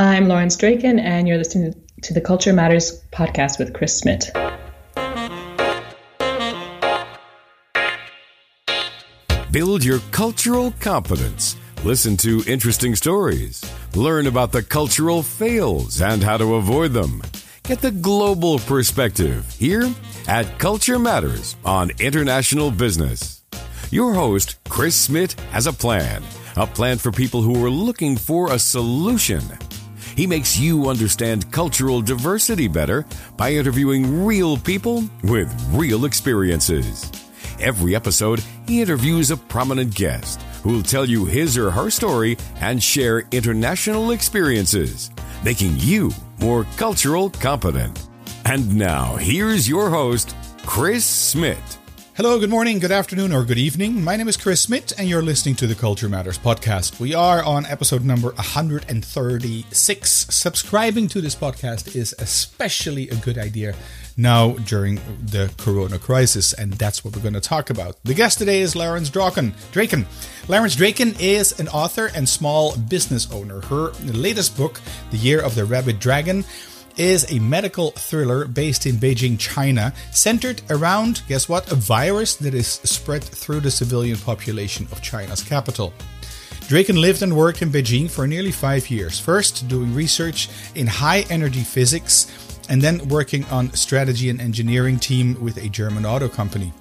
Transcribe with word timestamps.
I'm 0.00 0.28
Lawrence 0.28 0.56
Draken, 0.56 0.98
and 0.98 1.28
you're 1.28 1.36
listening 1.36 1.74
to 2.04 2.14
the 2.14 2.22
Culture 2.22 2.54
Matters 2.54 3.04
podcast 3.12 3.58
with 3.58 3.74
Chris 3.74 3.98
Smith. 3.98 4.30
Build 9.50 9.84
your 9.84 9.98
cultural 10.10 10.72
competence. 10.80 11.54
Listen 11.84 12.16
to 12.16 12.42
interesting 12.46 12.96
stories. 12.96 13.62
Learn 13.94 14.26
about 14.26 14.52
the 14.52 14.62
cultural 14.62 15.22
fails 15.22 16.00
and 16.00 16.22
how 16.22 16.38
to 16.38 16.54
avoid 16.54 16.94
them. 16.94 17.20
Get 17.64 17.82
the 17.82 17.90
global 17.90 18.58
perspective 18.60 19.52
here 19.58 19.86
at 20.26 20.58
Culture 20.58 20.98
Matters 20.98 21.56
on 21.62 21.90
International 22.00 22.70
Business. 22.70 23.42
Your 23.90 24.14
host, 24.14 24.56
Chris 24.66 24.96
Smith, 24.96 25.38
has 25.50 25.66
a 25.66 25.74
plan. 25.74 26.22
A 26.56 26.66
plan 26.66 26.96
for 26.96 27.12
people 27.12 27.42
who 27.42 27.62
are 27.62 27.70
looking 27.70 28.16
for 28.16 28.50
a 28.50 28.58
solution. 28.58 29.42
He 30.20 30.26
makes 30.26 30.58
you 30.58 30.90
understand 30.90 31.50
cultural 31.50 32.02
diversity 32.02 32.68
better 32.68 33.06
by 33.38 33.54
interviewing 33.54 34.26
real 34.26 34.58
people 34.58 35.02
with 35.22 35.50
real 35.72 36.04
experiences. 36.04 37.10
Every 37.58 37.94
episode, 37.94 38.44
he 38.66 38.82
interviews 38.82 39.30
a 39.30 39.38
prominent 39.38 39.94
guest 39.94 40.42
who 40.62 40.72
will 40.72 40.82
tell 40.82 41.06
you 41.06 41.24
his 41.24 41.56
or 41.56 41.70
her 41.70 41.88
story 41.88 42.36
and 42.56 42.82
share 42.82 43.22
international 43.30 44.10
experiences, 44.10 45.10
making 45.42 45.76
you 45.78 46.10
more 46.38 46.64
cultural 46.76 47.30
competent. 47.30 47.98
And 48.44 48.76
now, 48.76 49.16
here's 49.16 49.66
your 49.66 49.88
host, 49.88 50.36
Chris 50.66 51.02
Smith. 51.02 51.79
Hello, 52.16 52.38
good 52.38 52.50
morning, 52.50 52.80
good 52.80 52.90
afternoon, 52.92 53.32
or 53.32 53.44
good 53.44 53.56
evening. 53.56 54.02
My 54.04 54.16
name 54.16 54.28
is 54.28 54.36
Chris 54.36 54.60
Smith, 54.60 54.92
and 54.98 55.08
you're 55.08 55.22
listening 55.22 55.54
to 55.56 55.66
the 55.66 55.74
Culture 55.74 56.08
Matters 56.08 56.38
podcast. 56.38 57.00
We 57.00 57.14
are 57.14 57.42
on 57.42 57.64
episode 57.66 58.04
number 58.04 58.32
136. 58.32 60.10
Subscribing 60.10 61.08
to 61.08 61.20
this 61.22 61.34
podcast 61.34 61.96
is 61.96 62.14
especially 62.18 63.08
a 63.08 63.14
good 63.16 63.38
idea 63.38 63.74
now 64.18 64.50
during 64.52 64.96
the 65.22 65.50
corona 65.56 65.98
crisis, 65.98 66.52
and 66.52 66.74
that's 66.74 67.04
what 67.04 67.14
we're 67.16 67.22
going 67.22 67.32
to 67.34 67.40
talk 67.40 67.70
about. 67.70 67.96
The 68.04 68.12
guest 68.14 68.38
today 68.38 68.60
is 68.60 68.76
Lawrence 68.76 69.08
Draken. 69.08 69.54
Draken. 69.72 70.04
Lawrence 70.48 70.74
Draken 70.76 71.14
is 71.20 71.58
an 71.58 71.68
author 71.68 72.10
and 72.14 72.28
small 72.28 72.76
business 72.76 73.30
owner. 73.32 73.62
Her 73.62 73.92
latest 74.04 74.56
book, 74.58 74.80
The 75.10 75.16
Year 75.16 75.40
of 75.40 75.54
the 75.54 75.64
Rabbit 75.64 76.00
Dragon, 76.00 76.44
is 76.96 77.30
a 77.30 77.38
medical 77.38 77.90
thriller 77.92 78.44
based 78.46 78.86
in 78.86 78.96
Beijing, 78.96 79.38
China, 79.38 79.92
centered 80.12 80.62
around, 80.70 81.22
guess 81.28 81.48
what, 81.48 81.70
a 81.70 81.74
virus 81.74 82.36
that 82.36 82.54
is 82.54 82.66
spread 82.66 83.22
through 83.22 83.60
the 83.60 83.70
civilian 83.70 84.18
population 84.18 84.86
of 84.92 85.02
China's 85.02 85.42
capital. 85.42 85.92
Draken 86.68 86.96
lived 87.00 87.22
and 87.22 87.36
worked 87.36 87.62
in 87.62 87.70
Beijing 87.70 88.08
for 88.08 88.26
nearly 88.26 88.52
five 88.52 88.90
years, 88.90 89.18
first 89.18 89.66
doing 89.68 89.94
research 89.94 90.48
in 90.74 90.86
high 90.86 91.26
energy 91.30 91.64
physics 91.64 92.30
and 92.68 92.80
then 92.80 93.08
working 93.08 93.44
on 93.46 93.72
strategy 93.72 94.30
and 94.30 94.40
engineering 94.40 94.98
team 94.98 95.36
with 95.42 95.56
a 95.56 95.68
German 95.68 96.06
auto 96.06 96.28
company. 96.28 96.72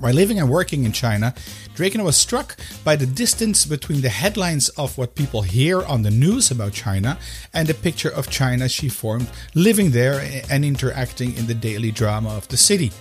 While 0.00 0.14
living 0.14 0.38
and 0.38 0.48
working 0.48 0.84
in 0.84 0.92
China, 0.92 1.34
Draken 1.74 2.04
was 2.04 2.16
struck 2.16 2.56
by 2.84 2.94
the 2.94 3.06
distance 3.06 3.66
between 3.66 4.00
the 4.00 4.08
headlines 4.08 4.68
of 4.70 4.96
what 4.96 5.16
people 5.16 5.42
hear 5.42 5.82
on 5.82 6.02
the 6.02 6.10
news 6.10 6.52
about 6.52 6.72
China 6.72 7.18
and 7.52 7.66
the 7.66 7.74
picture 7.74 8.08
of 8.08 8.30
China 8.30 8.68
she 8.68 8.88
formed 8.88 9.28
living 9.56 9.90
there 9.90 10.24
and 10.48 10.64
interacting 10.64 11.36
in 11.36 11.48
the 11.48 11.54
daily 11.54 11.90
drama 11.90 12.30
of 12.30 12.46
the 12.46 12.56
city. 12.56 12.92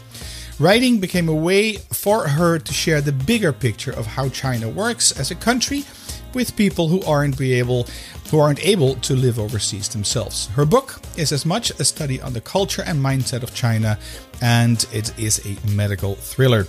Writing 0.60 1.00
became 1.00 1.30
a 1.30 1.36
way 1.36 1.74
for 1.94 2.28
her 2.28 2.58
to 2.58 2.74
share 2.74 3.00
the 3.00 3.12
bigger 3.12 3.54
picture 3.54 3.92
of 3.92 4.08
how 4.08 4.30
China 4.30 4.68
works 4.68 5.12
as 5.20 5.30
a 5.30 5.36
country 5.36 5.86
with 6.34 6.56
people 6.56 6.88
who 6.88 7.04
aren't 7.04 7.38
be 7.38 7.54
able 7.54 7.88
who 8.30 8.40
aren't 8.40 8.66
able 8.66 8.96
to 8.96 9.16
live 9.16 9.40
overseas 9.40 9.90
themselves. 9.90 10.48
Her 10.48 10.66
book 10.66 11.00
is 11.18 11.32
as 11.32 11.46
much 11.46 11.72
a 11.72 11.86
study 11.86 12.22
on 12.22 12.34
the 12.34 12.42
culture 12.42 12.84
and 12.86 13.00
mindset 13.00 13.44
of 13.44 13.54
China 13.54 13.98
and 14.42 14.86
it 14.92 15.18
is 15.18 15.46
a 15.46 15.70
medical 15.70 16.16
thriller. 16.16 16.68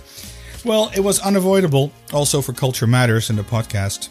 Well, 0.65 0.91
it 0.95 1.01
was 1.01 1.19
unavoidable 1.19 1.91
also 2.11 2.41
for 2.41 2.53
Culture 2.53 2.87
Matters 2.87 3.29
in 3.29 3.35
the 3.35 3.43
podcast 3.43 4.09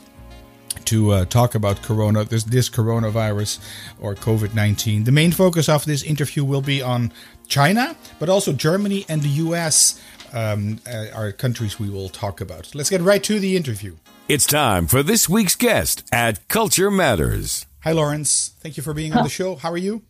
to 0.86 1.10
uh, 1.10 1.24
talk 1.26 1.54
about 1.54 1.82
corona 1.82 2.24
this 2.24 2.44
this 2.44 2.70
coronavirus 2.70 3.58
or 4.00 4.14
COVID-19. 4.14 5.04
The 5.04 5.12
main 5.12 5.32
focus 5.32 5.68
of 5.68 5.84
this 5.84 6.02
interview 6.02 6.44
will 6.44 6.62
be 6.62 6.80
on 6.80 7.12
China, 7.48 7.96
but 8.18 8.28
also 8.28 8.52
Germany 8.52 9.04
and 9.08 9.22
the 9.22 9.28
US 9.46 10.00
um, 10.32 10.80
uh, 10.86 11.06
are 11.14 11.32
countries 11.32 11.78
we 11.78 11.90
will 11.90 12.08
talk 12.08 12.40
about. 12.40 12.74
Let's 12.74 12.90
get 12.90 13.00
right 13.00 13.22
to 13.24 13.38
the 13.38 13.56
interview. 13.56 13.96
It's 14.28 14.44
time 14.44 14.86
for 14.88 15.02
this 15.02 15.26
week's 15.26 15.56
guest 15.56 16.06
at 16.12 16.48
Culture 16.48 16.90
Matters. 16.90 17.64
Hi, 17.82 17.92
Lawrence. 17.92 18.52
Thank 18.60 18.76
you 18.76 18.82
for 18.82 18.92
being 18.92 19.14
on 19.14 19.22
the 19.24 19.30
show. 19.30 19.56
How 19.56 19.70
are 19.72 19.78
you? 19.78 20.02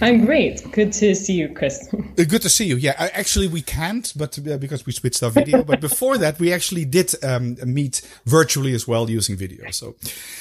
I'm 0.00 0.24
great. 0.24 0.62
Good 0.70 0.92
to 0.92 1.12
see 1.16 1.32
you, 1.32 1.48
Chris. 1.48 1.92
Uh, 1.92 2.22
Good 2.22 2.42
to 2.42 2.48
see 2.48 2.66
you. 2.66 2.76
Yeah, 2.76 2.94
actually 2.96 3.48
we 3.48 3.62
can't, 3.62 4.12
but 4.14 4.38
uh, 4.38 4.58
because 4.58 4.86
we 4.86 4.92
switched 4.92 5.24
our 5.24 5.30
video. 5.30 5.64
but 5.64 5.80
before 5.80 6.18
that, 6.18 6.38
we 6.38 6.52
actually 6.52 6.84
did 6.84 7.12
um, 7.24 7.56
meet 7.64 8.00
virtually 8.26 8.74
as 8.74 8.86
well 8.86 9.10
using 9.10 9.34
video. 9.36 9.68
So, 9.72 9.96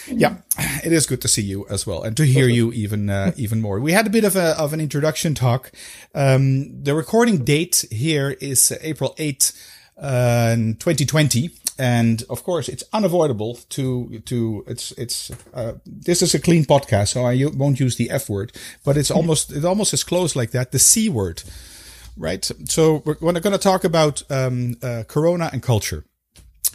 yeah, 0.08 0.38
it 0.84 0.94
is 0.94 1.08
good 1.08 1.22
to 1.24 1.28
see 1.28 1.42
you 1.42 1.66
as 1.72 1.88
well 1.88 2.04
and 2.04 2.16
to 2.18 2.24
hear 2.24 2.48
you 2.48 2.72
even 2.74 3.10
uh, 3.10 3.32
even 3.36 3.62
more. 3.62 3.80
We 3.80 3.94
had 3.94 4.06
a 4.06 4.12
bit 4.12 4.26
of 4.26 4.36
a 4.36 4.56
of 4.60 4.74
an 4.74 4.80
introduction 4.80 5.34
talk. 5.34 5.72
Um, 6.14 6.84
the 6.84 6.94
recording 6.94 7.44
date 7.44 7.86
here 7.90 8.38
is 8.40 8.78
April 8.82 9.16
eighth, 9.18 9.54
uh, 9.98 10.56
2020 10.56 11.50
and 11.80 12.24
of 12.30 12.44
course 12.44 12.68
it's 12.70 12.84
unavoidable 12.94 13.56
to 13.70 14.20
to 14.26 14.64
it's 14.68 14.92
it's 14.94 15.32
uh, 15.54 15.74
this 15.86 16.22
is 16.22 16.34
a 16.34 16.40
clean 16.40 16.66
podcast 16.66 17.10
so 17.10 17.26
i 17.26 17.46
won't 17.56 17.80
use 17.80 17.96
the 17.98 18.10
f 18.10 18.30
word 18.30 18.52
but 18.84 18.98
it's 18.98 19.12
almost 19.18 19.52
it 19.52 19.66
almost 19.66 19.94
is 19.94 20.04
close 20.04 20.36
like 20.36 20.52
that 20.52 20.72
the 20.72 20.80
c 20.80 21.10
word 21.10 21.44
right 22.18 22.50
so 22.66 23.02
we're, 23.06 23.18
we're 23.22 23.40
going 23.40 23.54
to 23.54 23.58
talk 23.58 23.84
about 23.84 24.24
um, 24.32 24.76
uh, 24.82 25.04
corona 25.08 25.50
and 25.54 25.62
culture 25.64 26.04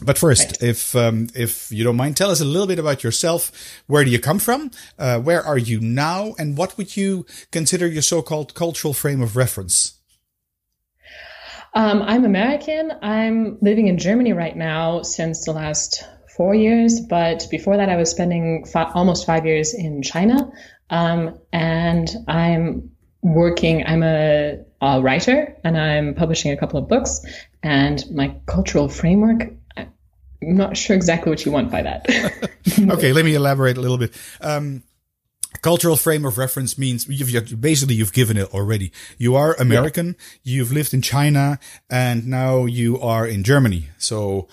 but 0.01 0.17
first, 0.17 0.47
Right. 0.47 0.63
if 0.63 0.95
um, 0.95 1.29
if 1.35 1.71
you 1.71 1.83
don't 1.83 1.95
mind, 1.95 2.17
tell 2.17 2.31
us 2.31 2.41
a 2.41 2.45
little 2.45 2.67
bit 2.67 2.79
about 2.79 3.03
yourself. 3.03 3.51
Where 3.87 4.03
do 4.03 4.09
you 4.09 4.19
come 4.19 4.39
from? 4.39 4.71
Uh, 4.97 5.19
where 5.19 5.41
are 5.41 5.57
you 5.57 5.79
now? 5.79 6.33
And 6.39 6.57
what 6.57 6.77
would 6.77 6.97
you 6.97 7.25
consider 7.51 7.87
your 7.87 8.01
so-called 8.01 8.53
cultural 8.55 8.93
frame 8.93 9.21
of 9.21 9.37
reference? 9.37 9.93
Um, 11.75 12.03
I'm 12.03 12.23
American. 12.23 12.91
I'm 13.01 13.57
living 13.61 13.87
in 13.87 13.97
Germany 13.97 14.33
right 14.33 14.55
now 14.55 15.01
since 15.01 15.45
the 15.45 15.53
last 15.53 16.03
four 16.35 16.53
years, 16.53 16.99
but 16.99 17.47
before 17.49 17.77
that, 17.77 17.89
I 17.89 17.95
was 17.95 18.11
spending 18.11 18.65
almost 18.75 19.25
five 19.25 19.45
years 19.45 19.73
in 19.73 20.03
China. 20.03 20.51
Um, 20.89 21.39
and 21.51 22.09
I'm 22.27 22.91
working, 23.23 23.85
I'm 23.87 24.03
a, 24.03 24.59
a 24.81 25.01
writer 25.01 25.57
and 25.63 25.77
I'm 25.77 26.13
publishing 26.13 26.51
a 26.51 26.57
couple 26.57 26.79
of 26.79 26.87
books. 26.87 27.21
And 27.63 28.03
my 28.11 28.35
cultural 28.45 28.87
framework, 28.87 29.51
I'm 29.75 29.91
not 30.41 30.77
sure 30.77 30.95
exactly 30.95 31.31
what 31.31 31.43
you 31.43 31.51
want 31.51 31.71
by 31.71 31.81
that. 31.81 32.05
okay, 32.89 33.13
let 33.13 33.25
me 33.25 33.33
elaborate 33.33 33.77
a 33.77 33.81
little 33.81 33.97
bit. 33.97 34.13
Um, 34.41 34.83
cultural 35.61 35.95
frame 35.95 36.25
of 36.25 36.37
reference 36.37 36.77
means 36.77 37.07
you've, 37.07 37.29
you've 37.29 37.61
basically 37.61 37.95
you've 37.95 38.13
given 38.13 38.37
it 38.37 38.53
already. 38.53 38.91
You 39.17 39.35
are 39.35 39.53
American, 39.55 40.15
you've 40.43 40.71
lived 40.71 40.93
in 40.93 41.01
China, 41.01 41.59
and 41.89 42.27
now 42.27 42.65
you 42.65 42.99
are 42.99 43.27
in 43.27 43.43
Germany. 43.43 43.89
So 43.97 44.47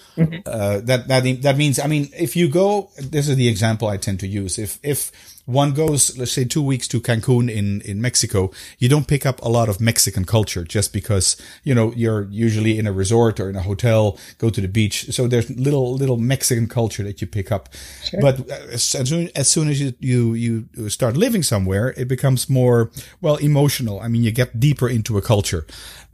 uh, 0.47 0.81
that 0.81 1.09
that 1.09 1.43
that 1.43 1.57
means 1.57 1.79
I 1.79 1.87
mean, 1.87 2.11
if 2.17 2.37
you 2.37 2.49
go, 2.49 2.91
this 2.99 3.29
is 3.29 3.37
the 3.37 3.49
example 3.49 3.89
I 3.89 3.97
tend 3.97 4.21
to 4.21 4.27
use. 4.27 4.59
If 4.59 4.79
if 4.83 5.11
one 5.51 5.73
goes, 5.73 6.17
let's 6.17 6.33
say, 6.33 6.45
two 6.45 6.63
weeks 6.63 6.87
to 6.89 7.01
Cancun 7.01 7.51
in, 7.51 7.81
in 7.83 8.01
Mexico, 8.01 8.51
you 8.79 8.89
don't 8.89 9.07
pick 9.07 9.27
up 9.27 9.41
a 9.43 9.49
lot 9.49 9.69
of 9.69 9.81
Mexican 9.81 10.25
culture 10.25 10.65
just 10.65 10.93
because, 10.93 11.37
you 11.65 11.75
know, 11.75 11.93
you're 11.97 12.29
usually 12.31 12.79
in 12.79 12.87
a 12.87 12.93
resort 12.93 13.41
or 13.41 13.51
in 13.51 13.57
a 13.57 13.63
hotel, 13.63 14.19
go 14.39 14.51
to 14.51 14.61
the 14.61 14.69
beach. 14.69 15.13
So 15.15 15.27
there's 15.27 15.51
little, 15.51 15.95
little 15.95 16.17
Mexican 16.17 16.69
culture 16.69 17.03
that 17.03 17.21
you 17.21 17.27
pick 17.27 17.51
up. 17.53 17.69
But 18.21 18.49
as 18.51 18.95
as 18.95 19.09
soon, 19.09 19.31
as 19.35 19.51
soon 19.51 19.69
as 19.69 19.81
you, 19.81 19.95
you, 20.01 20.35
you 20.35 20.89
start 20.89 21.17
living 21.17 21.43
somewhere, 21.43 21.95
it 21.97 22.09
becomes 22.09 22.49
more, 22.49 22.91
well, 23.21 23.37
emotional. 23.37 24.01
I 24.01 24.09
mean, 24.09 24.23
you 24.23 24.31
get 24.31 24.61
deeper 24.61 24.89
into 24.89 25.19
a 25.19 25.23
culture. 25.23 25.67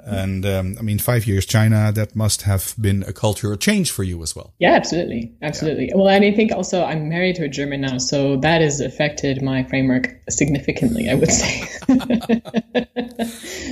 And, 0.06 0.46
um, 0.46 0.76
I 0.78 0.82
mean, 0.82 0.98
five 0.98 1.26
years 1.26 1.46
China, 1.46 1.90
that 1.92 2.14
must 2.14 2.42
have 2.42 2.74
been 2.80 3.02
a 3.04 3.12
cultural 3.12 3.56
change 3.56 3.90
for 3.90 4.04
you 4.04 4.22
as 4.22 4.36
well. 4.36 4.54
Yeah, 4.58 4.72
absolutely. 4.72 5.32
Absolutely. 5.42 5.90
Well, 5.94 6.08
and 6.08 6.24
I 6.24 6.32
think 6.32 6.52
also 6.52 6.84
I'm 6.84 7.08
married 7.08 7.36
to 7.36 7.44
a 7.44 7.48
German 7.48 7.80
now, 7.80 7.98
so 7.98 8.36
that 8.36 8.60
has 8.60 8.80
affected 8.80 9.42
my 9.42 9.64
framework 9.64 10.08
significantly, 10.30 11.10
I 11.10 11.14
would 11.14 11.32
say. 11.32 11.68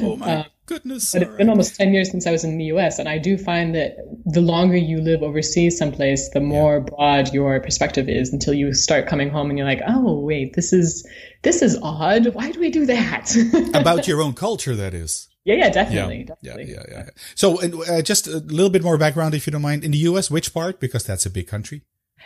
Oh 0.02 0.16
my 0.16 0.46
goodness. 0.66 1.12
but 1.12 1.22
it's 1.22 1.36
been 1.36 1.48
almost 1.48 1.76
10 1.76 1.92
years 1.92 2.10
since 2.10 2.26
I 2.26 2.30
was 2.30 2.44
in 2.44 2.58
the 2.58 2.64
US, 2.66 2.98
and 2.98 3.08
I 3.08 3.18
do 3.18 3.36
find 3.36 3.74
that 3.74 3.96
the 4.24 4.40
longer 4.40 4.76
you 4.76 5.00
live 5.00 5.22
overseas 5.22 5.78
someplace, 5.78 6.30
the 6.30 6.40
more 6.40 6.80
broad 6.80 7.32
your 7.32 7.60
perspective 7.60 8.08
is 8.08 8.32
until 8.32 8.54
you 8.54 8.72
start 8.74 9.06
coming 9.06 9.30
home 9.30 9.50
and 9.50 9.58
you're 9.58 9.66
like, 9.66 9.82
oh, 9.86 10.20
wait, 10.20 10.54
this 10.54 10.72
is 10.72 11.08
this 11.42 11.62
is 11.62 11.78
odd. 11.82 12.34
Why 12.34 12.50
do 12.50 12.60
we 12.60 12.70
do 12.70 12.86
that? 12.86 13.34
About 13.74 14.08
your 14.08 14.22
own 14.22 14.34
culture, 14.34 14.74
that 14.76 14.94
is. 14.94 15.28
Yeah, 15.44 15.54
yeah, 15.54 15.70
definitely. 15.70 16.18
yeah, 16.18 16.24
definitely. 16.24 16.72
yeah, 16.72 16.84
yeah, 16.88 17.04
yeah. 17.04 17.10
So, 17.34 17.60
and, 17.60 17.74
uh, 17.74 18.02
just 18.02 18.26
a 18.26 18.38
little 18.38 18.70
bit 18.70 18.82
more 18.82 18.96
background, 18.96 19.34
if 19.34 19.46
you 19.46 19.50
don't 19.50 19.62
mind. 19.62 19.84
In 19.84 19.90
the 19.90 19.98
U.S., 19.98 20.30
which 20.30 20.54
part? 20.54 20.80
Because 20.80 21.04
that's 21.04 21.26
a 21.26 21.30
big 21.30 21.46
country. 21.46 21.82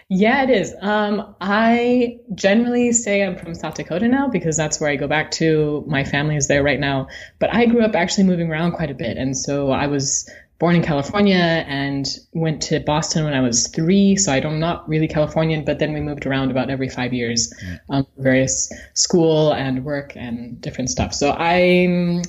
Yeah, 0.08 0.44
it 0.44 0.50
is. 0.50 0.74
Um, 0.80 1.34
I 1.40 2.18
generally 2.34 2.92
say 2.92 3.24
I'm 3.24 3.36
from 3.36 3.54
South 3.54 3.74
Dakota 3.74 4.08
now 4.08 4.28
because 4.28 4.56
that's 4.56 4.80
where 4.80 4.88
I 4.88 4.96
go 4.96 5.08
back 5.08 5.32
to. 5.32 5.84
My 5.86 6.04
family 6.04 6.36
is 6.36 6.48
there 6.48 6.62
right 6.62 6.80
now. 6.80 7.08
But 7.38 7.52
I 7.52 7.66
grew 7.66 7.82
up 7.82 7.94
actually 7.94 8.24
moving 8.24 8.50
around 8.50 8.72
quite 8.72 8.90
a 8.90 8.94
bit. 8.94 9.16
And 9.16 9.36
so 9.36 9.70
I 9.70 9.86
was 9.86 10.30
born 10.58 10.76
in 10.76 10.82
California 10.82 11.36
and 11.36 12.06
went 12.32 12.62
to 12.62 12.80
Boston 12.80 13.24
when 13.24 13.34
I 13.34 13.40
was 13.40 13.68
three. 13.68 14.16
So 14.16 14.32
I'm 14.32 14.58
not 14.58 14.88
really 14.88 15.08
Californian, 15.08 15.64
but 15.64 15.78
then 15.78 15.92
we 15.92 16.00
moved 16.00 16.26
around 16.26 16.50
about 16.50 16.70
every 16.70 16.88
five 16.88 17.12
years, 17.12 17.52
mm. 17.62 17.78
um, 17.90 18.06
various 18.16 18.72
school 18.94 19.52
and 19.52 19.84
work 19.84 20.16
and 20.16 20.60
different 20.60 20.90
stuff. 20.90 21.14
So 21.14 21.32
I'm 21.32 22.22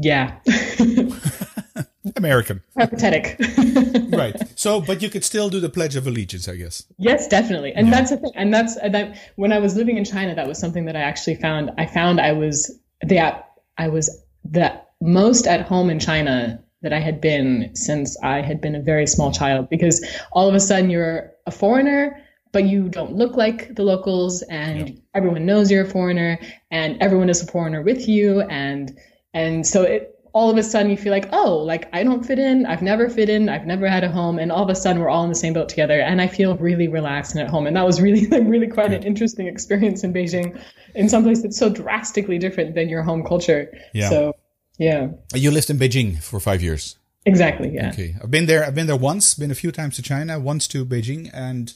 yeah. 0.00 0.38
American. 2.16 2.62
Apathetic. 2.78 3.36
right. 4.16 4.34
So, 4.58 4.80
but 4.80 5.02
you 5.02 5.10
could 5.10 5.24
still 5.24 5.48
do 5.48 5.60
the 5.60 5.68
Pledge 5.68 5.96
of 5.96 6.06
Allegiance, 6.06 6.48
I 6.48 6.56
guess. 6.56 6.84
Yes, 6.98 7.28
definitely. 7.28 7.72
And 7.74 7.88
yeah. 7.88 7.94
that's 7.94 8.10
the 8.10 8.16
thing. 8.18 8.32
And 8.34 8.52
that's 8.52 8.74
that. 8.76 9.16
When 9.36 9.52
I 9.52 9.58
was 9.58 9.76
living 9.76 9.96
in 9.96 10.04
China, 10.04 10.34
that 10.34 10.46
was 10.46 10.58
something 10.58 10.84
that 10.86 10.96
I 10.96 11.00
actually 11.00 11.36
found. 11.36 11.70
I 11.78 11.86
found 11.86 12.20
I 12.20 12.32
was 12.32 12.78
the 13.02 13.42
I 13.78 13.88
was 13.88 14.24
the 14.44 14.80
most 15.00 15.46
at 15.46 15.62
home 15.62 15.90
in 15.90 15.98
China 15.98 16.62
that 16.82 16.92
I 16.92 17.00
had 17.00 17.20
been 17.20 17.74
since 17.74 18.16
I 18.22 18.40
had 18.40 18.60
been 18.60 18.74
a 18.74 18.80
very 18.80 19.06
small 19.06 19.32
child. 19.32 19.68
Because 19.68 20.06
all 20.32 20.48
of 20.48 20.54
a 20.54 20.60
sudden 20.60 20.90
you're 20.90 21.32
a 21.46 21.50
foreigner, 21.50 22.22
but 22.52 22.64
you 22.64 22.88
don't 22.88 23.14
look 23.14 23.36
like 23.36 23.74
the 23.74 23.82
locals, 23.82 24.42
and 24.42 24.90
yeah. 24.90 24.96
everyone 25.14 25.44
knows 25.44 25.70
you're 25.70 25.84
a 25.84 25.90
foreigner, 25.90 26.38
and 26.70 27.00
everyone 27.02 27.28
is 27.28 27.42
a 27.42 27.46
foreigner 27.46 27.82
with 27.82 28.08
you, 28.08 28.40
and 28.42 28.96
and 29.34 29.66
so 29.66 29.82
it 29.82 30.18
all 30.32 30.50
of 30.50 30.56
a 30.56 30.62
sudden 30.62 30.90
you 30.90 30.96
feel 30.96 31.12
like, 31.12 31.28
oh, 31.32 31.56
like 31.58 31.88
I 31.92 32.04
don't 32.04 32.24
fit 32.24 32.38
in. 32.38 32.66
I've 32.66 32.82
never 32.82 33.08
fit 33.08 33.28
in. 33.28 33.48
I've 33.48 33.66
never 33.66 33.88
had 33.88 34.04
a 34.04 34.10
home. 34.10 34.38
And 34.38 34.52
all 34.52 34.62
of 34.62 34.68
a 34.68 34.74
sudden 34.74 35.00
we're 35.02 35.08
all 35.08 35.24
in 35.24 35.30
the 35.30 35.34
same 35.34 35.52
boat 35.52 35.68
together. 35.68 36.00
And 36.00 36.20
I 36.20 36.26
feel 36.26 36.56
really 36.56 36.86
relaxed 36.86 37.34
and 37.34 37.40
at 37.40 37.48
home. 37.48 37.66
And 37.66 37.76
that 37.76 37.86
was 37.86 38.00
really, 38.00 38.26
like, 38.26 38.42
really 38.46 38.68
quite 38.68 38.92
an 38.92 39.02
interesting 39.02 39.46
experience 39.46 40.04
in 40.04 40.12
Beijing 40.12 40.60
in 40.94 41.08
some 41.08 41.24
place 41.24 41.42
that's 41.42 41.58
so 41.58 41.68
drastically 41.68 42.38
different 42.38 42.74
than 42.74 42.88
your 42.88 43.02
home 43.02 43.24
culture. 43.24 43.76
Yeah. 43.94 44.10
So, 44.10 44.32
yeah. 44.78 45.08
You 45.34 45.50
lived 45.50 45.70
in 45.70 45.78
Beijing 45.78 46.22
for 46.22 46.38
five 46.40 46.62
years. 46.62 46.96
Exactly. 47.26 47.70
Yeah. 47.74 47.90
Okay. 47.90 48.14
I've 48.22 48.30
been 48.30 48.46
there. 48.46 48.64
I've 48.64 48.74
been 48.74 48.86
there 48.86 48.96
once, 48.96 49.34
been 49.34 49.50
a 49.50 49.56
few 49.56 49.72
times 49.72 49.96
to 49.96 50.02
China, 50.02 50.38
once 50.38 50.68
to 50.68 50.86
Beijing 50.86 51.30
and 51.34 51.74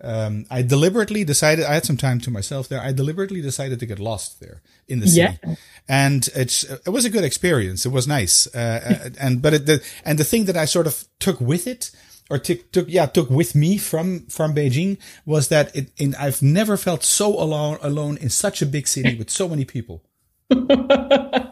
um, 0.00 0.46
I 0.50 0.62
deliberately 0.62 1.24
decided 1.24 1.64
I 1.64 1.74
had 1.74 1.84
some 1.84 1.96
time 1.96 2.20
to 2.20 2.30
myself 2.30 2.68
there. 2.68 2.80
I 2.80 2.92
deliberately 2.92 3.40
decided 3.40 3.78
to 3.80 3.86
get 3.86 3.98
lost 3.98 4.40
there 4.40 4.62
in 4.88 5.00
the 5.00 5.06
city, 5.06 5.38
yeah. 5.44 5.54
and 5.88 6.28
it's 6.34 6.64
it 6.64 6.88
was 6.88 7.04
a 7.04 7.10
good 7.10 7.24
experience. 7.24 7.86
It 7.86 7.90
was 7.92 8.08
nice, 8.08 8.46
uh, 8.54 8.58
uh 9.04 9.10
and 9.20 9.42
but 9.42 9.54
it, 9.54 9.66
the 9.66 9.84
and 10.04 10.18
the 10.18 10.24
thing 10.24 10.46
that 10.46 10.56
I 10.56 10.64
sort 10.64 10.86
of 10.86 11.04
took 11.20 11.40
with 11.40 11.66
it, 11.66 11.90
or 12.30 12.38
took, 12.38 12.72
took 12.72 12.88
yeah 12.88 13.06
took 13.06 13.30
with 13.30 13.54
me 13.54 13.78
from 13.78 14.26
from 14.26 14.54
Beijing 14.54 14.98
was 15.24 15.48
that 15.48 15.74
it 15.76 15.92
in, 15.98 16.14
I've 16.16 16.42
never 16.42 16.76
felt 16.76 17.04
so 17.04 17.40
alone 17.40 17.78
alone 17.82 18.16
in 18.16 18.30
such 18.30 18.62
a 18.62 18.66
big 18.66 18.88
city 18.88 19.16
with 19.16 19.30
so 19.30 19.48
many 19.48 19.64
people. 19.64 20.02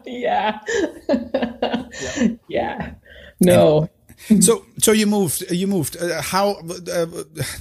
yeah. 0.07 0.61
yeah. 1.09 2.31
yeah. 2.49 2.93
No. 3.41 3.79
And. 3.83 3.91
So, 4.41 4.67
so 4.79 4.93
you 4.93 5.07
moved. 5.07 5.51
You 5.51 5.67
moved. 5.67 5.97
Uh, 5.97 6.23
how? 6.23 6.61
Uh, 6.93 7.07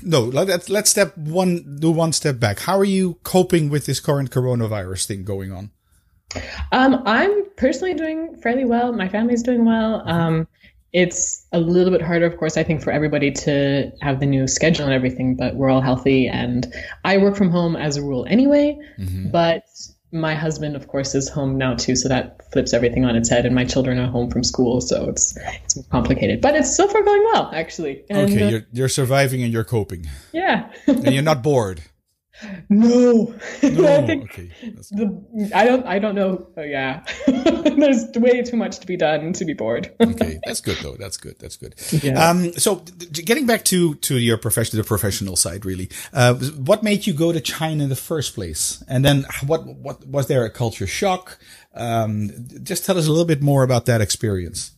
no, 0.03 0.21
let's 0.21 0.69
let's 0.69 0.89
step 0.89 1.17
one. 1.17 1.77
Do 1.79 1.91
one 1.91 2.13
step 2.13 2.39
back. 2.39 2.59
How 2.59 2.77
are 2.77 2.85
you 2.85 3.17
coping 3.23 3.69
with 3.69 3.85
this 3.85 4.00
current 4.00 4.29
coronavirus 4.29 5.07
thing 5.07 5.23
going 5.23 5.51
on? 5.51 5.71
Um, 6.71 7.01
I'm 7.06 7.45
personally 7.56 7.95
doing 7.95 8.35
fairly 8.41 8.65
well. 8.65 8.94
My 8.94 9.09
family's 9.09 9.41
doing 9.41 9.65
well. 9.65 10.07
Um, 10.07 10.47
it's 10.91 11.45
a 11.51 11.59
little 11.59 11.91
bit 11.91 12.01
harder, 12.01 12.25
of 12.25 12.38
course, 12.38 12.57
I 12.57 12.63
think, 12.63 12.81
for 12.81 12.91
everybody 12.91 13.31
to 13.31 13.91
have 14.01 14.19
the 14.19 14.25
new 14.25 14.47
schedule 14.47 14.85
and 14.85 14.94
everything, 14.94 15.35
but 15.35 15.56
we're 15.56 15.69
all 15.69 15.81
healthy. 15.81 16.27
And 16.27 16.71
I 17.06 17.17
work 17.17 17.35
from 17.35 17.51
home 17.51 17.75
as 17.75 17.95
a 17.95 18.01
rule 18.01 18.25
anyway. 18.27 18.77
Mm-hmm. 18.97 19.29
But 19.29 19.65
my 20.11 20.35
husband, 20.35 20.75
of 20.75 20.88
course, 20.88 21.13
is 21.15 21.29
home 21.29 21.57
now 21.57 21.75
too, 21.75 21.95
so 21.95 22.09
that 22.09 22.51
flips 22.51 22.73
everything 22.73 23.06
on 23.06 23.15
its 23.15 23.29
head. 23.29 23.45
And 23.45 23.53
my 23.53 23.65
children 23.65 24.00
are 24.00 24.07
home 24.07 24.29
from 24.29 24.44
school, 24.44 24.81
so 24.81 25.09
it's 25.09 25.38
it's 25.63 25.79
complicated. 25.89 26.41
But 26.41 26.56
it's 26.56 26.75
so 26.75 26.88
far 26.88 27.03
going 27.03 27.23
well, 27.33 27.51
actually. 27.53 28.03
And, 28.09 28.31
okay, 28.31 28.44
uh, 28.44 28.50
you're 28.50 28.67
you're 28.71 28.89
surviving 28.89 29.44
and 29.44 29.53
you're 29.53 29.63
coping. 29.63 30.07
Yeah, 30.31 30.71
and 30.88 31.13
you're 31.13 31.23
not 31.23 31.44
bored. 31.44 31.81
No, 32.69 33.36
no 33.63 33.97
I 33.97 34.06
think 34.06 34.31
okay. 34.31 34.51
the, 34.91 35.51
I 35.53 35.65
don't. 35.65 35.86
I 35.86 36.00
don't 36.00 36.15
know. 36.15 36.47
Oh, 36.56 36.62
yeah, 36.62 37.03
there's 37.27 38.06
way 38.15 38.41
too 38.44 38.56
much 38.56 38.80
to 38.80 38.88
be 38.88 38.95
done 38.95 39.33
to 39.33 39.45
be 39.45 39.53
bored. 39.53 39.94
okay, 40.01 40.39
that's 40.45 40.62
good 40.62 40.77
though. 40.77 40.95
That's 40.95 41.18
good. 41.18 41.38
That's 41.39 41.57
good. 41.57 41.75
Yeah. 42.03 42.30
Um. 42.30 42.53
So, 42.53 42.75
getting 43.12 43.45
back 43.45 43.65
to 43.65 43.95
to 43.95 44.18
your 44.18 44.38
profession, 44.38 44.77
the 44.77 44.83
professional 44.83 45.36
side, 45.36 45.65
really. 45.65 45.89
Uh, 46.13 46.36
what 46.36 46.83
made 46.83 47.06
you 47.07 47.13
go 47.13 47.31
to 47.31 47.41
China 47.41 47.83
in 47.83 47.89
the 47.89 47.95
first 47.95 48.36
place, 48.36 48.83
and 48.88 49.03
then 49.03 49.25
what 49.45 49.65
what 49.65 50.06
was 50.07 50.27
there 50.27 50.45
a 50.45 50.50
culture 50.50 50.88
shock? 50.88 51.39
Um. 51.74 52.30
Just 52.63 52.85
tell 52.85 52.97
us 52.97 53.07
a 53.07 53.09
little 53.09 53.25
bit 53.25 53.42
more 53.42 53.63
about 53.63 53.85
that 53.88 54.01
experience. 54.01 54.71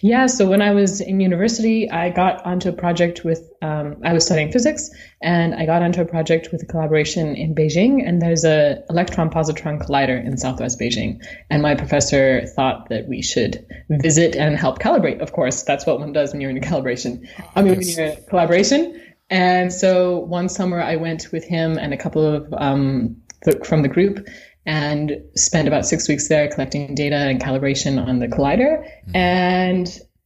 Yeah, 0.00 0.26
so 0.26 0.48
when 0.48 0.62
I 0.62 0.72
was 0.72 1.00
in 1.00 1.20
university, 1.20 1.90
I 1.90 2.10
got 2.10 2.44
onto 2.46 2.68
a 2.68 2.72
project 2.72 3.24
with, 3.24 3.50
um, 3.62 3.96
I 4.04 4.12
was 4.12 4.24
studying 4.24 4.52
physics, 4.52 4.90
and 5.20 5.54
I 5.54 5.66
got 5.66 5.82
onto 5.82 6.00
a 6.00 6.04
project 6.04 6.48
with 6.52 6.62
a 6.62 6.66
collaboration 6.66 7.34
in 7.36 7.54
Beijing, 7.54 8.06
and 8.06 8.20
there's 8.20 8.44
a 8.44 8.82
electron 8.88 9.30
positron 9.30 9.84
collider 9.84 10.24
in 10.24 10.36
southwest 10.36 10.80
Beijing. 10.80 11.24
And 11.50 11.62
my 11.62 11.74
professor 11.74 12.46
thought 12.46 12.88
that 12.88 13.08
we 13.08 13.22
should 13.22 13.66
visit 13.90 14.36
and 14.36 14.56
help 14.56 14.78
calibrate. 14.78 15.20
Of 15.20 15.32
course, 15.32 15.62
that's 15.62 15.86
what 15.86 16.00
one 16.00 16.12
does 16.12 16.32
when 16.32 16.40
you're 16.40 16.50
in 16.50 16.56
a 16.56 16.60
calibration. 16.60 17.28
I 17.54 17.62
mean, 17.62 17.76
when 17.76 17.86
you're 17.86 18.06
in 18.06 18.18
a 18.18 18.20
collaboration. 18.22 19.02
And 19.28 19.72
so 19.72 20.20
one 20.20 20.48
summer 20.48 20.80
I 20.80 20.96
went 20.96 21.32
with 21.32 21.44
him 21.44 21.78
and 21.78 21.92
a 21.92 21.96
couple 21.96 22.24
of 22.24 22.54
um, 22.56 23.16
from 23.64 23.82
the 23.82 23.88
group 23.88 24.26
and 24.66 25.22
spent 25.36 25.68
about 25.68 25.86
six 25.86 26.08
weeks 26.08 26.28
there 26.28 26.48
collecting 26.48 26.94
data 26.94 27.16
and 27.16 27.40
calibration 27.40 28.04
on 28.04 28.18
the 28.18 28.26
collider. 28.26 28.84
Mm-hmm. 29.08 29.16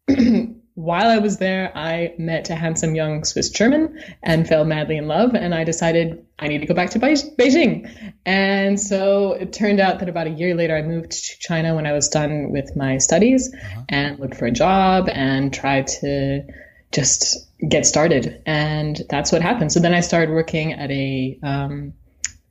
And 0.08 0.56
while 0.74 1.08
I 1.08 1.18
was 1.18 1.36
there, 1.36 1.76
I 1.76 2.14
met 2.18 2.48
a 2.48 2.54
handsome 2.54 2.94
young 2.94 3.24
Swiss 3.24 3.50
German 3.50 4.02
and 4.22 4.48
fell 4.48 4.64
madly 4.64 4.96
in 4.96 5.08
love. 5.08 5.34
And 5.34 5.54
I 5.54 5.64
decided 5.64 6.24
I 6.38 6.48
need 6.48 6.60
to 6.60 6.66
go 6.66 6.74
back 6.74 6.90
to 6.90 6.98
Beijing. 6.98 8.12
And 8.24 8.80
so 8.80 9.32
it 9.32 9.52
turned 9.52 9.78
out 9.78 9.98
that 9.98 10.08
about 10.08 10.26
a 10.26 10.30
year 10.30 10.54
later, 10.54 10.74
I 10.74 10.82
moved 10.82 11.12
to 11.12 11.38
China 11.38 11.74
when 11.74 11.86
I 11.86 11.92
was 11.92 12.08
done 12.08 12.50
with 12.50 12.74
my 12.76 12.96
studies 12.96 13.52
uh-huh. 13.52 13.82
and 13.90 14.18
looked 14.18 14.36
for 14.36 14.46
a 14.46 14.50
job 14.50 15.10
and 15.12 15.52
tried 15.52 15.86
to 15.88 16.46
just 16.92 17.46
get 17.68 17.84
started. 17.84 18.42
And 18.46 19.00
that's 19.10 19.32
what 19.32 19.42
happened. 19.42 19.70
So 19.70 19.80
then 19.80 19.92
I 19.92 20.00
started 20.00 20.30
working 20.32 20.72
at 20.72 20.90
a 20.90 21.38
um, 21.42 21.92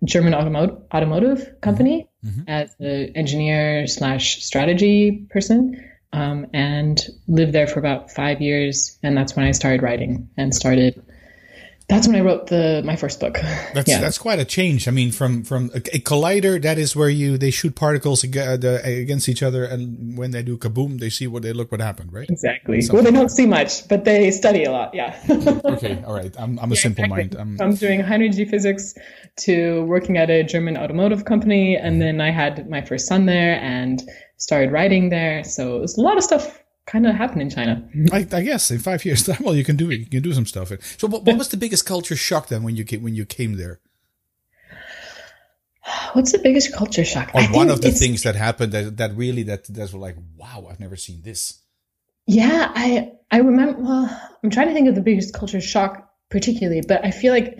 German 0.03 0.33
automotive 0.33 0.77
automotive 0.93 1.61
company 1.61 2.07
mm-hmm. 2.25 2.41
mm-hmm. 2.41 2.49
as 2.49 2.75
an 2.79 3.11
engineer 3.15 3.87
slash 3.87 4.43
strategy 4.43 5.27
person, 5.29 5.83
um, 6.13 6.47
and 6.53 7.05
lived 7.27 7.53
there 7.53 7.67
for 7.67 7.79
about 7.79 8.11
five 8.11 8.41
years. 8.41 8.97
And 9.03 9.15
that's 9.17 9.35
when 9.35 9.45
I 9.45 9.51
started 9.51 9.81
writing 9.81 10.29
and 10.37 10.53
started 10.53 11.01
that's 11.89 12.07
when 12.07 12.15
I 12.15 12.21
wrote 12.21 12.47
the 12.47 12.83
my 12.85 12.95
first 12.95 13.19
book. 13.19 13.33
That's 13.73 13.89
yeah. 13.89 13.99
that's 13.99 14.17
quite 14.17 14.39
a 14.39 14.45
change. 14.45 14.87
I 14.87 14.91
mean, 14.91 15.11
from 15.11 15.43
from 15.43 15.71
a, 15.73 15.77
a 15.77 15.99
collider, 15.99 16.61
that 16.61 16.77
is 16.77 16.95
where 16.95 17.09
you 17.09 17.37
they 17.37 17.49
shoot 17.49 17.75
particles 17.75 18.23
uh, 18.23 18.81
against 18.83 19.27
each 19.27 19.41
other, 19.41 19.63
and 19.63 20.17
when 20.17 20.31
they 20.31 20.43
do 20.43 20.57
kaboom, 20.57 20.99
they 20.99 21.09
see 21.09 21.27
what 21.27 21.41
they 21.43 21.51
look 21.51 21.71
what 21.71 21.81
happened, 21.81 22.13
right? 22.13 22.29
Exactly. 22.29 22.81
Something 22.81 23.03
well, 23.03 23.11
they 23.11 23.17
don't 23.17 23.29
see 23.29 23.47
much, 23.47 23.87
but 23.87 24.05
they 24.05 24.29
study 24.31 24.63
a 24.63 24.71
lot. 24.71 24.93
Yeah. 24.93 25.19
okay. 25.65 26.03
All 26.05 26.13
right. 26.13 26.33
I'm 26.37 26.59
I'm 26.59 26.71
a 26.71 26.75
yeah, 26.75 26.81
simple 26.81 27.05
exactly. 27.05 27.37
mind. 27.37 27.59
I'm, 27.59 27.67
I'm 27.67 27.75
doing 27.75 28.01
high 28.01 28.15
energy 28.15 28.45
physics 28.45 28.93
to 29.37 29.83
working 29.85 30.17
at 30.17 30.29
a 30.29 30.43
German 30.43 30.77
automotive 30.77 31.25
company, 31.25 31.75
and 31.75 32.01
then 32.01 32.21
I 32.21 32.29
had 32.29 32.69
my 32.69 32.81
first 32.81 33.07
son 33.07 33.25
there 33.25 33.59
and 33.61 34.01
started 34.37 34.71
writing 34.71 35.09
there. 35.09 35.43
So 35.43 35.77
it 35.77 35.81
was 35.81 35.97
a 35.97 36.01
lot 36.01 36.17
of 36.17 36.23
stuff 36.23 36.59
kind 36.89 37.05
of 37.05 37.15
happen 37.15 37.39
in 37.41 37.49
China. 37.49 37.87
I, 38.11 38.27
I, 38.31 38.41
guess 38.41 38.71
in 38.71 38.79
five 38.79 39.05
years 39.05 39.23
time, 39.25 39.37
well, 39.43 39.55
you 39.55 39.63
can 39.63 39.75
do 39.75 39.91
it. 39.91 39.99
You 39.99 40.05
can 40.07 40.21
do 40.21 40.33
some 40.33 40.45
stuff. 40.45 40.71
So, 40.97 41.07
what, 41.07 41.23
what 41.23 41.37
was 41.41 41.49
the 41.49 41.57
biggest 41.57 41.85
culture 41.85 42.15
shock 42.15 42.47
then 42.47 42.63
when 42.63 42.75
you 42.75 42.83
came, 42.83 43.03
when 43.03 43.15
you 43.15 43.25
came 43.25 43.57
there? 43.57 43.79
What's 46.13 46.31
the 46.31 46.39
biggest 46.39 46.73
culture 46.73 47.05
shock? 47.05 47.31
Or 47.33 47.43
one 47.43 47.69
of 47.69 47.81
the 47.81 47.91
things 47.91 48.23
that 48.23 48.35
happened 48.35 48.71
that, 48.73 48.97
that 48.97 49.15
really 49.15 49.43
that 49.43 49.65
that's 49.65 49.93
like, 49.93 50.17
wow, 50.35 50.67
I've 50.69 50.79
never 50.79 50.95
seen 50.95 51.21
this. 51.21 51.61
Yeah, 52.25 52.71
I 52.75 53.13
I 53.31 53.37
remember. 53.37 53.81
Well, 53.81 54.21
I'm 54.43 54.49
trying 54.49 54.67
to 54.67 54.73
think 54.73 54.89
of 54.89 54.95
the 54.95 55.01
biggest 55.01 55.33
culture 55.33 55.61
shock 55.61 56.09
particularly, 56.29 56.81
but 56.87 57.03
I 57.03 57.11
feel 57.11 57.33
like 57.33 57.59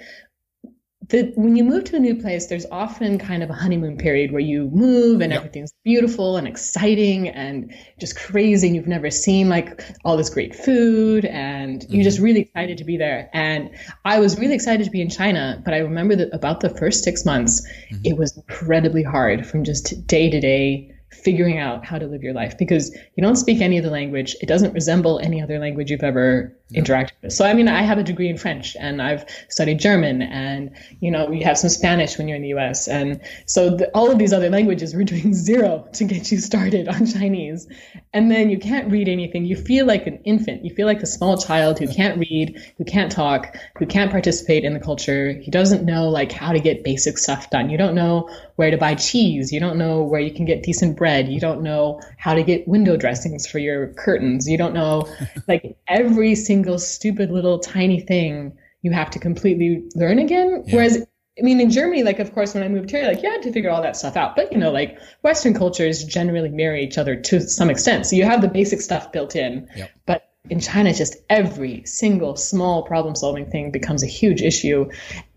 the, 1.09 1.31
when 1.35 1.55
you 1.55 1.63
move 1.63 1.85
to 1.85 1.95
a 1.95 1.99
new 1.99 2.15
place, 2.15 2.47
there's 2.47 2.67
often 2.71 3.17
kind 3.17 3.41
of 3.41 3.49
a 3.49 3.53
honeymoon 3.53 3.97
period 3.97 4.31
where 4.31 4.41
you 4.41 4.69
move 4.69 5.21
and 5.21 5.31
yep. 5.31 5.39
everything's 5.39 5.73
beautiful 5.83 6.37
and 6.37 6.47
exciting 6.47 7.27
and 7.27 7.73
just 7.99 8.15
crazy. 8.15 8.67
And 8.67 8.75
you've 8.75 8.87
never 8.87 9.09
seen 9.09 9.49
like 9.49 9.83
all 10.05 10.17
this 10.17 10.29
great 10.29 10.55
food 10.55 11.25
and 11.25 11.81
mm-hmm. 11.81 11.95
you're 11.95 12.03
just 12.03 12.19
really 12.19 12.41
excited 12.41 12.77
to 12.77 12.83
be 12.83 12.95
there. 12.95 13.29
And 13.33 13.71
I 14.05 14.19
was 14.19 14.39
really 14.39 14.53
excited 14.53 14.83
to 14.85 14.91
be 14.91 15.01
in 15.01 15.09
China, 15.09 15.61
but 15.65 15.73
I 15.73 15.79
remember 15.79 16.15
that 16.15 16.29
about 16.31 16.59
the 16.59 16.69
first 16.69 17.03
six 17.03 17.25
months, 17.25 17.67
mm-hmm. 17.91 18.01
it 18.05 18.17
was 18.17 18.37
incredibly 18.37 19.03
hard 19.03 19.47
from 19.47 19.63
just 19.63 20.05
day 20.05 20.29
to 20.29 20.39
day 20.39 20.95
figuring 21.11 21.57
out 21.57 21.83
how 21.83 21.97
to 21.97 22.05
live 22.05 22.21
your 22.21 22.33
life 22.33 22.57
because 22.57 22.95
you 23.15 23.23
don't 23.23 23.35
speak 23.35 23.61
any 23.61 23.77
of 23.77 23.83
the 23.83 23.89
language. 23.89 24.35
It 24.41 24.45
doesn't 24.45 24.73
resemble 24.73 25.19
any 25.19 25.41
other 25.41 25.57
language 25.59 25.89
you've 25.89 26.03
ever 26.03 26.55
interact 26.73 27.13
with. 27.21 27.33
So 27.33 27.45
I 27.45 27.53
mean, 27.53 27.67
I 27.67 27.81
have 27.81 27.97
a 27.97 28.03
degree 28.03 28.29
in 28.29 28.37
French 28.37 28.75
and 28.79 29.01
I've 29.01 29.25
studied 29.49 29.79
German, 29.79 30.21
and 30.21 30.71
you 30.99 31.11
know, 31.11 31.31
you 31.31 31.43
have 31.45 31.57
some 31.57 31.69
Spanish 31.69 32.17
when 32.17 32.27
you're 32.27 32.35
in 32.35 32.43
the 32.43 32.49
U.S. 32.49 32.87
And 32.87 33.21
so 33.45 33.75
the, 33.75 33.89
all 33.89 34.11
of 34.11 34.19
these 34.19 34.33
other 34.33 34.49
languages, 34.49 34.93
we're 34.93 35.03
doing 35.03 35.33
zero 35.49 35.87
to 35.93 36.03
get 36.03 36.31
you 36.31 36.39
started 36.39 36.87
on 36.87 37.05
Chinese, 37.05 37.67
and 38.13 38.31
then 38.31 38.49
you 38.49 38.59
can't 38.59 38.91
read 38.91 39.09
anything. 39.09 39.45
You 39.45 39.55
feel 39.55 39.85
like 39.85 40.07
an 40.07 40.19
infant. 40.23 40.63
You 40.63 40.73
feel 40.73 40.87
like 40.87 41.01
a 41.01 41.07
small 41.07 41.37
child 41.37 41.79
who 41.79 41.87
can't 41.87 42.19
read, 42.19 42.61
who 42.77 42.85
can't 42.85 43.11
talk, 43.11 43.57
who 43.77 43.85
can't 43.85 44.11
participate 44.11 44.63
in 44.63 44.73
the 44.73 44.79
culture. 44.79 45.33
He 45.33 45.51
doesn't 45.51 45.85
know 45.85 46.09
like 46.09 46.31
how 46.31 46.51
to 46.51 46.59
get 46.59 46.83
basic 46.83 47.17
stuff 47.17 47.49
done. 47.49 47.69
You 47.69 47.77
don't 47.77 47.95
know 47.95 48.29
where 48.55 48.71
to 48.71 48.77
buy 48.77 48.95
cheese. 48.95 49.51
You 49.51 49.59
don't 49.59 49.77
know 49.77 50.03
where 50.03 50.19
you 50.19 50.33
can 50.33 50.45
get 50.45 50.63
decent 50.63 50.97
bread. 50.97 51.29
You 51.29 51.39
don't 51.39 51.61
know 51.61 52.01
how 52.17 52.33
to 52.33 52.43
get 52.43 52.67
window 52.67 52.97
dressings 52.97 53.47
for 53.47 53.57
your 53.57 53.87
curtains. 53.93 54.47
You 54.47 54.57
don't 54.57 54.73
know 54.73 55.07
like 55.47 55.77
every 55.87 56.35
single 56.35 56.58
stupid 56.77 57.31
little 57.31 57.59
tiny 57.59 57.99
thing 57.99 58.57
you 58.81 58.91
have 58.91 59.09
to 59.11 59.19
completely 59.19 59.89
learn 59.95 60.19
again. 60.19 60.63
Yeah. 60.65 60.75
Whereas 60.75 61.05
I 61.37 61.41
mean, 61.41 61.61
in 61.61 61.69
Germany, 61.69 62.03
like, 62.03 62.19
of 62.19 62.33
course, 62.33 62.53
when 62.53 62.63
I 62.63 62.67
moved 62.67 62.91
here, 62.91 63.07
like, 63.07 63.23
you 63.23 63.31
had 63.31 63.43
to 63.43 63.51
figure 63.53 63.69
all 63.69 63.81
that 63.81 63.95
stuff 63.95 64.17
out. 64.17 64.35
But, 64.35 64.51
you 64.51 64.57
know, 64.57 64.71
like, 64.71 64.99
Western 65.21 65.53
cultures 65.53 66.03
generally 66.03 66.49
mirror 66.49 66.75
each 66.75 66.97
other 66.97 67.15
to 67.15 67.39
some 67.39 67.69
extent. 67.69 68.05
So 68.05 68.17
you 68.17 68.25
have 68.25 68.41
the 68.41 68.49
basic 68.49 68.81
stuff 68.81 69.13
built 69.13 69.37
in. 69.37 69.69
Yep. 69.75 69.91
But 70.05 70.29
in 70.49 70.59
China, 70.59 70.93
just 70.93 71.15
every 71.29 71.83
single 71.85 72.35
small 72.35 72.83
problem 72.83 73.15
solving 73.15 73.49
thing 73.49 73.71
becomes 73.71 74.03
a 74.03 74.07
huge 74.07 74.41
issue. 74.41 74.89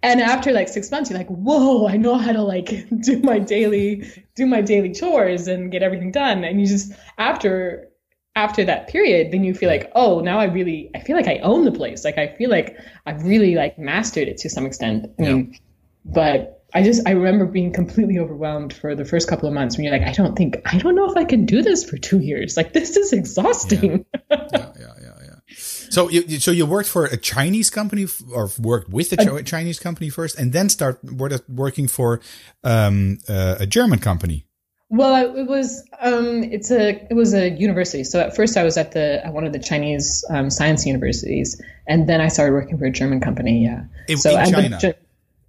And 0.03 0.21
after 0.21 0.53
like 0.53 0.69
six 0.69 0.91
months, 0.91 1.11
you're 1.11 1.19
like, 1.19 1.29
whoa, 1.29 1.87
I 1.87 1.99
know 1.99 2.17
how 2.17 2.33
to 2.33 2.43
like 2.43 2.89
do 3.03 3.21
my 3.21 3.39
daily, 3.39 4.11
do 4.35 4.47
my 4.47 4.61
daily 4.61 4.93
chores 4.93 5.47
and 5.47 5.71
get 5.71 5.83
everything 5.83 6.11
done. 6.11 6.43
And 6.43 6.61
you 6.61 6.67
just, 6.67 6.93
after, 7.17 7.92
after 8.35 8.65
that 8.65 8.89
period, 8.89 9.31
then 9.31 9.45
you 9.45 9.55
feel 9.55 9.69
like, 9.69 9.91
oh, 9.95 10.21
now 10.21 10.39
I 10.39 10.45
really, 10.45 10.91
I 10.95 11.01
feel 11.01 11.17
like 11.17 11.29
I 11.29 11.39
own 11.39 11.65
the 11.65 11.73
place. 11.73 12.05
Like, 12.05 12.19
I 12.19 12.29
feel 12.29 12.51
like 12.51 12.77
I've 13.05 13.23
really 13.25 13.55
like 13.55 13.79
mastered 13.79 14.29
it 14.29 14.39
to 14.39 14.51
some 14.51 14.67
extent. 14.67 15.13
I 15.19 15.23
mean, 15.23 15.59
but 16.05 16.63
I 16.75 16.83
just 16.83 17.07
I 17.07 17.11
remember 17.13 17.45
being 17.45 17.73
completely 17.73 18.19
overwhelmed 18.19 18.73
for 18.73 18.95
the 18.95 19.05
first 19.05 19.29
couple 19.29 19.47
of 19.47 19.55
months 19.55 19.77
when 19.77 19.85
you're 19.85 19.93
like, 19.93 20.07
I 20.07 20.13
don't 20.13 20.37
think 20.37 20.57
I 20.65 20.79
don't 20.79 20.95
know 20.95 21.11
if 21.11 21.17
I 21.17 21.25
can 21.25 21.45
do 21.45 21.63
this 21.63 21.85
for 21.85 21.99
two 21.99 22.19
years. 22.21 22.57
Like 22.57 22.73
this 22.73 22.97
is 22.97 23.13
exhausting. 23.13 24.07
Yeah, 24.31 24.37
yeah, 24.53 24.73
yeah, 24.81 24.95
yeah. 25.03 25.13
yeah. 25.23 25.35
So 25.57 26.09
you 26.09 26.41
so 26.41 26.51
you 26.51 26.65
worked 26.65 26.89
for 26.89 27.05
a 27.05 27.19
Chinese 27.19 27.69
company 27.69 28.07
or 28.33 28.51
worked 28.59 28.89
with 28.89 29.13
a 29.13 29.43
Chinese 29.43 29.79
company 29.79 30.09
first, 30.09 30.39
and 30.39 30.53
then 30.53 30.71
start 30.71 31.01
working 31.05 31.89
for 31.89 32.21
um, 32.65 33.19
uh, 33.29 33.57
a 33.61 33.67
German 33.67 33.99
company. 33.99 34.47
Well, 34.93 35.35
it 35.35 35.47
was 35.47 35.89
um, 36.03 36.45
it's 36.45 36.71
a 36.71 36.91
it 37.09 37.15
was 37.15 37.33
a 37.33 37.49
university. 37.49 38.05
So 38.05 38.21
at 38.21 38.37
first 38.37 38.59
I 38.59 38.63
was 38.63 38.77
at 38.77 38.93
the 38.93 39.25
at 39.25 39.33
one 39.33 39.47
of 39.47 39.55
the 39.55 39.59
Chinese 39.59 40.23
um, 40.29 40.51
science 40.51 40.85
universities, 40.85 41.59
and 41.87 42.07
then 42.07 42.21
I 42.21 42.29
started 42.29 42.53
working 42.53 42.77
for 42.77 42.85
a 42.85 42.91
German 42.91 43.19
company. 43.19 43.65
Yeah, 43.65 43.85
in, 44.07 44.19
so 44.19 44.39
in 44.39 44.53
China. 44.53 44.79
The, 44.79 44.95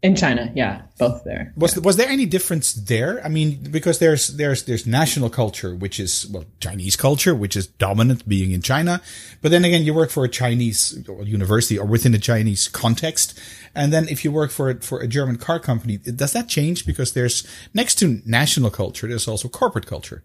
in 0.03 0.17
China, 0.17 0.51
yeah, 0.53 0.81
both 0.99 1.23
there. 1.23 1.53
Was 1.55 1.77
yeah. 1.77 1.81
was 1.81 1.95
there 1.95 2.09
any 2.09 2.25
difference 2.25 2.73
there? 2.73 3.25
I 3.25 3.29
mean, 3.29 3.63
because 3.71 3.99
there's 3.99 4.27
there's 4.35 4.63
there's 4.63 4.85
national 4.85 5.29
culture, 5.29 5.73
which 5.73 5.97
is 5.97 6.27
well 6.29 6.43
Chinese 6.59 6.97
culture, 6.97 7.33
which 7.33 7.55
is 7.55 7.67
dominant, 7.67 8.27
being 8.27 8.51
in 8.51 8.61
China. 8.61 9.01
But 9.41 9.51
then 9.51 9.63
again, 9.63 9.83
you 9.83 9.93
work 9.93 10.09
for 10.09 10.25
a 10.25 10.29
Chinese 10.29 11.01
university 11.23 11.79
or 11.79 11.85
within 11.85 12.13
a 12.13 12.19
Chinese 12.19 12.67
context, 12.67 13.39
and 13.73 13.93
then 13.93 14.09
if 14.09 14.25
you 14.25 14.31
work 14.31 14.51
for 14.51 14.75
for 14.81 14.99
a 14.99 15.07
German 15.07 15.37
car 15.37 15.57
company, 15.57 15.97
does 15.97 16.33
that 16.33 16.49
change? 16.49 16.85
Because 16.85 17.13
there's 17.13 17.47
next 17.73 17.95
to 17.95 18.21
national 18.25 18.71
culture, 18.71 19.07
there's 19.07 19.29
also 19.29 19.47
corporate 19.47 19.85
culture. 19.85 20.23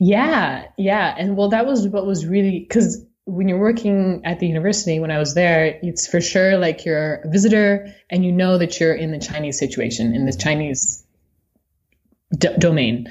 Yeah, 0.00 0.64
yeah, 0.78 1.14
and 1.18 1.36
well, 1.36 1.50
that 1.50 1.66
was 1.66 1.88
what 1.88 2.06
was 2.06 2.24
really 2.24 2.60
because 2.60 3.04
when 3.26 3.48
you're 3.48 3.58
working 3.58 4.22
at 4.24 4.38
the 4.38 4.46
university, 4.46 5.00
when 5.00 5.10
I 5.10 5.18
was 5.18 5.34
there, 5.34 5.78
it's 5.82 6.06
for 6.06 6.20
sure 6.20 6.58
like 6.58 6.84
you're 6.84 7.14
a 7.16 7.28
visitor 7.28 7.94
and 8.10 8.24
you 8.24 8.32
know 8.32 8.58
that 8.58 8.78
you're 8.78 8.94
in 8.94 9.12
the 9.12 9.18
Chinese 9.18 9.58
situation, 9.58 10.14
in 10.14 10.26
the 10.26 10.32
Chinese 10.32 11.04
d- 12.36 12.56
domain. 12.58 13.10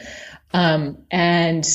Um, 0.54 1.00
and, 1.10 1.68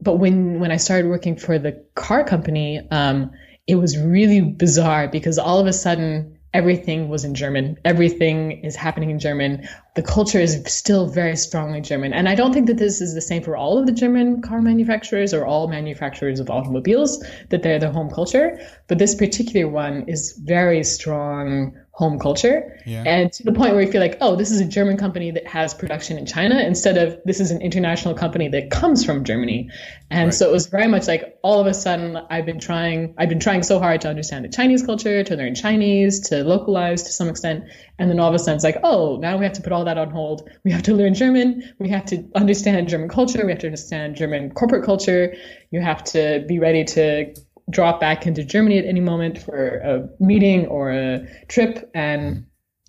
but 0.00 0.16
when, 0.16 0.60
when 0.60 0.70
I 0.70 0.76
started 0.76 1.08
working 1.08 1.36
for 1.36 1.58
the 1.58 1.84
car 1.94 2.24
company, 2.24 2.86
um, 2.90 3.32
it 3.66 3.74
was 3.74 3.98
really 3.98 4.40
bizarre 4.40 5.08
because 5.08 5.38
all 5.38 5.58
of 5.58 5.66
a 5.66 5.72
sudden 5.72 6.38
everything 6.54 7.08
was 7.08 7.24
in 7.24 7.34
German. 7.34 7.78
Everything 7.84 8.64
is 8.64 8.76
happening 8.76 9.10
in 9.10 9.18
German. 9.18 9.68
The 9.94 10.02
culture 10.02 10.38
is 10.38 10.62
still 10.66 11.06
very 11.08 11.36
strongly 11.36 11.80
German. 11.80 12.12
And 12.12 12.28
I 12.28 12.34
don't 12.34 12.52
think 12.52 12.66
that 12.66 12.76
this 12.76 13.00
is 13.00 13.14
the 13.14 13.20
same 13.20 13.42
for 13.42 13.56
all 13.56 13.78
of 13.78 13.86
the 13.86 13.92
German 13.92 14.42
car 14.42 14.60
manufacturers 14.60 15.32
or 15.32 15.46
all 15.46 15.68
manufacturers 15.68 16.40
of 16.40 16.50
automobiles, 16.50 17.24
that 17.50 17.62
they're 17.62 17.78
the 17.78 17.90
home 17.90 18.10
culture. 18.10 18.60
But 18.86 18.98
this 18.98 19.14
particular 19.14 19.68
one 19.68 20.08
is 20.08 20.38
very 20.42 20.84
strong 20.84 21.74
home 21.94 22.18
culture. 22.18 22.80
Yeah. 22.86 23.04
And 23.06 23.30
to 23.34 23.42
the 23.42 23.52
point 23.52 23.74
where 23.74 23.82
you 23.82 23.92
feel 23.92 24.00
like, 24.00 24.16
oh, 24.22 24.34
this 24.34 24.50
is 24.50 24.62
a 24.62 24.64
German 24.64 24.96
company 24.96 25.30
that 25.32 25.46
has 25.46 25.74
production 25.74 26.16
in 26.16 26.24
China 26.24 26.58
instead 26.58 26.96
of 26.96 27.20
this 27.26 27.38
is 27.38 27.50
an 27.50 27.60
international 27.60 28.14
company 28.14 28.48
that 28.48 28.70
comes 28.70 29.04
from 29.04 29.24
Germany. 29.24 29.68
And 30.10 30.28
right. 30.28 30.34
so 30.34 30.48
it 30.48 30.52
was 30.52 30.68
very 30.68 30.88
much 30.88 31.06
like 31.06 31.38
all 31.42 31.60
of 31.60 31.66
a 31.66 31.74
sudden 31.74 32.16
I've 32.30 32.46
been 32.46 32.60
trying 32.60 33.14
I've 33.18 33.28
been 33.28 33.40
trying 33.40 33.62
so 33.62 33.78
hard 33.78 34.00
to 34.02 34.08
understand 34.08 34.46
the 34.46 34.48
Chinese 34.48 34.84
culture, 34.84 35.22
to 35.22 35.36
learn 35.36 35.54
Chinese, 35.54 36.28
to 36.30 36.42
localize 36.44 37.02
to 37.02 37.12
some 37.12 37.28
extent. 37.28 37.64
And 37.98 38.10
then 38.10 38.18
all 38.18 38.28
of 38.28 38.34
a 38.34 38.38
sudden 38.38 38.54
it's 38.54 38.64
like, 38.64 38.78
oh, 38.82 39.18
now 39.18 39.36
we 39.36 39.44
have 39.44 39.54
to 39.54 39.62
put 39.62 39.72
all 39.72 39.84
that 39.84 39.98
on 39.98 40.10
hold. 40.10 40.48
We 40.64 40.72
have 40.72 40.84
to 40.84 40.94
learn 40.94 41.12
German. 41.12 41.74
We 41.78 41.90
have 41.90 42.06
to 42.06 42.24
understand 42.34 42.88
German 42.88 43.10
culture. 43.10 43.44
We 43.44 43.52
have 43.52 43.60
to 43.60 43.66
understand 43.66 44.16
German 44.16 44.52
corporate 44.52 44.86
culture. 44.86 45.34
You 45.70 45.82
have 45.82 46.02
to 46.04 46.42
be 46.48 46.58
ready 46.58 46.84
to 46.84 47.34
drop 47.70 48.00
back 48.00 48.26
into 48.26 48.44
Germany 48.44 48.78
at 48.78 48.84
any 48.84 49.00
moment 49.00 49.38
for 49.38 49.78
a 49.78 50.08
meeting 50.22 50.66
or 50.66 50.90
a 50.90 51.26
trip. 51.48 51.90
And 51.94 52.46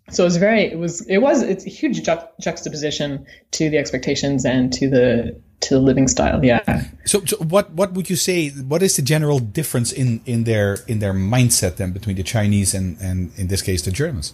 so 0.09 0.23
it 0.23 0.27
was 0.27 0.37
very, 0.37 0.63
it 0.63 0.77
was, 0.77 1.05
it 1.07 1.19
was, 1.19 1.41
it's 1.41 1.65
a 1.65 1.69
huge 1.69 2.03
ju- 2.03 2.27
juxtaposition 2.41 3.25
to 3.51 3.69
the 3.69 3.77
expectations 3.77 4.45
and 4.45 4.71
to 4.73 4.89
the, 4.89 5.41
to 5.61 5.75
the 5.75 5.79
living 5.79 6.07
style. 6.07 6.43
Yeah. 6.43 6.85
So, 7.05 7.23
so, 7.25 7.37
what, 7.37 7.71
what 7.71 7.93
would 7.93 8.09
you 8.09 8.15
say, 8.15 8.49
what 8.49 8.83
is 8.83 8.95
the 8.97 9.01
general 9.01 9.39
difference 9.39 9.91
in, 9.91 10.21
in 10.25 10.43
their, 10.43 10.77
in 10.87 10.99
their 10.99 11.13
mindset 11.13 11.77
then 11.77 11.93
between 11.93 12.17
the 12.17 12.23
Chinese 12.23 12.73
and, 12.73 12.97
and 12.99 13.31
in 13.37 13.47
this 13.47 13.61
case, 13.61 13.81
the 13.83 13.91
Germans? 13.91 14.33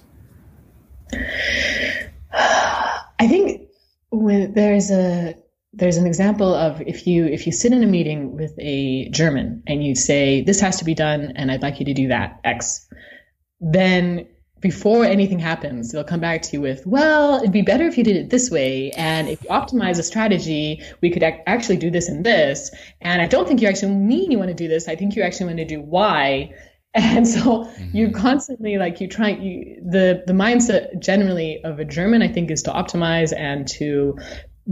I 3.21 3.27
think 3.27 3.67
when 4.09 4.53
there's 4.53 4.89
a, 4.91 5.35
there's 5.79 5.97
an 5.97 6.05
example 6.05 6.53
of 6.53 6.81
if 6.81 7.07
you 7.07 7.25
if 7.25 7.45
you 7.45 7.51
sit 7.51 7.71
in 7.71 7.83
a 7.83 7.87
meeting 7.87 8.35
with 8.35 8.53
a 8.59 9.09
German 9.09 9.63
and 9.67 9.83
you 9.83 9.95
say 9.95 10.41
this 10.41 10.59
has 10.59 10.77
to 10.77 10.85
be 10.85 10.93
done 10.93 11.33
and 11.35 11.51
I'd 11.51 11.61
like 11.61 11.79
you 11.79 11.85
to 11.85 11.93
do 11.93 12.07
that 12.09 12.39
X, 12.43 12.87
then 13.59 14.27
before 14.61 15.05
anything 15.05 15.39
happens, 15.39 15.91
they'll 15.91 16.03
come 16.03 16.19
back 16.19 16.41
to 16.41 16.53
you 16.53 16.61
with, 16.61 16.85
well, 16.85 17.37
it'd 17.37 17.51
be 17.51 17.61
better 17.61 17.85
if 17.85 17.97
you 17.97 18.03
did 18.03 18.17
it 18.17 18.29
this 18.29 18.51
way. 18.51 18.91
And 18.91 19.29
if 19.29 19.41
you 19.43 19.49
optimize 19.49 19.99
a 19.99 20.03
strategy, 20.03 20.83
we 21.01 21.11
could 21.11 21.23
ac- 21.23 21.41
actually 21.47 21.77
do 21.77 21.89
this 21.89 22.09
and 22.09 22.25
this. 22.25 22.71
And 22.99 23.21
I 23.21 23.27
don't 23.27 23.47
think 23.47 23.61
you 23.61 23.67
actually 23.67 23.95
mean 23.95 24.31
you 24.31 24.37
want 24.37 24.49
to 24.49 24.55
do 24.55 24.67
this. 24.67 24.87
I 24.87 24.95
think 24.95 25.15
you 25.15 25.23
actually 25.23 25.47
want 25.47 25.59
to 25.59 25.65
do 25.65 25.81
Y. 25.81 26.53
And 26.95 27.27
so 27.27 27.39
mm-hmm. 27.39 27.95
you're 27.95 28.11
constantly 28.11 28.79
like 28.79 28.99
you 28.99 29.07
try 29.07 29.29
you 29.29 29.79
the 29.87 30.23
the 30.25 30.33
mindset 30.33 30.99
generally 30.99 31.63
of 31.63 31.79
a 31.79 31.85
German 31.85 32.23
I 32.23 32.27
think 32.27 32.49
is 32.49 32.63
to 32.63 32.71
optimize 32.71 33.31
and 33.31 33.67
to 33.67 34.17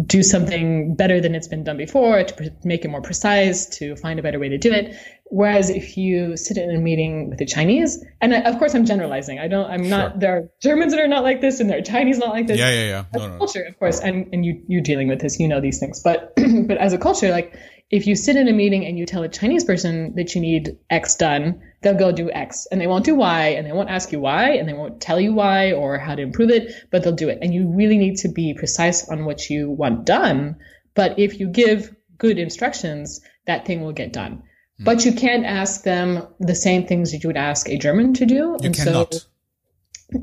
do 0.06 0.22
something 0.22 0.96
better 0.96 1.20
than 1.20 1.34
it's 1.34 1.48
been 1.48 1.64
done 1.64 1.78
before, 1.78 2.24
to 2.24 2.54
make 2.64 2.86
it 2.86 2.90
more 2.90 3.02
precise, 3.02 3.66
to 3.66 3.96
find 3.96 4.20
a 4.20 4.24
better 4.24 4.38
way 4.38 4.50
to 4.50 4.58
do 4.58 4.72
it. 4.72 4.96
Whereas 5.30 5.70
if 5.70 5.98
you 5.98 6.38
sit 6.38 6.58
in 6.58 6.74
a 6.74 6.78
meeting 6.78 7.30
with 7.30 7.40
the 7.40 7.46
Chinese, 7.46 8.04
and 8.22 8.34
of 8.34 8.60
course 8.60 8.76
I'm 8.76 8.86
generalizing, 8.86 9.40
I 9.40 9.48
don't, 9.48 9.70
I'm 9.70 9.90
not, 9.90 10.12
sure. 10.12 10.20
there 10.20 10.38
are 10.38 10.50
Germans 10.62 10.94
that 10.94 11.02
are 11.02 11.08
not 11.08 11.24
like 11.24 11.42
this 11.42 11.60
and 11.60 11.70
there 11.70 11.80
are 11.80 11.82
Chinese 11.82 12.20
not 12.20 12.30
like 12.30 12.48
this. 12.48 12.60
Yeah, 12.60 12.70
yeah, 12.70 12.86
yeah. 12.86 13.06
No, 13.16 13.28
no, 13.28 13.38
culture, 13.38 13.64
of 13.64 13.78
course, 13.80 14.00
and, 14.00 14.30
and 14.32 14.46
you, 14.46 14.62
you're 14.68 14.82
dealing 14.82 15.08
with 15.08 15.20
this, 15.20 15.40
you 15.40 15.48
know 15.48 15.60
these 15.60 15.80
things. 15.80 16.02
But, 16.02 16.34
but 16.68 16.78
as 16.78 16.94
a 16.94 16.98
culture, 16.98 17.32
like 17.32 17.58
if 17.90 18.06
you 18.06 18.16
sit 18.16 18.36
in 18.36 18.48
a 18.48 18.54
meeting 18.54 18.86
and 18.86 18.98
you 18.98 19.06
tell 19.06 19.24
a 19.24 19.30
Chinese 19.30 19.64
person 19.64 20.14
that 20.16 20.36
you 20.36 20.42
need 20.42 20.78
X 20.90 21.16
done, 21.16 21.62
they'll 21.82 21.98
go 21.98 22.12
do 22.12 22.32
X 22.32 22.68
and 22.72 22.82
they 22.82 22.88
won't 22.88 23.06
do 23.06 23.16
Y 23.16 23.50
and 23.50 23.66
they 23.66 23.72
won't 23.72 23.90
ask 23.90 24.12
you 24.12 24.20
why 24.20 24.52
and 24.52 24.68
they 24.68 24.74
won't 24.74 25.00
tell 25.02 25.20
you 25.20 25.34
why 25.34 25.72
or 25.72 25.98
how 25.98 26.16
to 26.16 26.22
improve 26.22 26.50
it, 26.50 26.74
but 26.92 27.04
they'll 27.04 27.14
do 27.14 27.30
it. 27.30 27.40
And 27.42 27.54
you 27.54 27.68
really 27.76 27.98
need 27.98 28.18
to 28.18 28.30
be 28.30 28.54
precise 28.54 29.08
on 29.10 29.26
what 29.26 29.50
you 29.50 29.70
want 29.70 30.06
done. 30.06 30.58
But 30.96 31.20
if 31.20 31.40
you 31.40 31.48
give 31.48 31.96
good 32.18 32.40
instructions, 32.40 33.22
that 33.46 33.66
thing 33.66 33.82
will 33.82 33.94
get 33.94 34.12
done. 34.12 34.44
Mm. 34.82 34.86
But 34.86 35.06
you 35.06 35.14
can't 35.14 35.46
ask 35.46 35.84
them 35.84 36.28
the 36.40 36.56
same 36.56 36.88
things 36.88 37.12
that 37.12 37.24
you 37.24 37.30
would 37.30 37.38
ask 37.38 37.70
a 37.70 37.78
German 37.78 38.14
to 38.16 38.26
do. 38.26 38.36
You 38.36 38.58
and 38.64 38.76
cannot. 38.76 39.14
So 39.14 39.22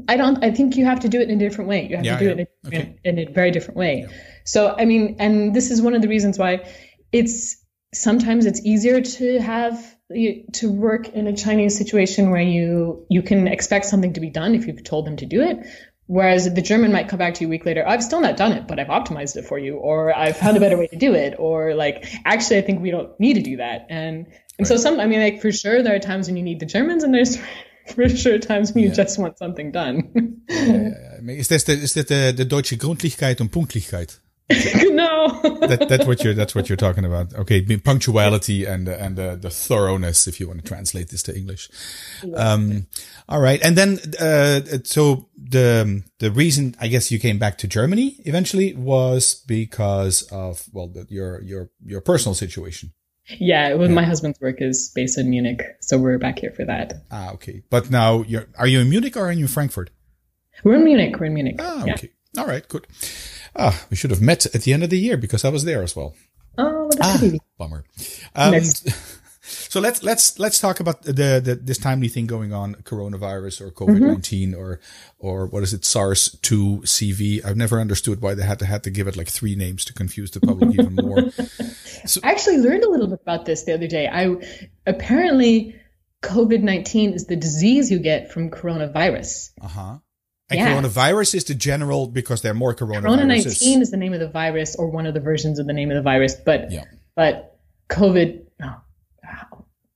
I 0.08 0.16
don't. 0.16 0.42
I 0.42 0.50
think 0.50 0.76
you 0.76 0.86
have 0.86 1.00
to 1.00 1.08
do 1.08 1.20
it 1.20 1.28
in 1.28 1.36
a 1.36 1.38
different 1.38 1.68
way. 1.68 1.86
You 1.88 1.96
have 1.96 2.04
yeah, 2.04 2.18
to 2.18 2.18
do 2.18 2.26
yeah. 2.26 2.32
it 2.32 2.38
in, 2.38 2.68
okay. 2.68 2.98
in, 3.04 3.18
in, 3.18 3.28
a 3.28 3.32
very 3.32 3.50
different 3.50 3.76
way. 3.76 4.06
Yeah. 4.08 4.16
So 4.44 4.74
I 4.76 4.86
mean, 4.86 5.16
and 5.18 5.54
this 5.54 5.70
is 5.70 5.82
one 5.82 5.94
of 5.94 6.02
the 6.02 6.08
reasons 6.08 6.38
why 6.38 6.66
it's 7.12 7.62
sometimes 7.92 8.46
it's 8.46 8.64
easier 8.64 9.00
to 9.00 9.40
have 9.40 9.96
to 10.52 10.70
work 10.70 11.08
in 11.08 11.26
a 11.26 11.36
Chinese 11.36 11.76
situation 11.76 12.30
where 12.30 12.40
you 12.40 13.06
you 13.08 13.22
can 13.22 13.48
expect 13.48 13.86
something 13.86 14.12
to 14.14 14.20
be 14.20 14.30
done 14.30 14.54
if 14.54 14.66
you've 14.66 14.84
told 14.84 15.06
them 15.06 15.16
to 15.16 15.26
do 15.26 15.42
it. 15.42 15.66
Whereas 16.06 16.52
the 16.52 16.60
German 16.60 16.92
might 16.92 17.08
come 17.08 17.18
back 17.18 17.34
to 17.34 17.40
you 17.40 17.46
a 17.46 17.50
week 17.50 17.64
later, 17.64 17.82
I've 17.86 18.02
still 18.02 18.20
not 18.20 18.36
done 18.36 18.52
it, 18.52 18.68
but 18.68 18.78
I've 18.78 18.88
optimized 18.88 19.36
it 19.36 19.46
for 19.46 19.58
you, 19.58 19.76
or 19.76 20.14
I've 20.14 20.36
found 20.36 20.56
a 20.56 20.60
better 20.60 20.76
way 20.76 20.86
to 20.88 20.96
do 20.96 21.14
it, 21.14 21.36
or 21.38 21.74
like, 21.74 22.06
actually, 22.26 22.58
I 22.58 22.60
think 22.60 22.82
we 22.82 22.90
don't 22.90 23.18
need 23.18 23.34
to 23.34 23.42
do 23.42 23.56
that. 23.56 23.86
And 23.88 24.26
and 24.58 24.60
right. 24.60 24.66
so 24.68 24.76
some, 24.76 25.00
I 25.00 25.06
mean, 25.06 25.20
like 25.20 25.40
for 25.40 25.50
sure, 25.50 25.82
there 25.82 25.94
are 25.94 25.98
times 25.98 26.28
when 26.28 26.36
you 26.36 26.42
need 26.42 26.60
the 26.60 26.66
Germans, 26.66 27.04
and 27.04 27.14
there's 27.14 27.38
for 27.94 28.08
sure 28.08 28.38
times 28.38 28.72
when 28.72 28.82
you 28.84 28.90
yeah. 28.90 28.96
just 28.96 29.18
want 29.18 29.38
something 29.38 29.72
done. 29.72 30.42
yeah, 30.48 30.90
yeah, 31.22 31.32
Is 31.32 31.48
this 31.48 31.64
the, 31.64 31.72
is 31.72 31.94
that 31.94 32.08
the, 32.08 32.34
the 32.36 32.44
Deutsche 32.44 32.76
Gründlichkeit 32.76 33.40
und 33.40 33.50
Pünktlichkeit? 33.50 34.20
no. 34.50 35.40
that, 35.66 35.86
that's 35.88 36.06
what 36.06 36.22
you're 36.22 36.34
that's 36.34 36.54
what 36.54 36.68
you're 36.68 36.76
talking 36.76 37.06
about. 37.06 37.32
Okay, 37.32 37.62
punctuality 37.78 38.66
and 38.66 38.86
and 38.88 39.18
uh, 39.18 39.36
the 39.36 39.48
thoroughness, 39.48 40.28
if 40.28 40.38
you 40.38 40.46
want 40.46 40.62
to 40.62 40.68
translate 40.68 41.08
this 41.08 41.22
to 41.22 41.36
English. 41.36 41.70
Um, 42.36 42.86
all 43.26 43.40
right, 43.40 43.58
and 43.64 43.74
then 43.74 43.98
uh, 44.20 44.60
so 44.84 45.30
the 45.36 46.02
the 46.18 46.30
reason 46.30 46.76
I 46.78 46.88
guess 46.88 47.10
you 47.10 47.18
came 47.18 47.38
back 47.38 47.56
to 47.58 47.66
Germany 47.66 48.16
eventually 48.26 48.74
was 48.74 49.42
because 49.46 50.22
of 50.30 50.64
well 50.72 50.88
the, 50.88 51.06
your 51.08 51.40
your 51.40 51.70
your 51.82 52.02
personal 52.02 52.34
situation. 52.34 52.92
Yeah, 53.40 53.72
well, 53.72 53.88
yeah. 53.88 53.94
my 53.94 54.04
husband's 54.04 54.38
work 54.42 54.60
is 54.60 54.92
based 54.94 55.16
in 55.16 55.30
Munich, 55.30 55.62
so 55.80 55.96
we're 55.96 56.18
back 56.18 56.40
here 56.40 56.50
for 56.50 56.66
that. 56.66 56.92
Ah, 57.10 57.32
okay. 57.32 57.62
But 57.70 57.90
now 57.90 58.22
you're 58.24 58.46
are 58.58 58.66
you 58.66 58.80
in 58.80 58.90
Munich 58.90 59.16
or 59.16 59.26
are 59.26 59.32
you 59.32 59.44
in 59.44 59.48
Frankfurt? 59.48 59.88
We're 60.64 60.74
in 60.74 60.84
Munich. 60.84 61.18
We're 61.18 61.26
in 61.26 61.34
Munich. 61.34 61.56
Ah, 61.58 61.82
okay. 61.82 62.10
Yeah. 62.34 62.42
All 62.42 62.46
right, 62.46 62.68
good. 62.68 62.86
Ah, 63.56 63.84
we 63.90 63.96
should 63.96 64.10
have 64.10 64.20
met 64.20 64.46
at 64.46 64.62
the 64.62 64.72
end 64.72 64.82
of 64.82 64.90
the 64.90 64.98
year 64.98 65.16
because 65.16 65.44
I 65.44 65.48
was 65.48 65.64
there 65.64 65.82
as 65.82 65.94
well. 65.94 66.14
Oh, 66.58 66.90
ah, 67.00 67.20
bummer. 67.58 67.84
Um, 68.34 68.60
so 69.40 69.80
let's 69.80 70.02
let's 70.02 70.38
let's 70.38 70.60
talk 70.60 70.80
about 70.80 71.02
the, 71.02 71.40
the 71.42 71.58
this 71.62 71.78
timely 71.78 72.08
thing 72.08 72.26
going 72.26 72.52
on, 72.52 72.74
coronavirus 72.76 73.60
or 73.60 73.70
COVID 73.70 74.00
19 74.00 74.50
mm-hmm. 74.50 74.60
or 74.60 74.80
or 75.18 75.46
what 75.46 75.62
is 75.62 75.72
it, 75.72 75.84
SARS 75.84 76.36
two 76.42 76.80
CV. 76.84 77.44
I've 77.44 77.56
never 77.56 77.80
understood 77.80 78.22
why 78.22 78.34
they 78.34 78.44
had 78.44 78.58
to 78.60 78.66
had 78.66 78.84
to 78.84 78.90
give 78.90 79.06
it 79.06 79.16
like 79.16 79.28
three 79.28 79.54
names 79.54 79.84
to 79.86 79.92
confuse 79.92 80.30
the 80.30 80.40
public 80.40 80.72
even 80.74 80.94
more. 80.94 81.30
So, 82.06 82.20
I 82.24 82.30
actually 82.30 82.58
learned 82.58 82.84
a 82.84 82.90
little 82.90 83.08
bit 83.08 83.20
about 83.22 83.44
this 83.44 83.64
the 83.64 83.74
other 83.74 83.88
day. 83.88 84.08
I 84.08 84.36
apparently 84.86 85.76
COVID 86.22 86.62
nineteen 86.62 87.12
is 87.12 87.26
the 87.26 87.36
disease 87.36 87.90
you 87.90 87.98
get 87.98 88.32
from 88.32 88.50
coronavirus. 88.50 89.50
Uh 89.60 89.68
huh. 89.68 89.98
And 90.50 90.60
yeah. 90.60 90.74
coronavirus 90.74 91.36
is 91.36 91.44
the 91.44 91.54
general 91.54 92.06
because 92.06 92.42
there 92.42 92.52
are 92.52 92.54
more 92.54 92.74
coronaviruses. 92.74 93.02
Corona 93.02 93.24
nineteen 93.24 93.80
is 93.80 93.90
the 93.90 93.96
name 93.96 94.12
of 94.12 94.20
the 94.20 94.28
virus 94.28 94.76
or 94.76 94.88
one 94.88 95.06
of 95.06 95.14
the 95.14 95.20
versions 95.20 95.58
of 95.58 95.66
the 95.66 95.72
name 95.72 95.90
of 95.90 95.96
the 95.96 96.02
virus, 96.02 96.34
but 96.34 96.70
yeah. 96.70 96.84
but 97.16 97.58
COVID 97.88 98.44
oh, 98.62 98.76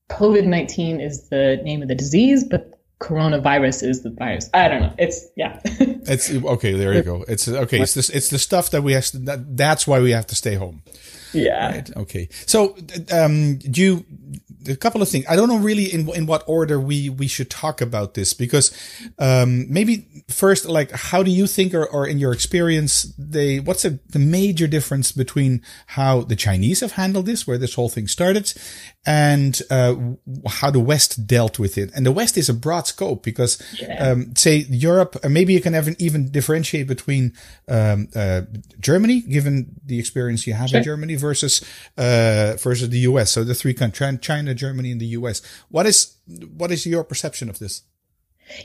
COVID 0.09 0.45
nineteen 0.45 0.99
is 0.99 1.29
the 1.29 1.61
name 1.63 1.83
of 1.83 1.87
the 1.87 1.95
disease, 1.95 2.43
but 2.43 2.79
coronavirus 2.99 3.87
is 3.87 4.01
the 4.01 4.09
virus. 4.09 4.49
I 4.53 4.67
don't 4.67 4.81
know. 4.81 4.93
It's 4.97 5.27
yeah. 5.35 5.59
it's 5.65 6.31
okay. 6.31 6.73
There 6.73 6.93
you 6.93 7.03
go. 7.03 7.23
It's 7.27 7.47
okay. 7.47 7.81
It's 7.81 7.93
this. 7.93 8.09
It's 8.09 8.29
the 8.29 8.39
stuff 8.39 8.71
that 8.71 8.81
we 8.81 8.93
have. 8.93 9.05
To, 9.07 9.19
that, 9.19 9.55
that's 9.55 9.87
why 9.87 9.99
we 9.99 10.11
have 10.11 10.27
to 10.27 10.35
stay 10.35 10.55
home. 10.55 10.81
Yeah. 11.33 11.71
Right. 11.71 11.97
Okay. 11.97 12.29
So, 12.45 12.75
um, 13.11 13.57
do 13.57 13.81
you 13.81 14.05
a 14.67 14.75
couple 14.75 15.01
of 15.01 15.09
things. 15.09 15.25
I 15.29 15.35
don't 15.35 15.47
know 15.47 15.57
really 15.57 15.85
in 15.85 16.09
in 16.09 16.25
what 16.25 16.43
order 16.47 16.79
we 16.79 17.09
we 17.09 17.27
should 17.27 17.49
talk 17.49 17.81
about 17.81 18.13
this 18.13 18.33
because 18.33 18.71
um, 19.17 19.71
maybe 19.71 20.23
first, 20.27 20.65
like, 20.65 20.91
how 20.91 21.23
do 21.23 21.31
you 21.31 21.47
think, 21.47 21.73
or, 21.73 21.85
or 21.85 22.05
in 22.07 22.19
your 22.19 22.31
experience, 22.33 23.13
they 23.17 23.59
what's 23.59 23.83
the, 23.83 23.99
the 24.09 24.19
major 24.19 24.67
difference 24.67 25.11
between 25.11 25.61
how 25.87 26.21
the 26.21 26.35
Chinese 26.35 26.81
have 26.81 26.93
handled 26.93 27.25
this, 27.25 27.47
where 27.47 27.57
this 27.57 27.75
whole 27.75 27.89
thing 27.89 28.07
started, 28.07 28.53
and 29.05 29.61
uh, 29.69 29.95
how 30.47 30.69
the 30.69 30.79
West 30.79 31.25
dealt 31.25 31.57
with 31.57 31.77
it? 31.77 31.91
And 31.95 32.05
the 32.05 32.11
West 32.11 32.37
is 32.37 32.49
a 32.49 32.53
broad 32.53 32.87
scope 32.87 33.23
because, 33.23 33.61
yeah. 33.79 34.11
um, 34.11 34.35
say, 34.35 34.65
Europe, 34.69 35.17
maybe 35.27 35.53
you 35.53 35.61
can 35.61 35.75
even 35.75 35.95
even 35.99 36.31
differentiate 36.31 36.87
between 36.87 37.33
um, 37.67 38.09
uh, 38.15 38.41
Germany, 38.79 39.21
given 39.21 39.79
the 39.85 39.99
experience 39.99 40.45
you 40.45 40.53
have 40.53 40.69
sure. 40.69 40.79
in 40.79 40.83
Germany, 40.83 41.15
versus 41.19 41.61
uh, 41.97 42.55
versus 42.57 42.89
the 42.89 42.99
U.S. 42.99 43.31
So 43.31 43.43
the 43.43 43.53
three 43.53 43.73
countries, 43.73 44.19
China, 44.21 44.53
Germany, 44.53 44.91
and 44.91 45.01
the 45.01 45.07
U.S. 45.19 45.41
What 45.69 45.85
is 45.85 46.15
what 46.55 46.71
is 46.71 46.85
your 46.85 47.03
perception 47.03 47.49
of 47.49 47.59
this? 47.59 47.83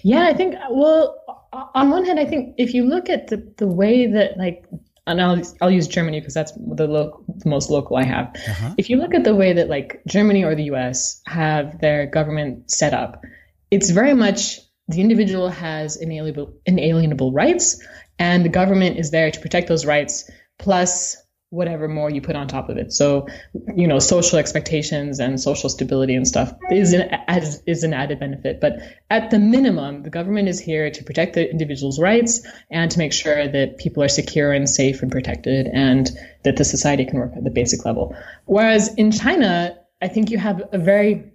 Yeah, 0.02 0.26
I 0.26 0.34
think 0.34 0.54
well, 0.70 1.16
on 1.74 1.90
one 1.90 2.04
hand, 2.04 2.18
I 2.18 2.24
think 2.24 2.54
if 2.58 2.74
you 2.74 2.84
look 2.84 3.10
at 3.10 3.28
the 3.28 3.52
the 3.58 3.66
way 3.66 4.06
that 4.06 4.38
like 4.38 4.64
and 5.06 5.20
I'll 5.20 5.42
I'll 5.60 5.70
use 5.70 5.86
Germany 5.86 6.20
because 6.20 6.34
that's 6.34 6.52
the, 6.52 6.86
lo- 6.86 7.22
the 7.28 7.48
most 7.48 7.70
local 7.70 7.96
I 7.96 8.04
have. 8.04 8.34
Uh-huh. 8.48 8.74
If 8.78 8.88
you 8.88 8.96
look 8.96 9.14
at 9.14 9.24
the 9.24 9.34
way 9.34 9.52
that 9.52 9.68
like 9.68 10.02
Germany 10.06 10.44
or 10.44 10.54
the 10.54 10.64
U.S. 10.64 11.20
have 11.26 11.80
their 11.80 12.06
government 12.06 12.70
set 12.70 12.94
up, 12.94 13.22
it's 13.70 13.90
very 13.90 14.14
much 14.14 14.60
the 14.88 15.00
individual 15.00 15.48
has 15.48 15.96
inalienable 15.96 16.54
inalienable 16.66 17.32
rights, 17.32 17.82
and 18.18 18.44
the 18.44 18.50
government 18.50 18.98
is 18.98 19.10
there 19.10 19.30
to 19.30 19.40
protect 19.40 19.68
those 19.68 19.84
rights. 19.84 20.30
Plus, 20.58 21.16
whatever 21.54 21.88
more 21.88 22.10
you 22.10 22.20
put 22.20 22.36
on 22.36 22.48
top 22.48 22.68
of 22.68 22.76
it. 22.76 22.92
So, 22.92 23.28
you 23.74 23.86
know, 23.86 23.98
social 23.98 24.38
expectations 24.38 25.20
and 25.20 25.40
social 25.40 25.70
stability 25.70 26.14
and 26.14 26.26
stuff 26.26 26.52
is 26.70 26.92
an, 26.92 27.10
is 27.66 27.84
an 27.84 27.94
added 27.94 28.20
benefit. 28.20 28.60
But 28.60 28.80
at 29.10 29.30
the 29.30 29.38
minimum, 29.38 30.02
the 30.02 30.10
government 30.10 30.48
is 30.48 30.60
here 30.60 30.90
to 30.90 31.04
protect 31.04 31.34
the 31.34 31.48
individual's 31.48 32.00
rights 32.00 32.46
and 32.70 32.90
to 32.90 32.98
make 32.98 33.12
sure 33.12 33.46
that 33.46 33.78
people 33.78 34.02
are 34.02 34.08
secure 34.08 34.52
and 34.52 34.68
safe 34.68 35.02
and 35.02 35.10
protected 35.10 35.66
and 35.66 36.10
that 36.42 36.56
the 36.56 36.64
society 36.64 37.04
can 37.04 37.18
work 37.18 37.32
at 37.36 37.44
the 37.44 37.50
basic 37.50 37.84
level. 37.84 38.16
Whereas 38.46 38.94
in 38.94 39.12
China, 39.12 39.78
I 40.02 40.08
think 40.08 40.30
you 40.30 40.38
have 40.38 40.62
a 40.72 40.78
very 40.78 41.32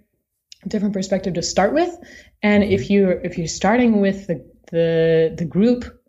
different 0.68 0.94
perspective 0.94 1.34
to 1.34 1.42
start 1.42 1.72
with. 1.72 1.96
And 2.42 2.62
if 2.62 2.84
mm-hmm. 2.84 2.92
you 2.92 3.10
if 3.24 3.38
you're 3.38 3.48
starting 3.48 4.00
with 4.00 4.26
the 4.26 4.44
the 4.70 5.34
the 5.36 5.44
group 5.44 5.99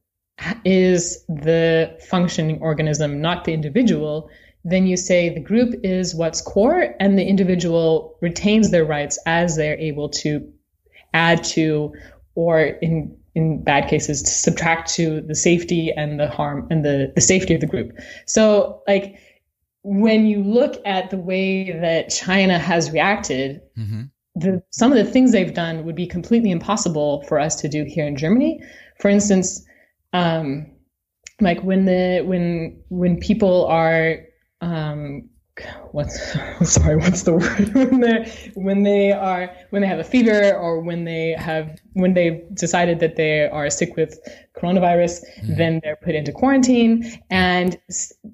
is 0.66 1.24
the 1.28 1.98
functioning 2.10 2.60
organism, 2.62 3.22
not 3.22 3.46
the 3.46 3.54
individual, 3.54 4.30
then 4.64 4.86
you 4.86 4.98
say 4.98 5.30
the 5.30 5.40
group 5.40 5.74
is 5.84 6.14
what's 6.14 6.42
core 6.42 6.96
and 7.00 7.18
the 7.18 7.26
individual 7.26 8.18
retains 8.22 8.72
their 8.72 8.86
rights 8.86 9.18
as 9.26 9.56
they're 9.56 9.78
able 9.78 10.10
to 10.10 10.52
add 11.14 11.44
to 11.44 11.94
or 12.36 12.60
in 12.62 13.18
in 13.34 13.64
bad 13.64 13.88
cases 13.88 14.22
to 14.22 14.30
subtract 14.30 14.94
to 14.94 15.22
the 15.22 15.36
safety 15.36 15.92
and 15.96 16.20
the 16.20 16.28
harm 16.28 16.68
and 16.70 16.84
the, 16.84 17.12
the 17.16 17.22
safety 17.22 17.54
of 17.54 17.62
the 17.62 17.68
group. 17.68 17.94
So 18.26 18.82
like 18.88 19.20
when 19.84 20.26
you 20.26 20.44
look 20.44 20.82
at 20.86 21.10
the 21.10 21.18
way 21.18 21.72
that 21.72 22.10
China 22.10 22.60
has 22.60 22.92
reacted, 22.92 23.62
mm-hmm. 23.78 24.02
the, 24.36 24.62
some 24.72 24.92
of 24.92 24.98
the 24.98 25.10
things 25.10 25.32
they've 25.32 25.54
done 25.54 25.86
would 25.86 25.96
be 25.96 26.08
completely 26.08 26.52
impossible 26.52 27.24
for 27.24 27.40
us 27.40 27.56
to 27.62 27.70
do 27.70 27.86
here 27.86 28.06
in 28.06 28.18
Germany. 28.18 28.60
For 29.00 29.10
instance, 29.10 29.66
um, 30.14 30.68
like 31.40 31.62
when 31.64 31.86
the 31.86 32.24
when 32.26 32.84
when 32.90 33.20
people 33.20 33.66
are 33.68 34.18
um, 34.62 35.30
what's 35.92 36.34
sorry 36.64 36.96
what's 36.96 37.24
the 37.24 37.34
word 37.34 37.74
when 37.74 38.00
they 38.00 38.52
when 38.56 38.84
they 38.84 39.12
are 39.12 39.56
when 39.70 39.82
they 39.82 39.88
have 39.88 40.00
a 40.00 40.04
fever 40.04 40.54
or 40.56 40.80
when 40.80 41.04
they 41.04 41.36
have 41.38 41.80
when 41.94 42.14
they've 42.14 42.44
decided 42.54 43.00
that 43.00 43.16
they 43.16 43.48
are 43.50 43.70
sick 43.70 43.96
with 43.96 44.20
coronavirus 44.56 45.24
mm-hmm. 45.40 45.56
then 45.56 45.80
they're 45.84 45.96
put 45.96 46.16
into 46.16 46.32
quarantine 46.32 47.20
and 47.30 47.78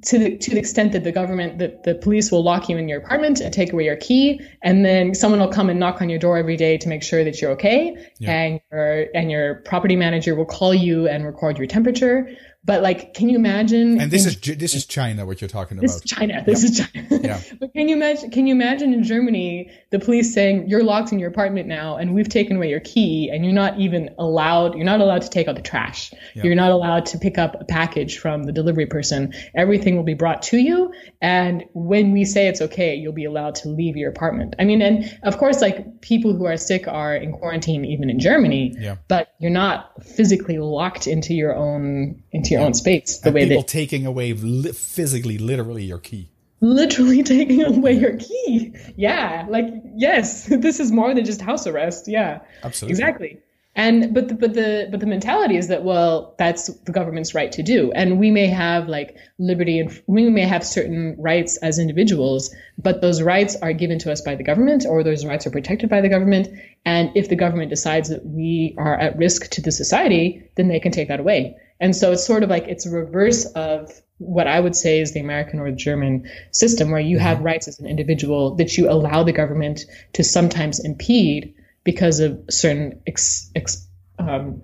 to 0.04 0.18
the 0.18 0.38
to 0.38 0.52
the 0.52 0.60
extent 0.60 0.92
that 0.92 1.04
the 1.04 1.12
government 1.12 1.58
that 1.60 1.84
the 1.84 1.96
police 1.96 2.32
will 2.32 2.44
lock 2.44 2.70
you 2.70 2.78
in 2.78 2.88
your 2.88 3.00
apartment 3.00 3.40
and 3.40 3.54
take 3.54 3.72
away 3.74 3.86
your 3.86 3.96
key 3.98 4.40
and 4.64 4.86
then 4.86 5.14
someone 5.14 5.40
will 5.40 5.48
come 5.48 5.70
and 5.70 5.80
knock 5.80 6.02
on 6.02 6.10
your 6.10 6.20
door 6.20 6.38
every 6.38 6.58
day 6.58 6.78
to 6.78 6.90
make 6.90 7.04
sure 7.04 7.24
that 7.24 7.42
you're 7.42 7.52
okay 7.52 7.96
yeah. 8.20 8.32
and 8.32 8.62
your 8.72 9.06
and 9.14 9.32
your 9.32 9.56
property 9.66 9.96
manager 9.96 10.36
will 10.36 10.46
call 10.46 10.74
you 10.74 11.08
and 11.08 11.26
record 11.26 11.58
your 11.58 11.68
temperature 11.68 12.30
but 12.68 12.84
like, 12.84 13.14
can 13.14 13.30
you 13.30 13.38
imagine? 13.38 14.02
And 14.02 14.12
this 14.12 14.26
in, 14.26 14.32
is 14.32 14.60
this 14.60 14.76
is 14.76 14.86
China. 14.86 15.26
What 15.26 15.40
you're 15.40 15.48
talking 15.48 15.78
about? 15.78 15.84
This 15.84 15.96
is 15.96 16.02
China. 16.02 16.44
This 16.46 16.64
yep. 16.64 16.72
is 16.72 17.10
China. 17.10 17.24
yeah. 17.24 17.42
but 17.62 17.72
can 17.72 17.88
you 17.88 17.96
imagine? 17.96 18.30
Can 18.30 18.46
you 18.46 18.54
imagine 18.54 18.94
in 18.94 19.06
Germany 19.06 19.72
the 19.90 20.00
police 20.00 20.34
saying 20.34 20.68
you're 20.68 20.84
locked 20.84 21.14
in 21.14 21.18
your 21.18 21.30
apartment 21.30 21.70
now, 21.70 21.96
and 21.96 22.14
we've 22.14 22.28
taken 22.28 22.58
away 22.58 22.70
your 22.70 22.82
key, 22.82 23.32
and 23.34 23.46
you're 23.46 23.54
not 23.54 23.80
even 23.80 24.14
allowed. 24.20 24.76
You're 24.76 24.84
not 24.84 25.00
allowed 25.00 25.22
to 25.22 25.30
take 25.30 25.48
out 25.48 25.56
the 25.56 25.62
trash. 25.62 26.14
Yep. 26.36 26.44
You're 26.44 26.56
not 26.56 26.72
allowed 26.72 27.06
to 27.08 27.18
pick 27.18 27.38
up 27.38 27.56
a 27.58 27.64
package 27.64 28.20
from 28.20 28.44
the 28.44 28.52
delivery 28.52 28.86
person. 28.86 29.34
Everything 29.56 29.96
will 29.96 30.04
be 30.04 30.14
brought 30.14 30.42
to 30.44 30.58
you, 30.58 30.92
and 31.22 31.64
when 31.74 32.12
we 32.12 32.26
say 32.26 32.50
it's 32.50 32.62
okay, 32.62 32.96
you'll 32.96 33.14
be 33.14 33.24
allowed 33.24 33.56
to 33.56 33.70
leave 33.70 33.96
your 33.96 34.10
apartment. 34.10 34.56
I 34.60 34.66
mean, 34.66 34.82
and 34.82 35.18
of 35.24 35.38
course, 35.38 35.62
like 35.62 36.02
people 36.02 36.36
who 36.36 36.46
are 36.46 36.58
sick 36.58 36.86
are 36.86 37.16
in 37.16 37.32
quarantine 37.32 37.86
even 37.86 38.10
in 38.10 38.20
Germany. 38.20 38.76
Yeah. 38.78 38.98
But 39.08 39.30
you're 39.40 39.52
not 39.52 40.04
physically 40.04 40.58
locked 40.58 41.08
into 41.08 41.34
your 41.34 41.56
own 41.56 42.22
into 42.34 42.52
your 42.52 42.57
own 42.58 42.74
space. 42.74 43.20
The 43.20 43.32
way 43.32 43.48
people 43.48 43.62
that 43.62 43.68
taking 43.68 44.06
away 44.06 44.34
li- 44.34 44.72
physically, 44.72 45.38
literally 45.38 45.84
your 45.84 46.00
key. 46.00 46.30
Literally 46.62 47.24
taking 47.36 47.64
away 47.64 47.94
your 47.94 48.18
key. 48.18 48.74
Yeah, 48.96 49.46
like 49.50 49.66
yes, 49.96 50.46
this 50.52 50.80
is 50.80 50.92
more 50.92 51.14
than 51.14 51.26
just 51.26 51.42
house 51.42 51.68
arrest. 51.68 52.08
Yeah, 52.08 52.40
absolutely, 52.64 52.92
exactly. 52.92 53.40
And 53.78 54.12
but 54.12 54.28
the, 54.28 54.34
but 54.34 54.56
the 54.56 54.88
but 54.90 55.00
the 55.00 55.06
mentality 55.06 55.56
is 55.56 55.68
that 55.68 55.84
well 55.84 56.34
that's 56.40 56.66
the 56.66 56.92
government's 56.92 57.36
right 57.36 57.52
to 57.52 57.62
do, 57.62 57.92
and 57.92 58.18
we 58.18 58.32
may 58.32 58.48
have 58.48 58.90
like 58.90 59.16
liberty 59.38 59.80
and 59.80 60.02
we 60.08 60.28
may 60.32 60.42
have 60.42 60.66
certain 60.66 61.16
rights 61.20 61.58
as 61.58 61.78
individuals, 61.78 62.54
but 62.80 63.02
those 63.02 63.22
rights 63.22 63.56
are 63.58 63.74
given 63.74 64.00
to 64.00 64.12
us 64.12 64.22
by 64.22 64.34
the 64.34 64.44
government 64.44 64.88
or 64.90 65.04
those 65.04 65.24
rights 65.24 65.46
are 65.46 65.52
protected 65.52 65.92
by 65.92 66.02
the 66.02 66.10
government. 66.10 66.50
And 66.86 67.12
if 67.16 67.30
the 67.30 67.36
government 67.36 67.70
decides 67.70 68.10
that 68.10 68.26
we 68.26 68.74
are 68.80 68.98
at 69.00 69.16
risk 69.16 69.52
to 69.52 69.62
the 69.62 69.72
society, 69.72 70.50
then 70.56 70.70
they 70.70 70.80
can 70.80 70.92
take 70.92 71.10
that 71.10 71.20
away. 71.20 71.56
And 71.80 71.96
so 71.96 72.14
it's 72.14 72.26
sort 72.26 72.42
of 72.42 72.50
like 72.50 72.68
it's 72.68 72.88
a 72.88 72.90
reverse 72.90 73.46
of 73.46 73.92
what 74.18 74.48
I 74.48 74.60
would 74.60 74.76
say 74.76 75.02
is 75.02 75.14
the 75.14 75.20
American 75.20 75.60
or 75.60 75.70
the 75.70 75.78
German 75.78 76.28
system, 76.50 76.90
where 76.90 77.00
you 77.00 77.20
have 77.20 77.38
mm-hmm. 77.38 77.46
rights 77.46 77.68
as 77.68 77.80
an 77.80 77.86
individual 77.86 78.56
that 78.56 78.76
you 78.76 78.90
allow 78.90 79.22
the 79.22 79.34
government 79.34 79.82
to 80.14 80.24
sometimes 80.24 80.84
impede 80.84 81.54
because 81.88 82.20
of 82.20 82.38
certain 82.50 83.02
ex, 83.08 83.50
ex, 83.56 83.88
um, 84.20 84.62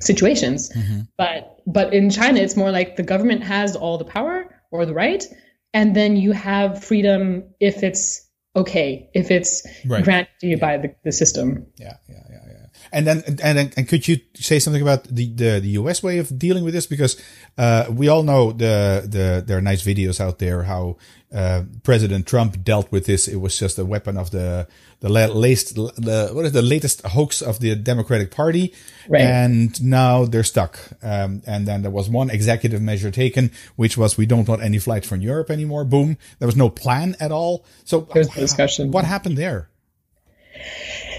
situations. 0.00 0.70
Mm-hmm. 0.70 1.00
But 1.16 1.60
but 1.66 1.94
in 1.94 2.10
China, 2.10 2.40
it's 2.40 2.56
more 2.56 2.70
like 2.70 2.96
the 2.96 3.02
government 3.02 3.42
has 3.42 3.74
all 3.74 3.96
the 3.96 4.04
power 4.04 4.54
or 4.70 4.84
the 4.84 4.92
right, 4.92 5.24
and 5.72 5.96
then 5.96 6.18
you 6.18 6.32
have 6.32 6.84
freedom 6.84 7.54
if 7.58 7.82
it's 7.82 8.28
okay, 8.54 9.08
if 9.14 9.30
it's 9.30 9.66
right. 9.86 10.04
granted 10.04 10.28
to 10.40 10.46
you 10.46 10.56
yeah. 10.56 10.60
by 10.60 10.76
the, 10.76 10.94
the 11.04 11.12
system. 11.12 11.68
Yeah, 11.78 11.96
yeah, 12.06 12.16
yeah, 12.16 12.22
yeah. 12.27 12.27
And 12.92 13.06
then 13.06 13.22
and 13.42 13.72
and 13.76 13.88
could 13.88 14.08
you 14.08 14.20
say 14.34 14.58
something 14.58 14.82
about 14.82 15.04
the, 15.04 15.28
the, 15.34 15.60
the 15.60 15.70
US 15.80 16.02
way 16.02 16.18
of 16.18 16.38
dealing 16.38 16.64
with 16.64 16.74
this? 16.74 16.86
Because 16.86 17.20
uh, 17.56 17.86
we 17.90 18.08
all 18.08 18.22
know 18.22 18.52
the 18.52 19.06
the 19.06 19.44
there 19.46 19.58
are 19.58 19.62
nice 19.62 19.84
videos 19.84 20.20
out 20.20 20.38
there 20.38 20.62
how 20.64 20.96
uh, 21.32 21.64
President 21.82 22.26
Trump 22.26 22.64
dealt 22.64 22.90
with 22.90 23.06
this. 23.06 23.28
It 23.28 23.36
was 23.36 23.58
just 23.58 23.78
a 23.78 23.84
weapon 23.84 24.16
of 24.16 24.30
the 24.30 24.66
the 25.00 25.08
latest 25.08 25.74
the 25.74 26.30
what 26.32 26.44
is 26.46 26.52
the 26.52 26.62
latest 26.62 27.02
hoax 27.02 27.42
of 27.42 27.60
the 27.60 27.74
Democratic 27.76 28.30
Party, 28.30 28.74
right. 29.08 29.20
and 29.20 29.82
now 29.82 30.24
they're 30.24 30.42
stuck. 30.42 30.78
Um, 31.02 31.42
and 31.46 31.68
then 31.68 31.82
there 31.82 31.90
was 31.90 32.08
one 32.08 32.30
executive 32.30 32.80
measure 32.80 33.10
taken, 33.10 33.50
which 33.76 33.98
was 33.98 34.16
we 34.16 34.26
don't 34.26 34.48
want 34.48 34.62
any 34.62 34.78
flights 34.78 35.06
from 35.06 35.20
Europe 35.20 35.50
anymore. 35.50 35.84
Boom. 35.84 36.16
There 36.38 36.46
was 36.46 36.56
no 36.56 36.70
plan 36.70 37.14
at 37.20 37.30
all. 37.30 37.64
So 37.84 38.08
There's 38.12 38.28
discussion. 38.28 38.90
What 38.90 39.04
happened 39.04 39.36
there? 39.36 39.68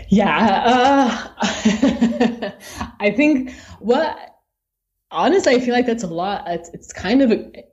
Yeah, 0.10 0.64
uh, 0.66 2.52
I 3.00 3.12
think 3.12 3.54
what 3.80 4.18
honestly, 5.12 5.56
I 5.56 5.60
feel 5.60 5.74
like 5.74 5.86
that's 5.86 6.04
a 6.04 6.08
lot. 6.08 6.44
It's, 6.48 6.70
it's 6.70 6.94
kind 6.94 7.22
of 7.22 7.32
a, 7.32 7.64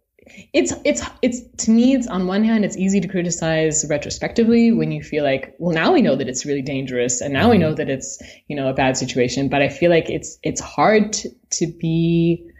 it's 0.52 0.74
it's 0.84 1.02
it's 1.22 1.40
to 1.64 1.70
me 1.70 1.94
it's 1.94 2.08
on 2.08 2.26
one 2.26 2.42
hand 2.42 2.64
it's 2.64 2.76
easy 2.76 3.00
to 3.00 3.06
criticize 3.06 3.86
retrospectively 3.88 4.72
when 4.72 4.90
you 4.90 5.02
feel 5.02 5.22
like 5.22 5.54
well 5.58 5.72
now 5.72 5.92
we 5.92 6.02
know 6.02 6.16
that 6.16 6.28
it's 6.28 6.44
really 6.44 6.62
dangerous 6.62 7.20
and 7.20 7.32
now 7.32 7.48
we 7.48 7.58
know 7.58 7.68
mm-hmm. 7.68 7.76
that 7.76 7.88
it's 7.88 8.20
you 8.48 8.56
know 8.56 8.68
a 8.68 8.74
bad 8.74 8.96
situation 8.96 9.48
but 9.48 9.62
i 9.62 9.68
feel 9.68 9.88
like 9.88 10.10
it's 10.10 10.36
it's 10.42 10.60
hard 10.60 11.12
to, 11.12 11.30
to 11.50 11.66
be 11.68 12.50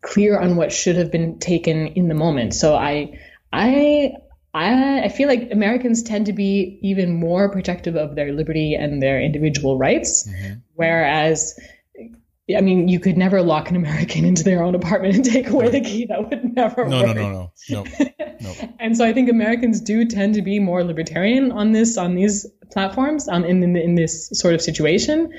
clear 0.00 0.38
on 0.38 0.56
what 0.56 0.72
should 0.72 0.96
have 0.96 1.12
been 1.12 1.38
taken 1.38 1.86
in 1.86 2.08
the 2.08 2.14
moment 2.14 2.54
so 2.54 2.74
i 2.74 3.16
i 3.52 4.12
I, 4.54 5.04
I 5.04 5.08
feel 5.08 5.28
like 5.28 5.48
Americans 5.50 6.02
tend 6.02 6.26
to 6.26 6.32
be 6.32 6.78
even 6.82 7.14
more 7.14 7.50
protective 7.50 7.96
of 7.96 8.16
their 8.16 8.32
liberty 8.32 8.74
and 8.74 9.02
their 9.02 9.20
individual 9.20 9.78
rights, 9.78 10.28
mm-hmm. 10.28 10.54
whereas 10.74 11.58
I 12.56 12.60
mean, 12.60 12.88
you 12.88 12.98
could 12.98 13.16
never 13.16 13.40
lock 13.42 13.70
an 13.70 13.76
American 13.76 14.24
into 14.30 14.42
their 14.42 14.62
own 14.62 14.74
apartment 14.74 15.14
and 15.14 15.24
take 15.24 15.48
away 15.48 15.70
the 15.70 15.80
key. 15.80 16.06
That 16.06 16.28
would 16.28 16.54
never 16.54 16.88
no, 16.88 17.02
work. 17.02 17.16
No, 17.16 17.22
no, 17.22 17.52
no, 17.70 17.84
no, 18.00 18.14
no. 18.40 18.74
and 18.78 18.96
so 18.96 19.04
I 19.04 19.12
think 19.12 19.30
Americans 19.30 19.80
do 19.80 20.04
tend 20.04 20.34
to 20.34 20.42
be 20.42 20.58
more 20.58 20.84
libertarian 20.84 21.52
on 21.52 21.72
this, 21.72 21.96
on 21.96 22.14
these 22.14 22.46
platforms, 22.70 23.28
um, 23.28 23.44
in, 23.44 23.62
in, 23.62 23.76
in 23.76 23.94
this 23.94 24.28
sort 24.32 24.54
of 24.54 24.62
situation. 24.62 25.32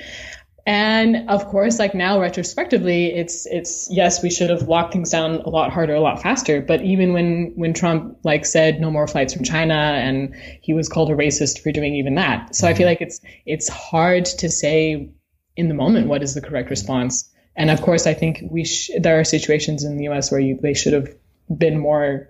And 0.65 1.29
of 1.29 1.45
course, 1.47 1.77
like 1.77 1.93
now 1.93 2.21
retrospectively, 2.21 3.07
it's 3.07 3.45
it's 3.47 3.89
yes, 3.91 4.23
we 4.23 4.29
should 4.29 4.49
have 4.49 4.69
locked 4.69 4.93
things 4.93 5.11
down 5.11 5.41
a 5.41 5.49
lot 5.49 5.71
harder, 5.71 5.93
a 5.93 5.99
lot 5.99 6.21
faster. 6.21 6.61
But 6.61 6.81
even 6.83 7.11
when 7.11 7.51
when 7.55 7.73
Trump 7.73 8.17
like 8.23 8.45
said 8.45 8.79
no 8.79 8.89
more 8.89 9.07
flights 9.07 9.33
from 9.33 9.43
China, 9.43 9.73
and 9.73 10.33
he 10.61 10.73
was 10.73 10.87
called 10.87 11.11
a 11.11 11.15
racist 11.15 11.61
for 11.61 11.71
doing 11.71 11.95
even 11.95 12.15
that. 12.15 12.55
So. 12.55 12.67
I 12.67 12.73
feel 12.73 12.87
like 12.87 13.01
it's 13.01 13.19
it's 13.45 13.67
hard 13.67 14.25
to 14.25 14.49
say 14.49 15.09
in 15.57 15.67
the 15.67 15.73
moment 15.73 16.07
what 16.07 16.23
is 16.23 16.33
the 16.33 16.41
correct 16.41 16.69
response. 16.69 17.29
And 17.55 17.69
of 17.69 17.81
course, 17.81 18.07
I 18.07 18.13
think 18.13 18.43
we 18.49 18.65
sh- 18.65 18.91
there 18.97 19.19
are 19.19 19.23
situations 19.23 19.83
in 19.83 19.97
the 19.97 20.05
U.S. 20.05 20.31
where 20.31 20.39
you, 20.39 20.57
they 20.61 20.73
should 20.73 20.93
have 20.93 21.13
been 21.55 21.77
more, 21.77 22.27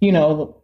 you 0.00 0.12
know, 0.12 0.56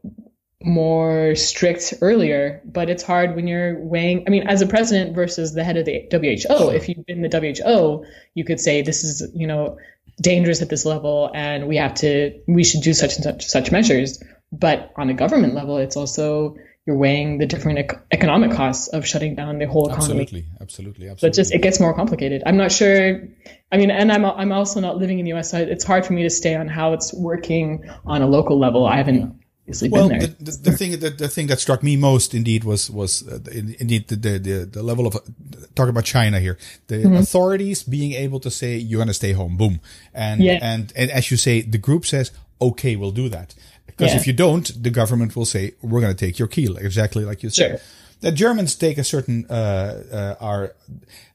more 0.64 1.35
strict 1.35 1.94
earlier. 2.00 2.61
But 2.64 2.90
it's 2.90 3.03
hard 3.03 3.37
when 3.37 3.46
you're 3.46 3.79
weighing. 3.79 4.24
I 4.27 4.31
mean, 4.31 4.48
as 4.48 4.62
a 4.62 4.66
president 4.66 5.14
versus 5.14 5.55
the 5.55 5.64
head 5.64 5.77
of 5.77 5.85
the 5.85 6.09
WHO, 6.11 6.70
if 6.70 6.88
you've 6.88 7.07
been 7.07 7.22
the 7.22 7.29
WHO, 7.29 8.05
you 8.35 8.44
could 8.44 8.61
say 8.61 8.83
this 8.83 9.05
is, 9.05 9.31
you 9.35 9.46
know, 9.46 9.79
dangerous 10.20 10.62
at 10.62 10.68
this 10.68 10.85
level, 10.85 11.31
and 11.35 11.68
we 11.68 11.77
have 11.77 11.94
to, 11.94 12.40
we 12.46 12.64
should 12.64 12.83
do 12.83 12.94
such 12.94 13.16
and 13.16 13.24
such 13.24 13.46
such 13.46 13.70
measures. 13.70 14.22
But 14.53 14.92
on 14.96 15.11
a 15.11 15.14
government 15.14 15.55
level, 15.55 15.79
it's 15.79 15.96
also 15.96 16.57
you're 16.87 16.96
weighing 16.96 17.38
the 17.38 17.46
different 17.46 17.79
ec- 17.79 18.00
economic 18.11 18.53
costs 18.53 18.88
of 18.88 19.07
shutting 19.07 19.35
down 19.35 19.59
the 19.59 19.66
whole 19.66 19.88
economy. 19.88 20.20
Absolutely, 20.22 20.44
absolutely, 20.61 21.09
absolutely. 21.09 21.29
But 21.29 21.35
just 21.35 21.55
it 21.55 21.62
gets 21.62 21.81
more 21.81 21.94
complicated. 21.94 22.42
I'm 22.44 22.57
not 22.57 22.70
sure. 22.72 23.22
I 23.72 23.77
mean, 23.77 23.90
and 23.90 24.12
I'm 24.12 24.24
I'm 24.24 24.53
also 24.53 24.81
not 24.81 24.98
living 24.98 25.18
in 25.18 25.24
the 25.24 25.31
U.S., 25.31 25.50
so 25.50 25.59
it's 25.59 25.85
hard 25.85 26.07
for 26.07 26.12
me 26.12 26.22
to 26.22 26.31
stay 26.31 26.55
on 26.55 26.68
how 26.68 26.92
it's 26.92 27.12
working 27.12 27.90
on 28.05 28.22
a 28.22 28.27
local 28.27 28.59
level. 28.59 28.87
I 28.87 28.96
haven't. 28.96 29.40
Well, 29.66 30.11
the, 30.11 30.35
the, 30.38 30.50
the, 30.62 30.72
thing 30.72 30.90
the, 31.00 31.09
the 31.09 31.29
thing 31.29 31.46
that 31.46 31.59
struck 31.59 31.83
me 31.83 31.96
most 31.96 32.35
indeed 32.35 32.64
was 32.64 32.90
was 32.90 33.27
uh, 33.27 33.38
indeed 33.50 34.09
the, 34.09 34.16
the 34.16 34.68
the 34.70 34.83
level 34.83 35.07
of 35.07 35.14
talking 35.74 35.88
about 35.88 36.05
China 36.05 36.38
here 36.38 36.59
the 36.88 36.96
mm-hmm. 36.96 37.16
authorities 37.16 37.83
being 37.83 38.12
able 38.12 38.40
to 38.40 38.50
say 38.50 38.77
you're 38.77 38.98
going 38.98 39.09
to 39.09 39.14
stay 39.14 39.33
home 39.33 39.57
boom 39.57 39.81
and, 40.12 40.42
yeah. 40.42 40.59
and 40.61 40.92
and 40.94 41.11
as 41.11 41.31
you 41.31 41.38
say 41.38 41.62
the 41.62 41.79
group 41.79 42.05
says 42.05 42.31
okay 42.61 42.94
we'll 42.94 43.11
do 43.11 43.31
that 43.31 43.55
because 43.96 44.12
yeah. 44.12 44.20
if 44.20 44.27
you 44.27 44.33
don't, 44.33 44.83
the 44.83 44.90
government 44.90 45.37
will 45.37 45.44
say, 45.44 45.74
we're 45.81 46.00
going 46.00 46.14
to 46.14 46.27
take 46.27 46.38
your 46.38 46.48
key, 46.48 46.68
exactly 46.79 47.24
like 47.24 47.42
you 47.42 47.50
said. 47.50 47.79
Sure. 47.79 47.81
The 48.20 48.33
Germans 48.33 48.74
take 48.74 48.98
a 48.98 49.05
certain, 49.05 49.46
uh, 49.50 50.03
uh, 50.40 50.44
are, 50.44 50.74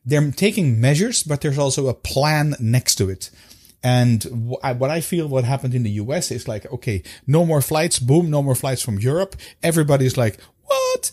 they're 0.05 0.31
taking 0.31 0.81
measures, 0.81 1.23
but 1.23 1.41
there's 1.41 1.57
also 1.57 1.87
a 1.87 1.93
plan 1.93 2.55
next 2.59 2.95
to 2.95 3.09
it. 3.09 3.29
And 3.81 4.23
what 4.61 4.89
I 4.89 5.01
feel 5.01 5.27
what 5.27 5.45
happened 5.45 5.73
in 5.73 5.83
the 5.83 5.91
US 5.91 6.31
is 6.31 6.47
like, 6.47 6.71
okay, 6.71 7.01
no 7.25 7.45
more 7.45 7.61
flights, 7.61 7.99
boom, 7.99 8.29
no 8.29 8.41
more 8.43 8.55
flights 8.55 8.81
from 8.81 8.99
Europe. 8.99 9.35
Everybody's 9.63 10.17
like, 10.17 10.39
what? 10.65 11.11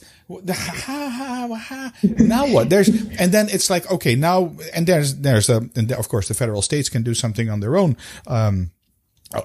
now 2.02 2.48
what? 2.48 2.68
There's, 2.68 2.88
and 2.88 3.30
then 3.30 3.48
it's 3.48 3.70
like, 3.70 3.88
okay, 3.90 4.16
now, 4.16 4.56
and 4.74 4.86
there's, 4.86 5.16
there's 5.16 5.48
a, 5.48 5.68
and 5.76 5.92
of 5.92 6.08
course 6.08 6.26
the 6.28 6.34
federal 6.34 6.62
states 6.62 6.88
can 6.88 7.02
do 7.02 7.14
something 7.14 7.48
on 7.48 7.60
their 7.60 7.76
own. 7.76 7.96
Um, 8.26 8.72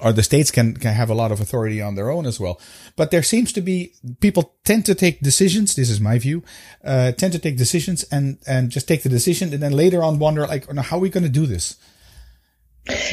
or 0.00 0.12
the 0.12 0.22
states 0.22 0.50
can, 0.50 0.76
can 0.76 0.94
have 0.94 1.10
a 1.10 1.14
lot 1.14 1.32
of 1.32 1.40
authority 1.40 1.80
on 1.82 1.96
their 1.96 2.10
own 2.10 2.24
as 2.24 2.38
well. 2.38 2.60
But 2.96 3.10
there 3.10 3.22
seems 3.22 3.52
to 3.52 3.60
be 3.60 3.92
people 4.20 4.54
tend 4.64 4.86
to 4.86 4.94
take 4.94 5.20
decisions. 5.20 5.74
This 5.74 5.90
is 5.90 6.00
my 6.00 6.18
view. 6.18 6.44
Uh, 6.84 7.12
tend 7.12 7.32
to 7.32 7.38
take 7.38 7.56
decisions 7.56 8.04
and 8.04 8.38
and 8.46 8.70
just 8.70 8.86
take 8.86 9.02
the 9.02 9.08
decision, 9.08 9.52
and 9.52 9.60
then 9.62 9.72
later 9.72 10.02
on 10.02 10.20
wonder 10.20 10.46
like, 10.46 10.72
how 10.72 10.98
are 10.98 11.00
we 11.00 11.10
going 11.10 11.24
to 11.24 11.28
do 11.28 11.46
this? 11.46 11.76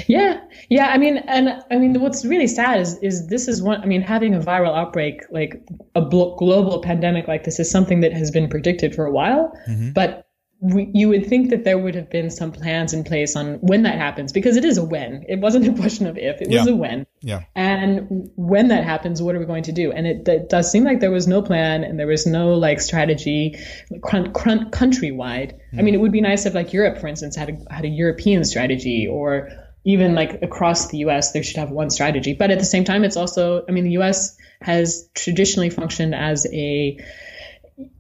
Yeah, 0.08 0.42
yeah. 0.70 0.88
I 0.88 0.98
mean, 0.98 1.18
and 1.28 1.62
I 1.70 1.78
mean, 1.78 2.00
what's 2.02 2.26
really 2.26 2.48
sad 2.48 2.80
is 2.80 2.98
is 3.00 3.28
this 3.28 3.48
is 3.48 3.62
one. 3.62 3.82
I 3.82 3.86
mean, 3.86 4.02
having 4.02 4.34
a 4.34 4.40
viral 4.40 4.76
outbreak 4.76 5.22
like 5.32 5.62
a 5.96 6.02
global 6.02 6.82
pandemic 6.82 7.28
like 7.28 7.44
this 7.44 7.60
is 7.60 7.70
something 7.70 8.02
that 8.02 8.14
has 8.14 8.32
been 8.32 8.50
predicted 8.50 8.96
for 8.96 9.06
a 9.06 9.12
while, 9.12 9.52
mm-hmm. 9.68 9.92
but 9.92 10.26
we, 10.62 10.90
you 10.94 11.08
would 11.10 11.28
think 11.28 11.52
that 11.52 11.64
there 11.64 11.78
would 11.78 11.96
have 11.96 12.10
been 12.10 12.30
some 12.30 12.52
plans 12.52 12.92
in 12.92 13.06
place 13.06 13.36
on 13.36 13.56
when 13.62 13.84
that 13.84 13.96
happens 13.96 14.34
because 14.34 14.58
it 14.58 14.66
is 14.66 14.78
a 14.78 14.84
when. 14.84 15.24
It 15.30 15.40
wasn't 15.40 15.68
a 15.68 15.74
question 15.80 16.06
of 16.06 16.18
if, 16.18 16.42
it 16.42 16.50
was 16.50 16.68
a 16.68 16.76
when. 16.76 17.06
Yeah. 17.22 17.44
And 17.56 18.30
when 18.36 18.68
that 18.68 18.84
happens, 18.84 19.22
what 19.22 19.36
are 19.36 19.40
we 19.40 19.46
going 19.46 19.64
to 19.64 19.72
do? 19.72 19.92
And 19.94 20.06
it, 20.06 20.28
it 20.28 20.50
does 20.50 20.70
seem 20.70 20.84
like 20.84 21.00
there 21.00 21.12
was 21.12 21.28
no 21.28 21.42
plan 21.42 21.86
and 21.86 21.98
there 21.98 22.08
was 22.08 22.26
no 22.26 22.56
like 22.56 22.82
strategy 22.82 23.58
crun- 24.02 24.34
crun- 24.34 24.70
countrywide. 24.72 25.54
Mm. 25.74 25.80
I 25.80 25.82
mean, 25.82 25.94
it 25.94 26.02
would 26.02 26.12
be 26.12 26.22
nice 26.22 26.46
if 26.46 26.54
like 26.54 26.74
Europe, 26.74 27.00
for 27.00 27.08
instance, 27.08 27.38
had 27.38 27.50
a, 27.50 27.74
had 27.74 27.86
a 27.86 27.90
European 27.90 28.44
strategy 28.44 29.08
or 29.08 29.50
even 29.86 30.14
like 30.14 30.42
across 30.42 30.90
the 30.90 31.00
US, 31.00 31.32
they 31.32 31.42
should 31.42 31.58
have 31.58 31.72
one 31.72 31.90
strategy. 31.90 32.34
But 32.34 32.52
at 32.52 32.60
the 32.60 32.66
same 32.66 32.84
time, 32.84 33.06
it's 33.06 33.16
also, 33.16 33.64
I 33.68 33.72
mean, 33.72 33.86
the 33.86 33.98
US 34.02 34.36
has 34.62 35.10
traditionally 35.16 35.70
functioned 35.70 36.14
as 36.14 36.46
a 36.52 37.00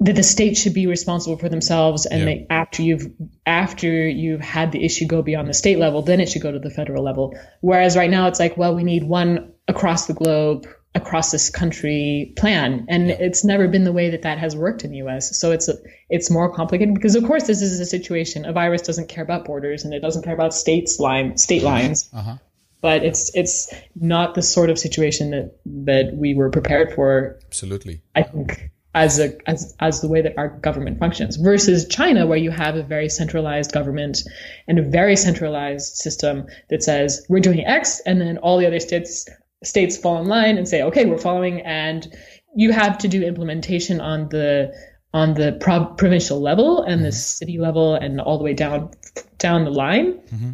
that 0.01 0.15
the 0.15 0.23
state 0.23 0.57
should 0.57 0.73
be 0.73 0.87
responsible 0.87 1.37
for 1.37 1.49
themselves 1.49 2.05
and 2.05 2.29
yeah. 2.29 2.45
after 2.49 2.81
you've 2.81 3.11
after 3.45 4.07
you've 4.07 4.41
had 4.41 4.71
the 4.71 4.83
issue 4.83 5.05
go 5.05 5.21
beyond 5.21 5.47
the 5.47 5.53
state 5.53 5.79
level 5.79 6.01
then 6.01 6.19
it 6.19 6.27
should 6.27 6.41
go 6.41 6.51
to 6.51 6.59
the 6.59 6.69
federal 6.69 7.03
level. 7.03 7.37
Whereas 7.61 7.95
right 7.95 8.09
now 8.09 8.27
it's 8.27 8.39
like 8.39 8.57
well 8.57 8.75
we 8.75 8.83
need 8.83 9.03
one 9.03 9.53
across 9.67 10.07
the 10.07 10.13
globe 10.13 10.67
across 10.95 11.31
this 11.31 11.49
country 11.49 12.33
plan. 12.35 12.85
And 12.89 13.07
yeah. 13.09 13.17
it's 13.19 13.45
never 13.45 13.67
been 13.67 13.83
the 13.83 13.91
way 13.91 14.09
that 14.09 14.23
that 14.23 14.39
has 14.39 14.55
worked 14.55 14.83
in 14.83 14.91
the 14.91 14.97
US 14.97 15.37
so 15.39 15.51
it's 15.51 15.69
a, 15.69 15.75
it's 16.09 16.29
more 16.29 16.53
complicated 16.53 16.93
because 16.93 17.15
of 17.15 17.23
course 17.23 17.47
this 17.47 17.61
is 17.61 17.79
a 17.79 17.85
situation 17.85 18.45
a 18.45 18.51
virus 18.51 18.81
doesn't 18.81 19.07
care 19.07 19.23
about 19.23 19.45
borders 19.45 19.85
and 19.85 19.93
it 19.93 20.01
doesn't 20.01 20.23
care 20.23 20.33
about 20.33 20.53
states 20.53 20.99
line 20.99 21.37
state 21.37 21.63
lines. 21.63 22.09
Uh-huh. 22.13 22.35
but 22.81 23.03
it's 23.03 23.31
it's 23.33 23.73
not 23.95 24.35
the 24.35 24.41
sort 24.41 24.69
of 24.69 24.77
situation 24.77 25.31
that 25.31 25.57
that 25.65 26.13
we 26.15 26.33
were 26.33 26.49
prepared 26.49 26.93
for. 26.93 27.39
Absolutely. 27.47 28.01
I 28.15 28.23
think 28.23 28.71
as 28.95 29.19
a 29.19 29.37
as 29.47 29.75
as 29.79 30.01
the 30.01 30.07
way 30.07 30.21
that 30.21 30.37
our 30.37 30.49
government 30.49 30.99
functions 30.99 31.35
versus 31.37 31.87
China 31.87 32.25
where 32.25 32.37
you 32.37 32.49
have 32.49 32.75
a 32.75 32.83
very 32.83 33.07
centralized 33.09 33.71
government 33.71 34.19
and 34.67 34.79
a 34.79 34.81
very 34.81 35.15
centralized 35.15 35.95
system 35.95 36.47
that 36.69 36.81
says 36.81 37.23
we're 37.29 37.39
doing 37.39 37.65
X 37.65 38.01
and 38.05 38.19
then 38.19 38.37
all 38.39 38.57
the 38.57 38.65
other 38.65 38.79
states 38.79 39.27
states 39.63 39.97
fall 39.97 40.19
in 40.21 40.27
line 40.27 40.57
and 40.57 40.67
say 40.67 40.81
okay 40.81 41.05
we're 41.05 41.17
following 41.19 41.61
and 41.61 42.07
you 42.55 42.71
have 42.71 42.97
to 42.97 43.07
do 43.07 43.21
implementation 43.21 44.01
on 44.01 44.29
the 44.29 44.73
on 45.13 45.33
the 45.35 45.57
pro- 45.59 45.85
provincial 45.85 46.39
level 46.39 46.81
and 46.83 47.03
the 47.03 47.11
city 47.11 47.57
level 47.59 47.93
and 47.95 48.19
all 48.19 48.37
the 48.37 48.43
way 48.43 48.53
down 48.53 48.89
down 49.37 49.65
the 49.65 49.71
line 49.71 50.13
Mm-hmm. 50.33 50.51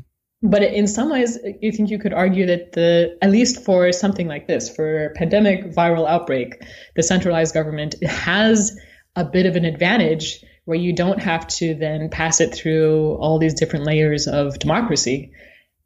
But 0.49 0.61
in 0.63 0.87
some 0.87 1.09
ways 1.09 1.37
i 1.63 1.71
think 1.71 1.89
you 1.89 1.99
could 1.99 2.13
argue 2.13 2.45
that 2.45 2.73
the 2.73 3.17
at 3.21 3.31
least 3.31 3.63
for 3.63 3.91
something 3.91 4.27
like 4.27 4.47
this 4.47 4.73
for 4.73 5.07
a 5.07 5.13
pandemic 5.13 5.65
viral 5.73 6.07
outbreak 6.07 6.61
the 6.95 7.03
centralized 7.03 7.53
government 7.53 7.95
has 8.03 8.77
a 9.15 9.25
bit 9.25 9.45
of 9.45 9.55
an 9.55 9.65
advantage 9.65 10.43
where 10.65 10.77
you 10.77 10.93
don't 10.93 11.21
have 11.21 11.47
to 11.47 11.75
then 11.75 12.09
pass 12.09 12.41
it 12.41 12.53
through 12.53 13.15
all 13.15 13.39
these 13.39 13.53
different 13.53 13.85
layers 13.85 14.27
of 14.27 14.57
democracy 14.59 15.31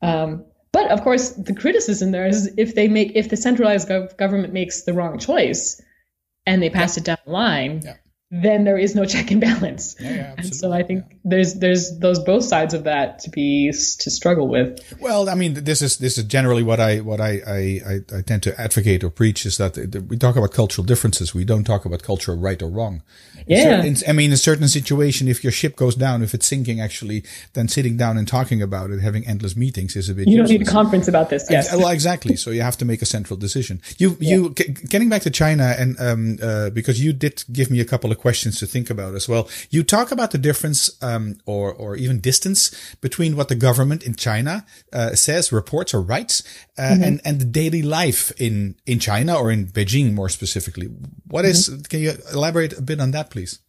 um, 0.02 0.46
but 0.72 0.90
of 0.92 1.02
course 1.02 1.32
the 1.32 1.54
criticism 1.54 2.12
there 2.12 2.28
is 2.28 2.54
if 2.58 2.76
they 2.76 2.88
make 2.88 3.12
if 3.16 3.30
the 3.30 3.38
centralized 3.38 3.88
gov- 3.88 4.18
government 4.18 4.54
makes 4.54 4.84
the 4.84 4.94
wrong 4.94 5.18
choice 5.20 5.82
and 6.46 6.62
they 6.62 6.70
pass 6.70 6.98
it 6.98 7.04
down 7.04 7.18
the 7.26 7.32
line 7.32 7.82
Yeah. 7.84 7.96
Then 8.32 8.64
there 8.64 8.78
is 8.78 8.96
no 8.96 9.06
check 9.06 9.32
and 9.32 9.42
balance 9.42 9.96
Yeah, 10.00 10.14
yeah, 10.14 10.36
and 10.38 10.56
so 10.56 10.72
i 10.72 10.84
think 10.84 11.04
there's 11.26 11.56
there's 11.56 11.98
those 11.98 12.20
both 12.20 12.44
sides 12.44 12.74
of 12.74 12.84
that 12.84 13.20
to 13.20 13.30
be 13.30 13.72
to 13.72 14.12
struggle 14.12 14.48
with 14.48 14.80
Well, 15.00 15.30
I 15.30 15.36
mean, 15.36 15.54
this 15.54 15.82
is 15.82 15.98
this 15.98 16.18
is 16.18 16.24
generally 16.26 16.64
what 16.64 16.80
I 16.80 17.00
what 17.00 17.22
I 17.22 17.42
I, 17.48 18.18
I, 18.18 18.22
tend 18.22 18.44
to 18.44 18.60
advocate 18.60 19.04
or 19.04 19.10
preach 19.10 19.46
is 19.46 19.58
that 19.58 19.78
we 20.10 20.18
talk 20.18 20.36
about 20.36 20.52
cultural 20.52 20.86
differences. 20.86 21.34
We 21.34 21.46
don't 21.46 21.64
talk 21.64 21.86
about 21.86 22.04
cultural 22.04 22.38
right 22.38 22.62
or 22.62 22.70
wrong. 22.70 23.02
Yeah. 23.48 23.84
in- 23.84 23.98
I 24.08 24.12
mean, 24.12 24.28
in 24.28 24.34
a 24.34 24.38
certain 24.38 24.68
situation, 24.68 25.28
if 25.28 25.44
your 25.44 25.52
ship 25.52 25.76
goes 25.76 25.96
down, 25.96 26.22
if 26.22 26.34
it's 26.34 26.46
sinking, 26.46 26.80
actually, 26.82 27.24
then 27.54 27.68
sitting 27.68 27.98
down 27.98 28.18
and 28.18 28.28
talking 28.28 28.62
about 28.62 28.92
it, 28.92 29.00
having 29.00 29.26
endless 29.26 29.56
meetings, 29.56 29.96
is 29.96 30.10
a 30.10 30.14
bit. 30.14 30.28
you 30.28 30.38
don't 30.38 30.50
need 30.50 30.62
a 30.62 30.66
conference 30.66 31.08
about 31.08 31.30
this 31.30 31.48
yes 31.50 31.72
Well, 31.76 31.90
exactly. 31.90 32.36
So 32.36 32.52
you 32.52 32.62
have 32.62 32.78
to 32.78 32.86
make 32.86 33.02
a 33.02 33.06
central 33.06 33.38
decision. 33.38 33.82
You, 33.98 34.18
you, 34.20 34.50
getting 34.90 35.10
back 35.10 35.24
to 35.24 35.32
China 35.32 35.76
and, 35.78 36.00
um, 36.00 36.38
uh, 36.42 36.70
because 36.70 37.04
you 37.04 37.14
did 37.14 37.44
give 37.52 37.72
me 37.72 37.80
a 37.80 37.86
couple 37.86 38.12
of 38.12 38.19
questions 38.20 38.60
to 38.60 38.66
think 38.66 38.90
about 38.90 39.16
as 39.16 39.28
well. 39.28 39.50
You 39.70 39.84
talk 39.84 40.12
about 40.12 40.32
the 40.32 40.38
difference, 40.38 40.92
um, 41.02 41.38
or, 41.46 41.74
or 41.74 41.96
even 41.96 42.20
distance 42.20 42.96
between 43.02 43.36
what 43.36 43.48
the 43.48 43.56
government 43.56 44.04
in 44.04 44.16
China, 44.16 44.66
uh, 44.94 45.16
says, 45.16 45.52
reports 45.52 45.94
or 45.94 46.02
writes, 46.02 46.44
uh, 46.78 46.98
and, 47.02 47.22
and 47.26 47.40
the 47.40 47.46
daily 47.46 47.82
life 47.82 48.32
in, 48.38 48.76
in 48.86 49.00
China 49.00 49.36
or 49.36 49.52
in 49.52 49.68
Beijing 49.68 50.14
more 50.14 50.30
specifically. 50.30 50.88
What 51.28 51.46
is? 51.46 51.70
can 51.90 52.02
you 52.02 52.14
elaborate 52.32 52.78
a 52.78 52.82
bit 52.82 53.00
on 53.00 53.12
that, 53.12 53.30
please? 53.30 53.60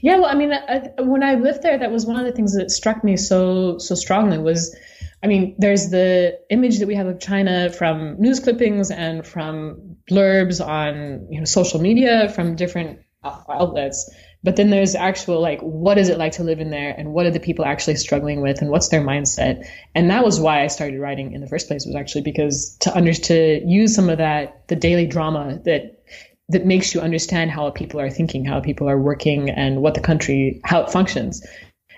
Yeah, 0.00 0.18
well, 0.18 0.30
I 0.30 0.34
mean, 0.34 0.52
I, 0.52 0.90
when 0.98 1.22
I 1.22 1.34
lived 1.34 1.62
there, 1.62 1.78
that 1.78 1.92
was 1.92 2.04
one 2.04 2.18
of 2.18 2.26
the 2.26 2.32
things 2.32 2.56
that 2.56 2.70
struck 2.70 3.04
me 3.04 3.16
so 3.16 3.78
so 3.78 3.94
strongly 3.94 4.38
was, 4.38 4.76
I 5.22 5.28
mean, 5.28 5.54
there's 5.58 5.90
the 5.90 6.40
image 6.50 6.80
that 6.80 6.88
we 6.88 6.96
have 6.96 7.06
of 7.06 7.20
China 7.20 7.70
from 7.70 8.20
news 8.20 8.40
clippings 8.40 8.90
and 8.90 9.24
from 9.26 9.96
blurbs 10.10 10.64
on 10.64 11.28
you 11.30 11.38
know 11.38 11.44
social 11.44 11.80
media 11.80 12.28
from 12.28 12.56
different 12.56 13.00
Uh, 13.24 13.42
outlets, 13.50 14.08
but 14.44 14.54
then 14.54 14.70
there's 14.70 14.94
actual 14.94 15.40
like 15.40 15.60
what 15.60 15.98
is 15.98 16.08
it 16.08 16.18
like 16.18 16.30
to 16.30 16.44
live 16.44 16.60
in 16.60 16.70
there 16.70 16.94
and 16.96 17.12
what 17.12 17.26
are 17.26 17.32
the 17.32 17.40
people 17.40 17.64
actually 17.64 17.96
struggling 17.96 18.40
with 18.40 18.62
and 18.62 18.70
what's 18.70 18.90
their 18.90 19.00
mindset, 19.00 19.66
and 19.92 20.08
that 20.10 20.24
was 20.24 20.38
why 20.38 20.62
I 20.62 20.68
started 20.68 21.00
writing 21.00 21.32
in 21.32 21.40
the 21.40 21.48
first 21.48 21.66
place 21.66 21.84
was 21.84 21.96
actually 21.96 22.22
because 22.22 22.76
to 22.82 22.96
under 22.96 23.12
to 23.12 23.60
use 23.66 23.92
some 23.92 24.08
of 24.08 24.18
that 24.18 24.68
the 24.68 24.76
daily 24.76 25.08
drama 25.08 25.60
that 25.64 25.98
that 26.50 26.64
makes 26.64 26.94
you 26.94 27.00
understand 27.00 27.50
how 27.50 27.70
people 27.70 28.00
are 28.00 28.08
thinking, 28.08 28.44
how 28.44 28.60
people 28.60 28.88
are 28.88 29.00
working, 29.00 29.50
and 29.50 29.82
what 29.82 29.94
the 29.94 30.00
country 30.00 30.60
how 30.62 30.82
it 30.82 30.90
functions. 30.92 31.44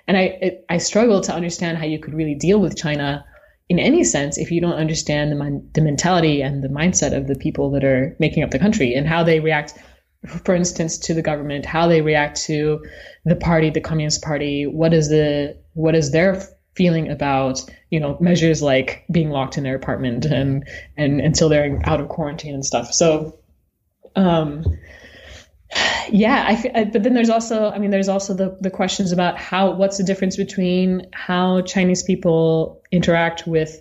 And 0.09 0.17
I 0.17 0.23
it, 0.23 0.65
I 0.71 0.79
struggle 0.79 1.21
to 1.21 1.35
understand 1.35 1.77
how 1.77 1.85
you 1.85 1.99
could 1.99 2.15
really 2.15 2.35
deal 2.35 2.59
with 2.59 2.79
China 2.79 3.27
in 3.69 3.79
any 3.79 4.05
sense 4.05 4.39
if 4.39 4.51
you 4.51 4.63
don't 4.63 4.73
understand 4.73 5.33
the 5.33 5.63
the 5.75 5.83
mentality 5.83 6.41
and 6.41 6.65
the 6.65 6.69
mindset 6.69 7.15
of 7.15 7.27
the 7.27 7.37
people 7.37 7.73
that 7.73 7.85
are 7.85 8.17
making 8.19 8.43
up 8.43 8.51
the 8.51 8.59
country 8.59 8.95
and 8.95 9.07
how 9.07 9.23
they 9.23 9.39
react. 9.39 9.75
For 10.45 10.55
instance, 10.55 10.99
to 10.99 11.15
the 11.15 11.23
government, 11.23 11.65
how 11.65 11.89
they 11.89 12.03
react 12.03 12.43
to 12.43 12.85
the 13.25 13.37
party, 13.37 13.71
the 13.71 13.81
Communist 13.81 14.23
Party. 14.23 14.67
What 14.67 14.93
is 14.93 15.09
the 15.09 15.59
what 15.75 15.95
is 15.95 16.11
their 16.11 16.43
feeling 16.75 17.11
about 17.11 17.65
you 17.91 18.01
know 18.01 18.17
measures 18.21 18.63
like 18.63 19.05
being 19.11 19.31
locked 19.31 19.59
in 19.59 19.65
their 19.65 19.77
apartment 19.77 20.27
and 20.27 20.69
and 20.97 21.21
until 21.21 21.49
they're 21.49 21.81
out 21.85 22.01
of 22.01 22.09
quarantine 22.09 22.55
and 22.55 22.65
stuff. 22.65 22.93
So 22.93 23.39
um 24.15 24.65
yeah 26.11 26.45
I, 26.49 26.81
I 26.81 26.85
but 26.85 27.03
then 27.03 27.15
there's 27.15 27.31
also 27.31 27.71
i 27.71 27.79
mean 27.79 27.91
there's 27.91 28.09
also 28.09 28.35
the 28.35 28.57
the 28.61 28.71
questions 28.71 29.13
about 29.13 29.39
how 29.39 29.73
what's 29.73 29.99
the 29.99 30.05
difference 30.05 30.37
between 30.37 31.07
how 31.13 31.63
chinese 31.63 32.03
people 32.03 32.83
interact 32.91 33.47
with 33.47 33.81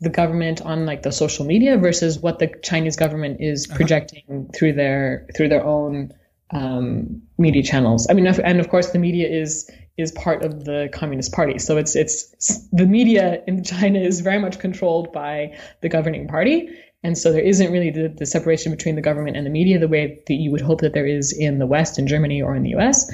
the 0.00 0.10
government 0.10 0.62
on 0.62 0.86
like 0.86 1.02
the 1.02 1.12
social 1.12 1.44
media 1.44 1.76
versus 1.76 2.18
what 2.18 2.38
the 2.38 2.46
chinese 2.62 2.96
government 2.96 3.40
is 3.40 3.66
projecting 3.66 4.48
through 4.54 4.72
their 4.72 5.26
through 5.36 5.48
their 5.48 5.64
own 5.64 6.12
um, 6.50 7.20
media 7.36 7.62
channels. 7.62 8.06
I 8.08 8.14
mean 8.14 8.26
and 8.26 8.60
of 8.60 8.68
course 8.68 8.90
the 8.90 8.98
media 8.98 9.28
is 9.28 9.70
is 9.98 10.12
part 10.12 10.44
of 10.44 10.64
the 10.64 10.88
communist 10.92 11.32
party. 11.32 11.58
So 11.58 11.76
it's 11.76 11.96
it's 11.96 12.68
the 12.72 12.86
media 12.86 13.42
in 13.46 13.64
china 13.64 13.98
is 13.98 14.20
very 14.20 14.38
much 14.38 14.58
controlled 14.58 15.12
by 15.12 15.58
the 15.82 15.88
governing 15.88 16.28
party. 16.28 16.70
And 17.04 17.16
so 17.16 17.32
there 17.32 17.42
isn't 17.42 17.70
really 17.70 17.90
the, 17.90 18.08
the 18.08 18.26
separation 18.26 18.72
between 18.72 18.96
the 18.96 19.02
government 19.02 19.36
and 19.36 19.46
the 19.46 19.50
media 19.50 19.78
the 19.78 19.86
way 19.86 20.20
that 20.26 20.34
you 20.34 20.50
would 20.50 20.60
hope 20.60 20.80
that 20.80 20.94
there 20.94 21.06
is 21.06 21.32
in 21.32 21.58
the 21.58 21.66
West, 21.66 21.96
in 21.96 22.08
Germany, 22.08 22.42
or 22.42 22.56
in 22.56 22.64
the 22.64 22.74
US. 22.76 23.08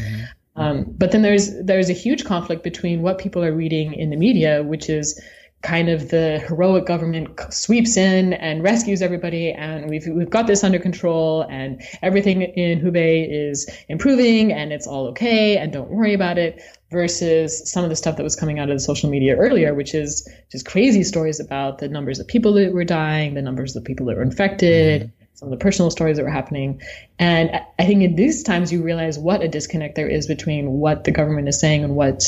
Um, 0.56 0.84
but 0.86 1.10
then 1.10 1.22
there's 1.22 1.50
there's 1.62 1.90
a 1.90 1.94
huge 1.94 2.24
conflict 2.24 2.62
between 2.62 3.02
what 3.02 3.18
people 3.18 3.42
are 3.42 3.52
reading 3.52 3.94
in 3.94 4.10
the 4.10 4.16
media, 4.16 4.62
which 4.62 4.88
is 4.88 5.20
kind 5.64 5.88
of 5.88 6.10
the 6.10 6.38
heroic 6.46 6.86
government 6.86 7.28
sweeps 7.52 7.96
in 7.96 8.34
and 8.34 8.62
rescues 8.62 9.02
everybody, 9.02 9.50
and 9.50 9.90
we've 9.90 10.06
we've 10.06 10.30
got 10.30 10.46
this 10.46 10.62
under 10.62 10.78
control, 10.78 11.42
and 11.50 11.82
everything 12.02 12.42
in 12.42 12.80
Hubei 12.80 13.26
is 13.28 13.68
improving, 13.88 14.52
and 14.52 14.72
it's 14.72 14.86
all 14.86 15.08
okay, 15.08 15.56
and 15.56 15.72
don't 15.72 15.90
worry 15.90 16.14
about 16.14 16.38
it. 16.38 16.62
Versus 16.90 17.68
some 17.68 17.82
of 17.82 17.90
the 17.90 17.96
stuff 17.96 18.18
that 18.18 18.22
was 18.22 18.36
coming 18.36 18.60
out 18.60 18.70
of 18.70 18.76
the 18.76 18.80
social 18.80 19.10
media 19.10 19.34
earlier, 19.34 19.74
which 19.74 19.94
is 19.96 20.28
just 20.52 20.64
crazy 20.64 21.02
stories 21.02 21.40
about 21.40 21.78
the 21.78 21.88
numbers 21.88 22.20
of 22.20 22.28
people 22.28 22.52
that 22.52 22.72
were 22.72 22.84
dying, 22.84 23.34
the 23.34 23.42
numbers 23.42 23.74
of 23.74 23.82
people 23.82 24.06
that 24.06 24.16
were 24.16 24.22
infected, 24.22 25.02
mm-hmm. 25.02 25.24
some 25.34 25.48
of 25.48 25.58
the 25.58 25.60
personal 25.60 25.90
stories 25.90 26.18
that 26.18 26.22
were 26.22 26.30
happening. 26.30 26.80
And 27.18 27.50
I- 27.50 27.66
I 27.80 27.86
think 27.86 28.04
in 28.04 28.14
these 28.14 28.44
times 28.44 28.72
you 28.72 28.80
realize 28.80 29.18
what 29.18 29.42
a 29.42 29.48
disconnect 29.48 29.96
there 29.96 30.06
is 30.06 30.28
between 30.28 30.70
what 30.74 31.02
the 31.02 31.10
government 31.10 31.48
is 31.48 31.58
saying 31.58 31.82
and 31.82 31.96
what 31.96 32.22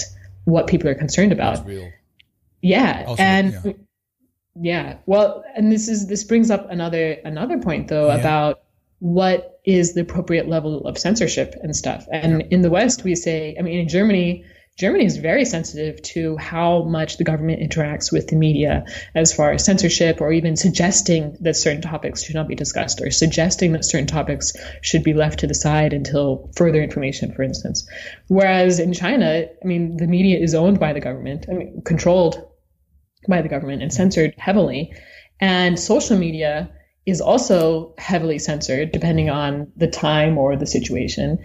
what 0.46 0.66
people 0.66 0.88
are 0.88 0.94
concerned 0.96 1.30
about. 1.30 1.64
Yeah, 2.62 3.04
Also, 3.06 3.22
and 3.22 3.52
yeah. 3.64 3.72
yeah. 4.60 4.96
well, 5.06 5.44
and 5.56 5.70
this 5.70 5.88
is 5.88 6.06
this 6.08 6.24
brings 6.24 6.50
up 6.50 6.70
another 6.70 7.12
another 7.24 7.58
point 7.58 7.88
though 7.88 8.08
Yeah. 8.08 8.16
about 8.16 8.62
what 8.98 9.60
is 9.64 9.94
the 9.94 10.00
appropriate 10.00 10.48
level 10.48 10.86
of 10.86 10.96
censorship 10.98 11.54
and 11.62 11.76
stuff. 11.76 12.06
And 12.10 12.42
in 12.50 12.62
the 12.62 12.70
West, 12.70 13.04
we 13.04 13.14
say, 13.14 13.54
I 13.58 13.62
mean, 13.62 13.78
in 13.80 13.88
Germany. 13.88 14.44
Germany 14.76 15.06
is 15.06 15.16
very 15.16 15.46
sensitive 15.46 16.02
to 16.02 16.36
how 16.36 16.82
much 16.82 17.16
the 17.16 17.24
government 17.24 17.62
interacts 17.62 18.12
with 18.12 18.28
the 18.28 18.36
media 18.36 18.84
as 19.14 19.32
far 19.32 19.52
as 19.52 19.64
censorship 19.64 20.20
or 20.20 20.32
even 20.32 20.54
suggesting 20.54 21.34
that 21.40 21.56
certain 21.56 21.80
topics 21.80 22.22
should 22.22 22.34
not 22.34 22.46
be 22.46 22.54
discussed 22.54 23.00
or 23.00 23.10
suggesting 23.10 23.72
that 23.72 23.86
certain 23.86 24.06
topics 24.06 24.52
should 24.82 25.02
be 25.02 25.14
left 25.14 25.38
to 25.38 25.46
the 25.46 25.54
side 25.54 25.94
until 25.94 26.50
further 26.56 26.82
information, 26.82 27.32
for 27.32 27.42
instance. 27.42 27.88
Whereas 28.28 28.78
in 28.78 28.92
China, 28.92 29.46
I 29.62 29.66
mean, 29.66 29.96
the 29.96 30.06
media 30.06 30.38
is 30.38 30.54
owned 30.54 30.78
by 30.78 30.92
the 30.92 31.00
government, 31.00 31.46
I 31.48 31.54
mean, 31.54 31.80
controlled 31.82 32.46
by 33.26 33.40
the 33.40 33.48
government 33.48 33.80
and 33.80 33.90
censored 33.90 34.34
heavily. 34.36 34.92
And 35.40 35.80
social 35.80 36.18
media 36.18 36.70
is 37.06 37.22
also 37.22 37.94
heavily 37.96 38.38
censored 38.38 38.92
depending 38.92 39.30
on 39.30 39.72
the 39.74 39.88
time 39.88 40.36
or 40.36 40.54
the 40.56 40.66
situation. 40.66 41.38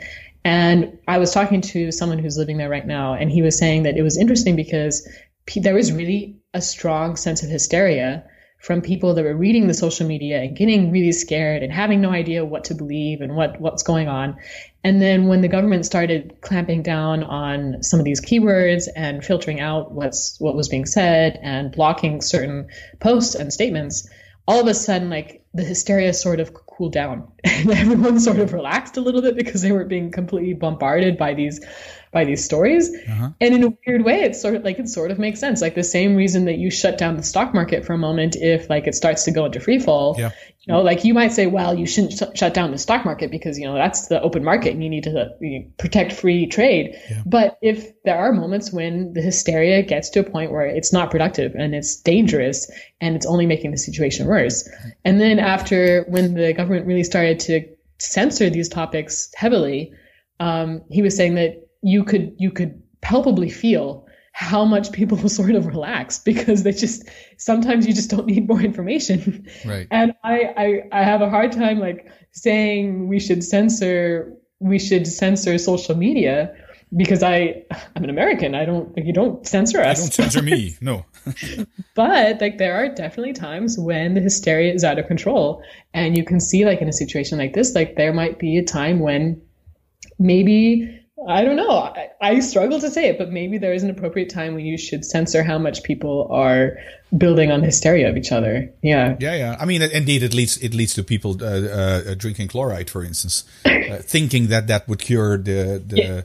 And 0.43 0.97
I 1.07 1.17
was 1.17 1.33
talking 1.33 1.61
to 1.61 1.91
someone 1.91 2.19
who's 2.19 2.37
living 2.37 2.57
there 2.57 2.69
right 2.69 2.85
now, 2.85 3.13
and 3.13 3.31
he 3.31 3.41
was 3.41 3.57
saying 3.57 3.83
that 3.83 3.97
it 3.97 4.01
was 4.01 4.17
interesting 4.17 4.55
because 4.55 5.07
there 5.55 5.75
was 5.75 5.91
really 5.91 6.37
a 6.53 6.61
strong 6.61 7.15
sense 7.15 7.43
of 7.43 7.49
hysteria 7.49 8.23
from 8.61 8.81
people 8.81 9.15
that 9.15 9.23
were 9.23 9.35
reading 9.35 9.67
the 9.67 9.73
social 9.73 10.07
media 10.07 10.39
and 10.39 10.55
getting 10.55 10.91
really 10.91 11.11
scared 11.11 11.63
and 11.63 11.73
having 11.73 11.99
no 11.99 12.11
idea 12.11 12.45
what 12.45 12.65
to 12.65 12.75
believe 12.75 13.21
and 13.21 13.35
what 13.35 13.59
what's 13.59 13.81
going 13.81 14.07
on. 14.07 14.37
And 14.83 15.01
then 15.01 15.27
when 15.27 15.41
the 15.41 15.47
government 15.47 15.85
started 15.85 16.35
clamping 16.41 16.83
down 16.83 17.23
on 17.23 17.81
some 17.81 17.99
of 17.99 18.05
these 18.05 18.21
keywords 18.21 18.87
and 18.95 19.25
filtering 19.25 19.59
out 19.59 19.91
what's 19.91 20.39
what 20.39 20.55
was 20.55 20.69
being 20.69 20.85
said 20.85 21.39
and 21.41 21.71
blocking 21.71 22.21
certain 22.21 22.67
posts 22.99 23.33
and 23.33 23.51
statements, 23.51 24.07
all 24.47 24.61
of 24.61 24.67
a 24.67 24.73
sudden 24.73 25.09
like 25.09 25.45
the 25.53 25.63
hysteria 25.63 26.13
sort 26.13 26.39
of 26.39 26.53
cooled 26.53 26.93
down. 26.93 27.31
And 27.43 27.69
everyone 27.71 28.19
sort 28.19 28.39
of 28.39 28.53
relaxed 28.53 28.97
a 28.97 29.01
little 29.01 29.21
bit 29.21 29.35
because 29.35 29.61
they 29.61 29.71
were 29.71 29.85
being 29.85 30.11
completely 30.11 30.53
bombarded 30.53 31.17
by 31.17 31.35
these 31.35 31.63
by 32.11 32.25
these 32.25 32.43
stories. 32.43 32.93
Uh-huh. 32.93 33.29
And 33.39 33.55
in 33.55 33.63
a 33.63 33.73
weird 33.87 34.03
way, 34.03 34.21
it's 34.21 34.41
sort 34.41 34.55
of 34.55 34.63
like 34.63 34.79
it 34.79 34.89
sort 34.89 35.11
of 35.11 35.19
makes 35.19 35.39
sense. 35.39 35.61
Like 35.61 35.75
the 35.75 35.83
same 35.83 36.15
reason 36.15 36.45
that 36.45 36.57
you 36.57 36.69
shut 36.69 36.97
down 36.97 37.15
the 37.15 37.23
stock 37.23 37.53
market 37.53 37.85
for 37.85 37.93
a 37.93 37.97
moment 37.97 38.35
if 38.35 38.69
like 38.69 38.87
it 38.87 38.95
starts 38.95 39.23
to 39.25 39.31
go 39.31 39.45
into 39.45 39.59
free 39.59 39.79
fall. 39.79 40.15
Yeah. 40.17 40.31
You 40.59 40.73
know, 40.73 40.81
like 40.81 41.05
you 41.05 41.13
might 41.13 41.31
say, 41.31 41.47
well, 41.47 41.73
you 41.73 41.87
shouldn't 41.87 42.13
sh- 42.13 42.37
shut 42.37 42.53
down 42.53 42.71
the 42.71 42.77
stock 42.77 43.03
market 43.03 43.31
because 43.31 43.57
you 43.57 43.65
know 43.65 43.73
that's 43.73 44.09
the 44.09 44.21
open 44.21 44.43
market 44.43 44.73
and 44.73 44.83
you 44.83 44.89
need 44.89 45.05
to 45.05 45.29
you 45.39 45.59
know, 45.59 45.65
protect 45.77 46.11
free 46.11 46.47
trade. 46.47 46.95
Yeah. 47.09 47.23
But 47.25 47.57
if 47.61 47.91
there 48.03 48.17
are 48.17 48.31
moments 48.31 48.71
when 48.71 49.13
the 49.13 49.21
hysteria 49.21 49.81
gets 49.81 50.09
to 50.11 50.19
a 50.19 50.23
point 50.23 50.51
where 50.51 50.65
it's 50.65 50.93
not 50.93 51.09
productive 51.09 51.55
and 51.55 51.73
it's 51.73 51.95
dangerous 51.95 52.69
and 52.99 53.15
it's 53.15 53.25
only 53.25 53.47
making 53.47 53.71
the 53.71 53.77
situation 53.77 54.27
worse, 54.27 54.69
and 55.03 55.19
then 55.19 55.39
after 55.39 56.03
when 56.09 56.33
the 56.33 56.53
government 56.53 56.85
really 56.85 57.05
started 57.05 57.39
to 57.39 57.67
censor 57.99 58.49
these 58.49 58.67
topics 58.67 59.31
heavily, 59.35 59.93
um, 60.39 60.81
he 60.89 61.01
was 61.01 61.15
saying 61.15 61.35
that 61.35 61.67
you 61.81 62.03
could 62.03 62.35
you 62.37 62.51
could 62.51 62.81
palpably 63.01 63.49
feel 63.49 64.07
how 64.33 64.65
much 64.65 64.91
people 64.91 65.17
sort 65.29 65.55
of 65.55 65.65
relax 65.65 66.19
because 66.19 66.63
they 66.63 66.71
just 66.71 67.07
sometimes 67.37 67.85
you 67.85 67.93
just 67.93 68.09
don't 68.09 68.27
need 68.27 68.47
more 68.47 68.61
information. 68.61 69.47
Right. 69.65 69.87
And 69.91 70.13
I, 70.23 70.53
I 70.91 70.99
I 70.99 71.03
have 71.03 71.21
a 71.21 71.29
hard 71.29 71.51
time 71.51 71.79
like 71.79 72.09
saying 72.31 73.07
we 73.07 73.19
should 73.19 73.43
censor 73.43 74.33
we 74.59 74.79
should 74.79 75.07
censor 75.07 75.57
social 75.57 75.95
media 75.95 76.55
because 76.95 77.23
I 77.23 77.63
I'm 77.95 78.03
an 78.03 78.09
American. 78.09 78.55
I 78.55 78.65
don't 78.65 78.95
you 78.97 79.13
don't 79.13 79.45
censor 79.45 79.79
us. 79.81 79.99
I 79.99 80.01
don't 80.01 80.13
censor 80.13 80.41
me. 80.41 80.77
No. 80.81 81.05
but 81.95 82.41
like 82.41 82.57
there 82.57 82.73
are 82.73 82.89
definitely 82.89 83.33
times 83.33 83.77
when 83.77 84.13
the 84.13 84.21
hysteria 84.21 84.73
is 84.73 84.83
out 84.83 84.97
of 84.97 85.07
control 85.07 85.61
and 85.93 86.17
you 86.17 86.23
can 86.23 86.39
see 86.39 86.65
like 86.65 86.81
in 86.81 86.89
a 86.89 86.93
situation 86.93 87.37
like 87.37 87.53
this 87.53 87.75
like 87.75 87.95
there 87.95 88.11
might 88.13 88.39
be 88.39 88.57
a 88.57 88.63
time 88.63 88.99
when 88.99 89.39
maybe 90.17 91.00
I 91.27 91.43
don't 91.43 91.55
know. 91.55 91.69
I, 91.69 92.09
I, 92.19 92.39
struggle 92.39 92.79
to 92.79 92.89
say 92.89 93.09
it, 93.09 93.17
but 93.17 93.31
maybe 93.31 93.57
there 93.57 93.73
is 93.73 93.83
an 93.83 93.89
appropriate 93.89 94.29
time 94.29 94.55
when 94.55 94.65
you 94.65 94.77
should 94.77 95.05
censor 95.05 95.43
how 95.43 95.59
much 95.59 95.83
people 95.83 96.27
are 96.31 96.77
building 97.15 97.51
on 97.51 97.61
hysteria 97.61 98.09
of 98.09 98.17
each 98.17 98.31
other. 98.31 98.71
Yeah. 98.81 99.17
Yeah, 99.19 99.35
yeah. 99.35 99.57
I 99.59 99.65
mean, 99.65 99.81
indeed, 99.81 100.23
it 100.23 100.33
leads 100.33 100.57
it 100.57 100.73
leads 100.73 100.93
to 100.95 101.03
people 101.03 101.37
uh, 101.41 101.45
uh, 101.45 102.15
drinking 102.15 102.47
chloride, 102.47 102.89
for 102.89 103.03
instance, 103.03 103.43
uh, 103.65 103.97
thinking 104.01 104.47
that 104.47 104.67
that 104.67 104.87
would 104.87 104.99
cure 104.99 105.37
the 105.37 105.81
the. 105.85 105.97
Yeah. 105.97 106.21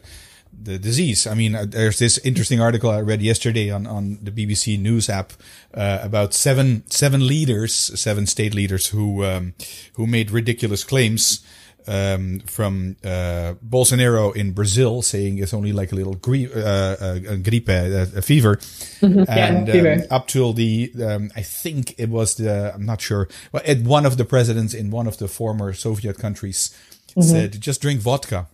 The 0.58 0.78
disease. 0.78 1.26
I 1.26 1.34
mean, 1.34 1.54
uh, 1.54 1.66
there's 1.68 1.98
this 1.98 2.16
interesting 2.24 2.62
article 2.62 2.90
I 2.90 3.00
read 3.00 3.20
yesterday 3.20 3.70
on, 3.70 3.86
on 3.86 4.18
the 4.22 4.30
BBC 4.30 4.80
News 4.80 5.10
app 5.10 5.34
uh, 5.74 5.98
about 6.02 6.32
seven 6.32 6.82
seven 6.90 7.26
leaders, 7.26 7.72
seven 7.74 8.26
state 8.26 8.54
leaders 8.54 8.86
who 8.88 9.22
um, 9.22 9.52
who 9.92 10.06
made 10.06 10.30
ridiculous 10.30 10.82
claims 10.82 11.44
um, 11.86 12.40
from 12.40 12.96
uh, 13.04 13.54
Bolsonaro 13.66 14.34
in 14.34 14.52
Brazil 14.52 15.02
saying 15.02 15.38
it's 15.38 15.54
only 15.54 15.72
like 15.72 15.92
a 15.92 15.94
little 15.94 16.14
gri- 16.14 16.52
uh, 16.52 16.96
a 17.00 17.36
gripe, 17.36 17.68
a, 17.68 18.02
a 18.16 18.22
fever, 18.22 18.56
mm-hmm. 18.56 19.24
and 19.28 19.68
yeah, 19.68 19.92
um, 19.92 20.02
up 20.10 20.26
till 20.28 20.52
the 20.52 20.92
um, 21.02 21.30
I 21.36 21.42
think 21.42 21.94
it 21.98 22.08
was 22.08 22.36
the 22.36 22.74
I'm 22.74 22.86
not 22.86 23.00
sure, 23.00 23.28
but 23.52 23.66
well, 23.66 23.76
one 23.78 24.06
of 24.06 24.16
the 24.16 24.24
presidents 24.24 24.74
in 24.74 24.90
one 24.90 25.06
of 25.06 25.18
the 25.18 25.28
former 25.28 25.72
Soviet 25.72 26.18
countries 26.18 26.76
mm-hmm. 27.10 27.22
said 27.22 27.60
just 27.60 27.80
drink 27.80 28.00
vodka. 28.00 28.48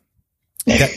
That, 0.66 0.90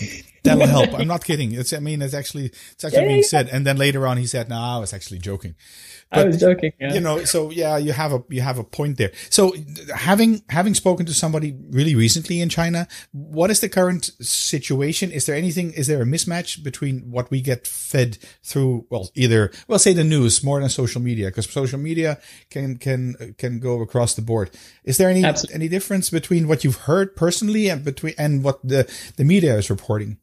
that'll 0.44 0.68
help. 0.86 0.94
I'm 0.94 1.08
not 1.08 1.24
kidding. 1.24 1.52
It's 1.54 1.74
I 1.74 1.80
mean 1.80 2.02
it's 2.02 2.14
actually 2.14 2.46
it's 2.46 2.84
actually 2.84 3.02
yeah, 3.02 3.08
being 3.08 3.18
yeah. 3.20 3.28
said. 3.28 3.50
And 3.50 3.66
then 3.66 3.78
later 3.78 4.08
on 4.08 4.18
he 4.18 4.28
said, 4.28 4.50
"No, 4.50 4.56
nah, 4.56 4.78
I 4.78 4.80
was 4.80 4.94
actually 4.94 5.20
joking." 5.20 5.56
But, 6.16 6.24
I 6.24 6.28
was 6.28 6.40
joking. 6.40 6.72
Yeah. 6.80 6.94
You 6.94 7.00
know, 7.00 7.24
so 7.26 7.50
yeah, 7.50 7.78
you 7.78 7.92
have 7.92 8.14
a 8.14 8.24
you 8.30 8.42
have 8.42 8.58
a 8.58 8.64
point 8.64 8.98
there. 8.98 9.12
So 9.30 9.54
having 9.94 10.42
having 10.50 10.74
spoken 10.74 11.06
to 11.06 11.14
somebody 11.14 11.56
really 11.70 11.96
recently 11.96 12.42
in 12.42 12.50
China, 12.50 12.88
what 13.12 13.52
is 13.52 13.60
the 13.60 13.70
current 13.70 14.12
situation? 14.22 15.12
Is 15.12 15.26
there 15.26 15.36
anything? 15.36 15.74
Is 15.74 15.88
there 15.88 16.02
a 16.02 16.06
mismatch 16.06 16.64
between 16.64 17.12
what 17.12 17.30
we 17.32 17.42
get 17.42 17.68
fed 17.68 18.18
through? 18.44 18.86
Well, 18.90 19.10
either 19.16 19.52
well, 19.68 19.80
say 19.80 19.94
the 19.94 20.04
news 20.04 20.44
more 20.44 20.60
than 20.60 20.70
social 20.70 21.02
media, 21.02 21.28
because 21.28 21.50
social 21.50 21.80
media 21.80 22.20
can 22.50 22.78
can 22.78 23.36
can 23.38 23.60
go 23.60 23.82
across 23.82 24.16
the 24.16 24.22
board. 24.22 24.52
Is 24.84 24.98
there 24.98 25.10
any 25.10 25.24
Absolutely. 25.24 25.56
any 25.56 25.68
difference 25.68 26.10
between 26.10 26.48
what 26.48 26.64
you've 26.64 26.88
heard 26.88 27.16
personally 27.16 27.70
and 27.70 27.84
between 27.84 28.14
and 28.18 28.44
what 28.44 28.60
the 28.68 28.92
the 29.18 29.24
media 29.24 29.56
is 29.58 29.70
reporting? 29.70 30.18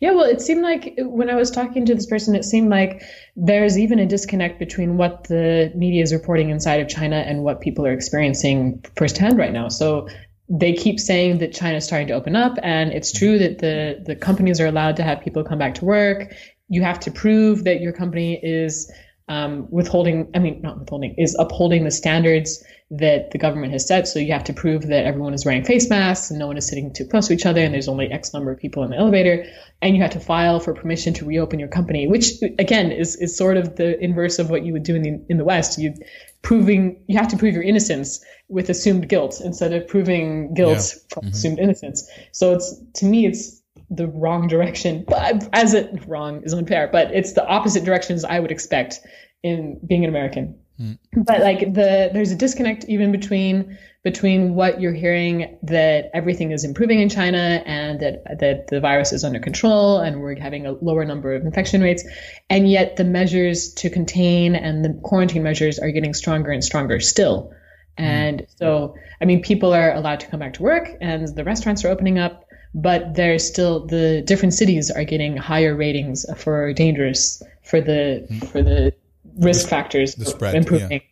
Yeah, 0.00 0.12
well, 0.12 0.24
it 0.24 0.40
seemed 0.40 0.62
like 0.62 0.94
when 0.98 1.30
I 1.30 1.34
was 1.34 1.50
talking 1.50 1.86
to 1.86 1.94
this 1.94 2.06
person, 2.06 2.34
it 2.34 2.44
seemed 2.44 2.68
like 2.68 3.02
there's 3.34 3.78
even 3.78 3.98
a 3.98 4.06
disconnect 4.06 4.58
between 4.58 4.96
what 4.96 5.24
the 5.24 5.72
media 5.74 6.02
is 6.02 6.12
reporting 6.12 6.50
inside 6.50 6.80
of 6.80 6.88
China 6.88 7.16
and 7.16 7.42
what 7.42 7.60
people 7.60 7.86
are 7.86 7.92
experiencing 7.92 8.84
firsthand 8.96 9.38
right 9.38 9.52
now. 9.52 9.68
So 9.68 10.08
they 10.48 10.72
keep 10.74 11.00
saying 11.00 11.38
that 11.38 11.52
China 11.52 11.78
is 11.78 11.84
starting 11.84 12.08
to 12.08 12.14
open 12.14 12.36
up, 12.36 12.56
and 12.62 12.92
it's 12.92 13.12
true 13.12 13.38
that 13.38 13.58
the 13.58 14.02
the 14.04 14.14
companies 14.14 14.60
are 14.60 14.66
allowed 14.66 14.96
to 14.96 15.02
have 15.02 15.20
people 15.20 15.42
come 15.42 15.58
back 15.58 15.74
to 15.76 15.84
work. 15.84 16.34
You 16.68 16.82
have 16.82 17.00
to 17.00 17.10
prove 17.10 17.64
that 17.64 17.80
your 17.80 17.92
company 17.92 18.38
is 18.42 18.90
um, 19.28 19.66
withholding, 19.70 20.30
I 20.34 20.38
mean, 20.38 20.60
not 20.62 20.78
withholding, 20.78 21.14
is 21.18 21.36
upholding 21.38 21.84
the 21.84 21.90
standards 21.90 22.62
that 22.90 23.32
the 23.32 23.38
government 23.38 23.72
has 23.72 23.86
set. 23.86 24.06
So 24.06 24.20
you 24.20 24.32
have 24.32 24.44
to 24.44 24.52
prove 24.52 24.86
that 24.86 25.06
everyone 25.06 25.34
is 25.34 25.44
wearing 25.44 25.64
face 25.64 25.90
masks 25.90 26.30
and 26.30 26.38
no 26.38 26.46
one 26.46 26.56
is 26.56 26.68
sitting 26.68 26.92
too 26.92 27.04
close 27.04 27.26
to 27.26 27.34
each 27.34 27.44
other 27.44 27.60
and 27.60 27.74
there's 27.74 27.88
only 27.88 28.12
X 28.12 28.32
number 28.32 28.52
of 28.52 28.58
people 28.58 28.84
in 28.84 28.90
the 28.90 28.96
elevator. 28.96 29.44
And 29.82 29.96
you 29.96 30.02
have 30.02 30.12
to 30.12 30.20
file 30.20 30.60
for 30.60 30.72
permission 30.72 31.12
to 31.14 31.24
reopen 31.24 31.58
your 31.58 31.68
company, 31.68 32.06
which 32.06 32.40
again 32.58 32.92
is, 32.92 33.16
is 33.16 33.36
sort 33.36 33.56
of 33.56 33.74
the 33.74 33.98
inverse 33.98 34.38
of 34.38 34.50
what 34.50 34.64
you 34.64 34.72
would 34.72 34.84
do 34.84 34.94
in 34.94 35.02
the, 35.02 35.24
in 35.28 35.36
the 35.36 35.44
West. 35.44 35.78
You 35.78 35.94
proving, 36.42 37.02
you 37.08 37.18
have 37.18 37.28
to 37.28 37.36
prove 37.36 37.54
your 37.54 37.64
innocence 37.64 38.24
with 38.48 38.70
assumed 38.70 39.08
guilt 39.08 39.40
instead 39.44 39.72
of 39.72 39.88
proving 39.88 40.54
guilt 40.54 40.78
yeah. 40.78 41.00
from 41.12 41.22
mm-hmm. 41.22 41.32
assumed 41.32 41.58
innocence. 41.58 42.08
So 42.30 42.54
it's, 42.54 42.80
to 42.94 43.04
me, 43.04 43.26
it's, 43.26 43.62
the 43.88 44.08
wrong 44.08 44.48
direction. 44.48 45.04
But 45.06 45.48
as 45.52 45.72
it 45.72 46.02
wrong 46.08 46.42
is 46.42 46.52
unfair, 46.52 46.88
but 46.90 47.12
it's 47.12 47.34
the 47.34 47.46
opposite 47.46 47.84
directions 47.84 48.24
I 48.24 48.40
would 48.40 48.50
expect 48.50 48.98
in 49.44 49.78
being 49.86 50.02
an 50.02 50.10
American. 50.10 50.58
Mm. 50.80 50.98
But 51.24 51.40
like 51.40 51.60
the 51.60 52.10
there's 52.12 52.32
a 52.32 52.36
disconnect 52.36 52.84
even 52.84 53.12
between 53.12 53.78
between 54.04 54.54
what 54.54 54.80
you're 54.80 54.92
hearing 54.92 55.58
that 55.62 56.10
everything 56.14 56.52
is 56.52 56.64
improving 56.64 57.00
in 57.00 57.08
China 57.08 57.62
and 57.66 57.98
that 58.00 58.38
that 58.38 58.68
the 58.68 58.80
virus 58.80 59.12
is 59.12 59.24
under 59.24 59.40
control 59.40 59.98
and 59.98 60.20
we're 60.20 60.38
having 60.38 60.66
a 60.66 60.72
lower 60.72 61.04
number 61.04 61.34
of 61.34 61.44
infection 61.44 61.80
rates, 61.80 62.04
and 62.50 62.70
yet 62.70 62.96
the 62.96 63.04
measures 63.04 63.72
to 63.74 63.90
contain 63.90 64.54
and 64.54 64.84
the 64.84 64.92
quarantine 65.02 65.42
measures 65.42 65.78
are 65.78 65.90
getting 65.90 66.14
stronger 66.14 66.50
and 66.50 66.62
stronger 66.62 67.00
still. 67.00 67.52
And 67.98 68.42
mm. 68.42 68.58
so, 68.58 68.94
I 69.22 69.24
mean, 69.24 69.42
people 69.42 69.72
are 69.72 69.94
allowed 69.94 70.20
to 70.20 70.26
come 70.26 70.40
back 70.40 70.52
to 70.54 70.62
work 70.62 70.88
and 71.00 71.26
the 71.34 71.44
restaurants 71.44 71.84
are 71.84 71.88
opening 71.88 72.18
up 72.18 72.46
but 72.76 73.14
there's 73.14 73.46
still 73.46 73.86
the 73.86 74.22
different 74.26 74.52
cities 74.52 74.90
are 74.90 75.04
getting 75.04 75.34
higher 75.34 75.74
ratings 75.74 76.26
for 76.36 76.74
dangerous 76.74 77.42
for 77.62 77.80
the 77.80 78.26
mm. 78.30 78.46
for 78.48 78.62
the 78.62 78.92
risk 79.36 79.68
factors 79.68 80.14
the 80.14 80.26
spread, 80.26 80.54
improving. 80.54 81.02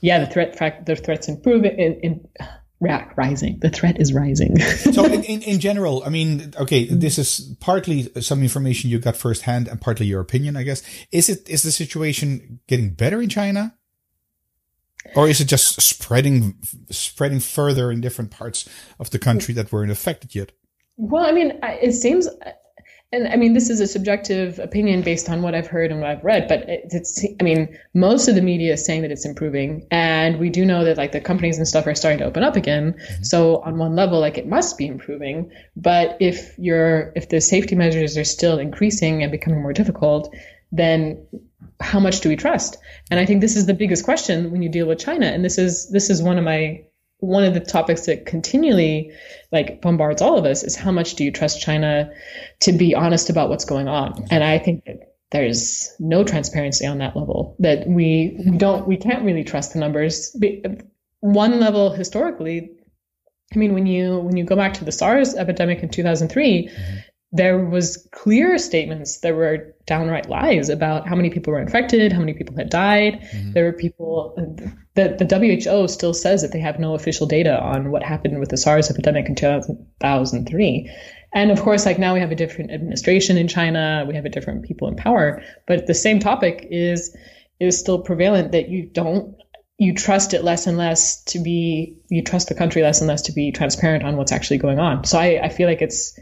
Yeah. 0.00 0.18
yeah, 0.18 0.24
the 0.24 0.30
threat 0.30 0.56
fact 0.56 0.86
the 0.86 0.96
threats 0.96 1.28
improving 1.28 1.78
in, 1.78 1.94
in 2.00 2.28
rising. 2.80 3.58
The 3.60 3.70
threat 3.70 4.00
is 4.00 4.12
rising. 4.12 4.58
so, 4.92 5.04
in, 5.04 5.24
in, 5.24 5.42
in, 5.42 5.60
general, 5.60 6.02
I 6.04 6.10
mean, 6.10 6.52
okay, 6.58 6.86
this 6.86 7.18
is 7.18 7.56
partly 7.60 8.10
some 8.20 8.42
information 8.42 8.90
you 8.90 8.98
got 8.98 9.16
firsthand 9.16 9.68
and 9.68 9.80
partly 9.80 10.06
your 10.06 10.20
opinion, 10.20 10.56
I 10.56 10.62
guess. 10.62 10.82
Is 11.10 11.28
it 11.28 11.48
is 11.48 11.62
the 11.62 11.72
situation 11.72 12.60
getting 12.68 12.90
better 12.90 13.20
in 13.20 13.28
China, 13.28 13.74
or 15.14 15.28
is 15.28 15.40
it 15.40 15.46
just 15.46 15.80
spreading 15.80 16.58
spreading 16.90 17.40
further 17.40 17.90
in 17.90 18.00
different 18.00 18.30
parts 18.30 18.68
of 18.98 19.10
the 19.10 19.18
country 19.18 19.54
that 19.54 19.72
weren't 19.72 19.90
affected 19.90 20.34
yet? 20.34 20.52
Well, 20.96 21.24
I 21.24 21.30
mean, 21.30 21.58
it 21.62 21.92
seems, 21.92 22.28
and 23.10 23.26
I 23.26 23.36
mean, 23.36 23.54
this 23.54 23.70
is 23.70 23.80
a 23.80 23.86
subjective 23.86 24.58
opinion 24.58 25.00
based 25.00 25.30
on 25.30 25.40
what 25.40 25.54
I've 25.54 25.66
heard 25.66 25.90
and 25.90 26.00
what 26.00 26.10
I've 26.10 26.22
read, 26.22 26.46
but 26.46 26.64
it's, 26.66 27.24
I 27.40 27.42
mean, 27.42 27.78
most 27.94 28.28
of 28.28 28.34
the 28.34 28.42
media 28.42 28.74
is 28.74 28.84
saying 28.84 29.00
that 29.00 29.10
it's 29.10 29.24
improving. 29.24 29.86
And 29.90 30.38
we 30.38 30.50
do 30.50 30.66
know 30.66 30.84
that 30.84 30.98
like 30.98 31.12
the 31.12 31.20
companies 31.20 31.56
and 31.56 31.66
stuff 31.66 31.86
are 31.86 31.94
starting 31.94 32.18
to 32.18 32.26
open 32.26 32.42
up 32.42 32.54
again. 32.54 32.92
Mm-hmm. 32.92 33.22
So 33.22 33.62
on 33.62 33.78
one 33.78 33.96
level, 33.96 34.20
like 34.20 34.36
it 34.36 34.46
must 34.46 34.76
be 34.76 34.86
improving. 34.86 35.50
But 35.74 36.18
if 36.20 36.58
you're, 36.58 37.12
if 37.16 37.30
the 37.30 37.40
safety 37.40 37.74
measures 37.74 38.18
are 38.18 38.24
still 38.24 38.58
increasing 38.58 39.22
and 39.22 39.32
becoming 39.32 39.62
more 39.62 39.72
difficult, 39.72 40.34
then 40.70 41.26
how 41.80 42.00
much 42.00 42.20
do 42.20 42.28
we 42.28 42.36
trust? 42.36 42.76
And 43.10 43.18
I 43.18 43.24
think 43.24 43.40
this 43.40 43.56
is 43.56 43.64
the 43.64 43.72
biggest 43.72 44.04
question 44.04 44.50
when 44.50 44.60
you 44.60 44.68
deal 44.68 44.86
with 44.86 44.98
China. 44.98 45.26
And 45.26 45.42
this 45.42 45.56
is, 45.56 45.90
this 45.90 46.10
is 46.10 46.22
one 46.22 46.36
of 46.36 46.44
my 46.44 46.84
one 47.18 47.44
of 47.44 47.54
the 47.54 47.60
topics 47.60 48.06
that 48.06 48.26
continually 48.26 49.12
like 49.50 49.80
bombards 49.80 50.22
all 50.22 50.38
of 50.38 50.44
us 50.44 50.62
is 50.62 50.76
how 50.76 50.92
much 50.92 51.14
do 51.14 51.24
you 51.24 51.32
trust 51.32 51.60
China 51.60 52.12
to 52.60 52.72
be 52.72 52.94
honest 52.94 53.30
about 53.30 53.48
what's 53.48 53.64
going 53.64 53.88
on? 53.88 54.26
And 54.30 54.44
I 54.44 54.58
think 54.58 54.84
that 54.84 55.14
there's 55.30 55.94
no 55.98 56.24
transparency 56.24 56.86
on 56.86 56.98
that 56.98 57.16
level 57.16 57.56
that 57.58 57.86
we, 57.86 58.38
don't 58.56 58.86
we 58.86 58.96
can't 58.96 59.24
really 59.24 59.44
trust 59.44 59.72
the 59.72 59.78
numbers. 59.78 60.34
One 61.20 61.60
level 61.60 61.90
historically, 61.90 62.70
I 63.52 63.58
mean 63.58 63.74
when 63.74 63.86
you 63.86 64.18
when 64.18 64.36
you 64.36 64.44
go 64.44 64.56
back 64.56 64.74
to 64.74 64.84
the 64.84 64.92
SARS 64.92 65.34
epidemic 65.34 65.82
in 65.82 65.88
2003, 65.88 66.68
mm-hmm. 66.68 66.98
There 67.30 67.58
was 67.58 68.08
clear 68.10 68.56
statements 68.58 69.20
there 69.20 69.34
were 69.34 69.74
downright 69.86 70.28
lies 70.28 70.70
about 70.70 71.06
how 71.06 71.14
many 71.14 71.28
people 71.28 71.52
were 71.52 71.60
infected 71.60 72.12
how 72.12 72.20
many 72.20 72.32
people 72.32 72.56
had 72.56 72.70
died. 72.70 73.20
Mm-hmm. 73.20 73.52
there 73.52 73.64
were 73.64 73.72
people 73.72 74.34
the, 74.94 75.14
the 75.18 75.38
who 75.64 75.88
still 75.88 76.14
says 76.14 76.42
that 76.42 76.52
they 76.52 76.60
have 76.60 76.80
no 76.80 76.94
official 76.94 77.26
data 77.26 77.60
on 77.60 77.90
what 77.90 78.02
happened 78.02 78.40
with 78.40 78.48
the 78.48 78.56
sars 78.56 78.90
epidemic 78.90 79.26
in 79.26 79.34
2003 79.34 80.90
and 81.34 81.50
of 81.50 81.60
course 81.60 81.84
like 81.84 81.98
now 81.98 82.14
we 82.14 82.20
have 82.20 82.30
a 82.30 82.36
different 82.36 82.70
administration 82.70 83.36
in 83.36 83.46
china 83.46 84.04
we 84.08 84.14
have 84.14 84.24
a 84.24 84.30
different 84.30 84.64
people 84.64 84.88
in 84.88 84.96
power 84.96 85.42
but 85.66 85.86
the 85.86 85.94
same 85.94 86.20
topic 86.20 86.66
is 86.70 87.14
is 87.60 87.78
still 87.78 88.00
prevalent 88.00 88.52
that 88.52 88.68
you 88.68 88.86
don't 88.86 89.36
you 89.78 89.94
trust 89.94 90.34
it 90.34 90.42
less 90.42 90.66
and 90.66 90.76
less 90.76 91.22
to 91.24 91.38
be 91.38 91.96
you 92.08 92.22
trust 92.22 92.48
the 92.48 92.54
country 92.54 92.82
less 92.82 93.00
and 93.00 93.08
less 93.08 93.22
to 93.22 93.32
be 93.32 93.52
transparent 93.52 94.02
on 94.02 94.16
what's 94.16 94.32
actually 94.32 94.58
going 94.58 94.78
on. 94.78 95.04
So 95.04 95.18
i, 95.18 95.40
I 95.42 95.48
feel 95.48 95.68
like 95.68 95.80
it's 95.80 96.18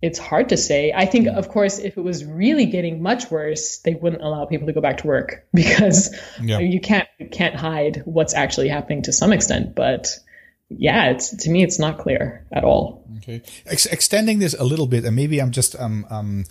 it's 0.00 0.18
hard 0.18 0.50
to 0.50 0.56
say. 0.56 0.92
I 0.94 1.06
think, 1.06 1.26
of 1.26 1.48
course, 1.48 1.78
if 1.78 1.96
it 1.96 2.00
was 2.00 2.24
really 2.24 2.66
getting 2.66 3.02
much 3.02 3.30
worse, 3.30 3.78
they 3.78 3.94
wouldn't 3.94 4.22
allow 4.22 4.44
people 4.46 4.66
to 4.68 4.72
go 4.72 4.80
back 4.80 4.98
to 4.98 5.06
work 5.06 5.46
because 5.54 6.16
yeah. 6.40 6.58
you 6.58 6.80
can't 6.80 7.08
you 7.18 7.28
can't 7.28 7.54
hide 7.54 8.02
what's 8.04 8.34
actually 8.34 8.68
happening 8.68 9.02
to 9.02 9.12
some 9.12 9.32
extent. 9.32 9.74
But 9.74 10.08
yeah, 10.68 11.10
it's 11.10 11.36
to 11.44 11.50
me, 11.50 11.62
it's 11.62 11.78
not 11.78 11.98
clear 11.98 12.46
at 12.52 12.64
all. 12.64 13.04
Okay, 13.18 13.42
Ex- 13.66 13.86
extending 13.86 14.38
this 14.38 14.54
a 14.54 14.64
little 14.64 14.86
bit, 14.86 15.04
and 15.04 15.16
maybe 15.16 15.40
I'm 15.40 15.50
just 15.50 15.78
um 15.78 16.06
um 16.10 16.44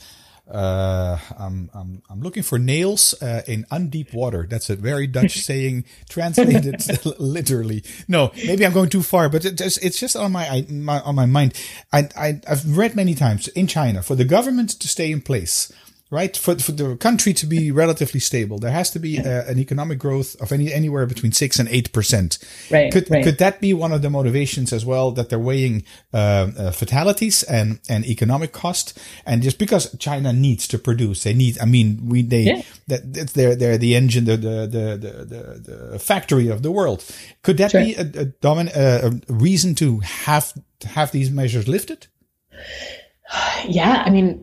uh, 0.49 1.17
I'm, 1.37 1.69
I'm, 1.73 2.01
I'm 2.09 2.21
looking 2.21 2.43
for 2.43 2.57
nails 2.57 3.13
uh, 3.21 3.41
in 3.47 3.65
undeep 3.71 4.13
water. 4.13 4.47
That's 4.49 4.69
a 4.69 4.75
very 4.75 5.07
Dutch 5.07 5.39
saying, 5.43 5.85
translated 6.09 6.81
literally. 7.19 7.83
No, 8.07 8.31
maybe 8.35 8.65
I'm 8.65 8.73
going 8.73 8.89
too 8.89 9.03
far, 9.03 9.29
but 9.29 9.45
it's, 9.45 9.77
it's 9.77 9.99
just 9.99 10.15
on 10.15 10.31
my, 10.31 10.65
my 10.69 11.01
on 11.01 11.15
my 11.15 11.25
mind. 11.25 11.53
I, 11.91 12.09
I 12.15 12.41
I've 12.47 12.77
read 12.77 12.95
many 12.95 13.13
times 13.13 13.47
in 13.49 13.67
China 13.67 14.01
for 14.01 14.15
the 14.15 14.25
government 14.25 14.69
to 14.71 14.87
stay 14.87 15.11
in 15.11 15.21
place 15.21 15.71
right? 16.09 16.35
For, 16.37 16.55
for 16.55 16.71
the 16.71 16.95
country 16.97 17.33
to 17.33 17.45
be 17.45 17.71
relatively 17.71 18.19
stable, 18.19 18.59
there 18.59 18.71
has 18.71 18.89
to 18.91 18.99
be 18.99 19.19
uh, 19.19 19.43
an 19.45 19.59
economic 19.59 19.99
growth 19.99 20.39
of 20.41 20.51
any 20.51 20.71
anywhere 20.71 21.05
between 21.05 21.31
six 21.31 21.59
and 21.59 21.67
eight 21.69 21.91
percent. 21.91 22.37
Right. 22.71 22.91
Could 22.91 23.09
right. 23.09 23.23
could 23.23 23.37
that 23.39 23.59
be 23.59 23.73
one 23.73 23.91
of 23.91 24.01
the 24.01 24.09
motivations 24.09 24.71
as 24.71 24.85
well 24.85 25.11
that 25.11 25.29
they're 25.29 25.39
weighing 25.39 25.83
uh, 26.13 26.51
uh, 26.57 26.71
fatalities 26.71 27.43
and 27.43 27.79
and 27.89 28.05
economic 28.05 28.53
cost? 28.53 28.97
And 29.25 29.41
just 29.41 29.59
because 29.59 29.95
China 29.97 30.31
needs 30.33 30.67
to 30.69 30.79
produce, 30.79 31.23
they 31.23 31.33
need. 31.33 31.59
I 31.59 31.65
mean, 31.65 32.07
we 32.07 32.21
they 32.21 32.43
yeah. 32.43 32.61
that 32.87 33.33
they're 33.33 33.55
they're 33.55 33.77
the 33.77 33.95
engine, 33.95 34.25
the 34.25 34.37
the 34.37 34.67
the 34.67 35.25
the, 35.25 35.91
the 35.91 35.99
factory 35.99 36.47
of 36.47 36.63
the 36.63 36.71
world. 36.71 37.03
Could 37.43 37.57
that 37.57 37.71
sure. 37.71 37.83
be 37.83 37.95
a, 37.95 38.01
a, 38.01 38.25
domin- 38.41 38.75
a 38.75 39.19
reason 39.31 39.75
to 39.75 39.99
have 39.99 40.53
to 40.79 40.87
have 40.87 41.11
these 41.11 41.31
measures 41.31 41.67
lifted? 41.67 42.07
Yeah, 43.67 44.03
I 44.05 44.09
mean 44.09 44.41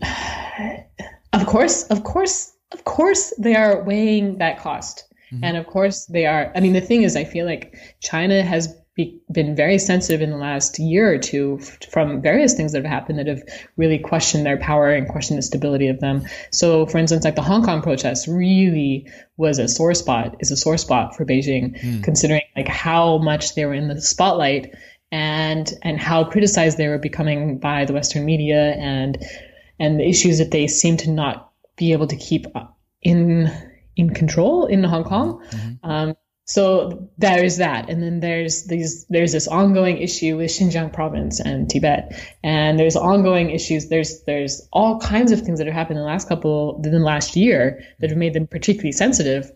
of 1.41 1.47
course, 1.47 1.85
of 1.85 2.05
course, 2.05 2.53
of 2.72 2.85
course, 2.85 3.32
they 3.39 3.55
are 3.55 3.82
weighing 3.82 4.39
that 4.39 4.59
cost. 4.59 5.05
Mm-hmm. 5.32 5.45
And 5.45 5.57
of 5.57 5.66
course, 5.66 6.07
they 6.07 6.26
are. 6.26 6.53
I 6.55 6.61
mean, 6.61 6.72
the 6.72 6.80
thing 6.80 7.03
is, 7.03 7.16
I 7.16 7.24
feel 7.24 7.47
like 7.47 7.76
China 8.01 8.43
has 8.43 8.74
be, 8.95 9.20
been 9.32 9.57
very 9.57 9.78
sensitive 9.78 10.22
in 10.22 10.30
the 10.30 10.37
last 10.37 10.78
year 10.78 11.12
or 11.12 11.18
two 11.18 11.59
f- 11.61 11.78
from 11.91 12.22
various 12.22 12.55
things 12.55 12.72
that 12.72 12.85
have 12.85 12.91
happened 12.91 13.18
that 13.18 13.26
have 13.26 13.43
really 13.76 13.99
questioned 13.99 14.47
their 14.47 14.57
power 14.57 14.91
and 14.91 15.09
questioned 15.09 15.39
the 15.39 15.43
stability 15.43 15.89
of 15.89 15.99
them. 16.01 16.22
So, 16.53 16.87
for 16.87 16.99
instance, 16.99 17.24
like 17.24 17.35
the 17.35 17.43
Hong 17.43 17.64
Kong 17.64 17.82
protests 17.82 18.28
really 18.28 19.11
was 19.37 19.59
a 19.59 19.66
sore 19.66 19.95
spot, 19.95 20.37
is 20.39 20.53
a 20.53 20.57
sore 20.57 20.78
spot 20.78 21.16
for 21.16 21.24
Beijing, 21.24 21.80
mm. 21.80 22.05
considering 22.05 22.43
like 22.57 22.68
how 22.68 23.18
much 23.18 23.57
they 23.57 23.64
were 23.64 23.74
in 23.74 23.89
the 23.89 24.01
spotlight 24.01 24.72
and 25.11 25.72
and 25.82 26.01
how 26.01 26.24
criticized 26.24 26.78
they 26.78 26.89
were 26.89 26.99
becoming 26.99 27.59
by 27.59 27.85
the 27.85 27.93
Western 27.93 28.24
media 28.24 28.74
and 28.74 29.18
and 29.79 29.99
the 29.99 30.09
issues 30.09 30.39
that 30.39 30.51
they 30.51 30.66
seem 30.66 30.97
to 30.99 31.11
not 31.11 31.51
be 31.77 31.93
able 31.93 32.07
to 32.07 32.16
keep 32.16 32.47
in 33.03 33.51
in 33.97 34.11
control 34.11 34.66
in 34.66 34.83
Hong 34.85 35.05
Kong. 35.05 35.43
Mm-hmm. 35.51 35.91
Um, 35.91 36.14
so 36.47 37.09
there 37.16 37.43
is 37.43 37.57
that, 37.57 37.89
and 37.89 38.03
then 38.03 38.20
there's 38.20 38.64
these 38.64 39.07
there's 39.09 39.33
this 39.33 39.49
ongoing 39.49 39.99
issue 39.99 40.37
with 40.37 40.51
Xinjiang 40.51 40.93
province 40.93 41.41
and 41.41 41.70
Tibet, 41.70 42.20
and 42.43 42.79
there's 42.79 42.97
ongoing 42.97 43.51
issues. 43.51 43.89
There's 43.89 44.22
there's 44.25 44.68
all 44.70 45.01
kinds 45.01 45.33
of 45.33 45.41
things 45.41 45.59
that 45.59 45.66
have 45.66 45.75
happened 45.75 45.99
in 45.99 46.05
the 46.05 46.11
last 46.11 46.29
couple 46.29 46.83
in 46.85 46.91
the 46.91 46.99
last 46.99 47.35
year 47.35 47.83
that 48.01 48.11
have 48.11 48.18
made 48.18 48.35
them 48.35 48.47
particularly 48.47 48.93
sensitive. 48.93 49.51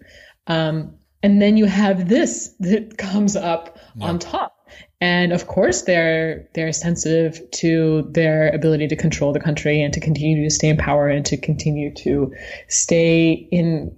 Um, 0.47 0.95
and 1.23 1.43
then 1.43 1.57
you 1.59 1.67
have 1.67 2.09
this 2.09 2.55
that 2.61 2.97
comes 2.97 3.37
up 3.37 3.79
yeah. 3.95 4.07
on 4.07 4.19
top 4.19 4.58
and 5.01 5.33
of 5.33 5.47
course, 5.47 5.83
they're 5.83 6.49
they're 6.55 6.73
sensitive 6.73 7.41
to 7.53 8.09
their 8.13 8.49
ability 8.55 8.89
to 8.89 8.97
control 8.97 9.33
the 9.33 9.41
country 9.41 9.81
and 9.81 9.93
to 9.95 10.01
continue 10.01 10.43
to 10.43 10.51
stay 10.51 10.69
in 10.69 10.77
power 10.77 11.09
and 11.09 11.25
to 11.27 11.37
continue 11.37 11.95
to 11.95 12.33
stay 12.69 13.49
in 13.53 13.97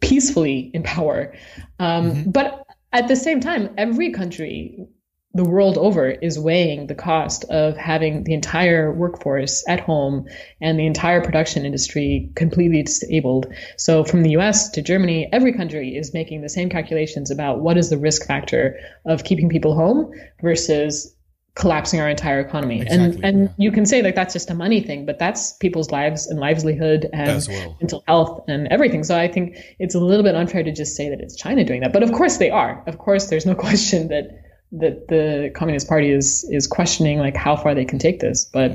peacefully 0.00 0.70
in 0.74 0.82
power. 0.82 1.34
Um, 1.78 2.12
mm-hmm. 2.12 2.30
But 2.30 2.66
at 2.92 3.08
the 3.08 3.16
same 3.16 3.40
time, 3.40 3.70
every 3.76 4.10
country 4.10 4.86
the 5.32 5.44
world 5.44 5.78
over 5.78 6.08
is 6.08 6.38
weighing 6.38 6.88
the 6.88 6.94
cost 6.94 7.44
of 7.44 7.76
having 7.76 8.24
the 8.24 8.34
entire 8.34 8.92
workforce 8.92 9.64
at 9.68 9.78
home 9.78 10.26
and 10.60 10.78
the 10.78 10.86
entire 10.86 11.22
production 11.22 11.64
industry 11.64 12.32
completely 12.34 12.82
disabled. 12.82 13.46
So 13.76 14.02
from 14.02 14.22
the 14.22 14.30
US 14.30 14.70
to 14.70 14.82
Germany, 14.82 15.28
every 15.32 15.52
country 15.52 15.96
is 15.96 16.12
making 16.12 16.42
the 16.42 16.48
same 16.48 16.68
calculations 16.68 17.30
about 17.30 17.60
what 17.60 17.78
is 17.78 17.90
the 17.90 17.98
risk 17.98 18.26
factor 18.26 18.76
of 19.06 19.22
keeping 19.22 19.48
people 19.48 19.76
home 19.76 20.10
versus 20.42 21.14
collapsing 21.54 22.00
our 22.00 22.08
entire 22.08 22.40
economy. 22.40 22.80
Exactly, 22.80 23.04
and 23.04 23.24
and 23.24 23.42
yeah. 23.42 23.54
you 23.56 23.70
can 23.70 23.86
say 23.86 24.02
like 24.02 24.16
that's 24.16 24.32
just 24.32 24.50
a 24.50 24.54
money 24.54 24.80
thing, 24.80 25.06
but 25.06 25.18
that's 25.20 25.52
people's 25.54 25.92
lives 25.92 26.26
and 26.26 26.40
livelihood 26.40 27.08
and 27.12 27.46
well. 27.48 27.76
mental 27.80 28.02
health 28.06 28.44
and 28.48 28.66
everything. 28.68 29.04
So 29.04 29.16
I 29.16 29.28
think 29.28 29.56
it's 29.78 29.94
a 29.94 30.00
little 30.00 30.24
bit 30.24 30.34
unfair 30.34 30.64
to 30.64 30.72
just 30.72 30.96
say 30.96 31.10
that 31.10 31.20
it's 31.20 31.36
China 31.36 31.64
doing 31.64 31.82
that. 31.82 31.92
But 31.92 32.02
of 32.02 32.12
course 32.12 32.38
they 32.38 32.50
are. 32.50 32.82
Of 32.88 32.98
course 32.98 33.28
there's 33.28 33.46
no 33.46 33.54
question 33.66 34.08
that 34.08 34.49
that 34.72 35.08
the 35.08 35.50
Communist 35.54 35.88
Party 35.88 36.10
is 36.10 36.44
is 36.50 36.66
questioning 36.66 37.18
like 37.18 37.36
how 37.36 37.56
far 37.56 37.74
they 37.74 37.84
can 37.84 37.98
take 37.98 38.20
this. 38.20 38.44
But 38.44 38.72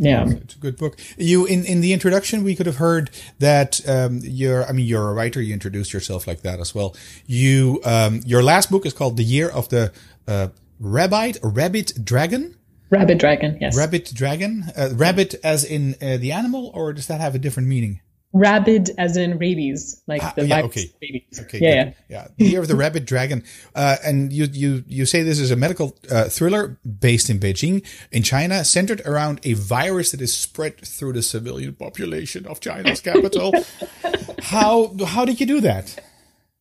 yeah. 0.00 0.24
Yeah. 0.26 0.30
It's 0.30 0.56
a 0.56 0.58
good 0.58 0.78
book. 0.78 0.98
You 1.18 1.44
in, 1.44 1.66
in 1.66 1.82
the 1.82 1.92
introduction, 1.92 2.42
we 2.42 2.56
could 2.56 2.64
have 2.64 2.76
heard 2.76 3.10
that 3.38 3.86
um, 3.86 4.20
you're. 4.22 4.64
I 4.64 4.72
mean, 4.72 4.86
you're 4.86 5.10
a 5.10 5.12
writer. 5.12 5.42
You 5.42 5.52
introduced 5.52 5.92
yourself 5.92 6.26
like 6.26 6.40
that 6.40 6.58
as 6.58 6.74
well. 6.74 6.96
You 7.26 7.80
um, 7.84 8.22
your 8.24 8.42
last 8.42 8.70
book 8.70 8.86
is 8.86 8.94
called 8.94 9.18
"The 9.18 9.24
Year 9.24 9.50
of 9.50 9.68
the 9.68 9.92
uh, 10.26 10.48
Rabbit 10.80 11.38
Rabbit 11.42 11.92
Dragon." 12.02 12.56
Rabbit 12.88 13.18
dragon, 13.18 13.56
yes. 13.60 13.76
Rabbit 13.76 14.10
dragon, 14.12 14.64
uh, 14.76 14.88
rabbit 14.94 15.36
as 15.44 15.62
in 15.62 15.94
uh, 16.02 16.16
the 16.16 16.32
animal, 16.32 16.72
or 16.74 16.92
does 16.92 17.06
that 17.06 17.20
have 17.20 17.36
a 17.36 17.38
different 17.38 17.68
meaning? 17.68 18.00
Rabid 18.32 18.90
as 18.96 19.16
in 19.16 19.38
rabies, 19.38 20.00
like 20.06 20.22
ah, 20.22 20.32
the 20.36 20.46
yeah, 20.46 20.62
okay. 20.62 20.92
babies. 21.00 21.40
Okay, 21.40 21.58
yeah, 21.58 21.74
yeah, 21.74 21.92
yeah. 22.08 22.28
The 22.36 22.44
Year 22.44 22.60
of 22.60 22.68
the 22.68 22.76
Rabid 22.76 23.04
Dragon, 23.04 23.42
uh, 23.74 23.96
and 24.04 24.32
you 24.32 24.44
you 24.44 24.84
you 24.86 25.04
say 25.04 25.22
this 25.22 25.40
is 25.40 25.50
a 25.50 25.56
medical 25.56 25.96
uh, 26.08 26.24
thriller 26.24 26.78
based 26.86 27.28
in 27.28 27.40
Beijing, 27.40 27.84
in 28.12 28.22
China, 28.22 28.64
centered 28.64 29.00
around 29.04 29.40
a 29.42 29.54
virus 29.54 30.12
that 30.12 30.20
is 30.20 30.32
spread 30.32 30.80
through 30.80 31.14
the 31.14 31.22
civilian 31.22 31.74
population 31.74 32.46
of 32.46 32.60
China's 32.60 33.00
capital. 33.00 33.52
how 34.42 34.94
how 35.06 35.24
did 35.24 35.40
you 35.40 35.46
do 35.46 35.60
that? 35.62 35.98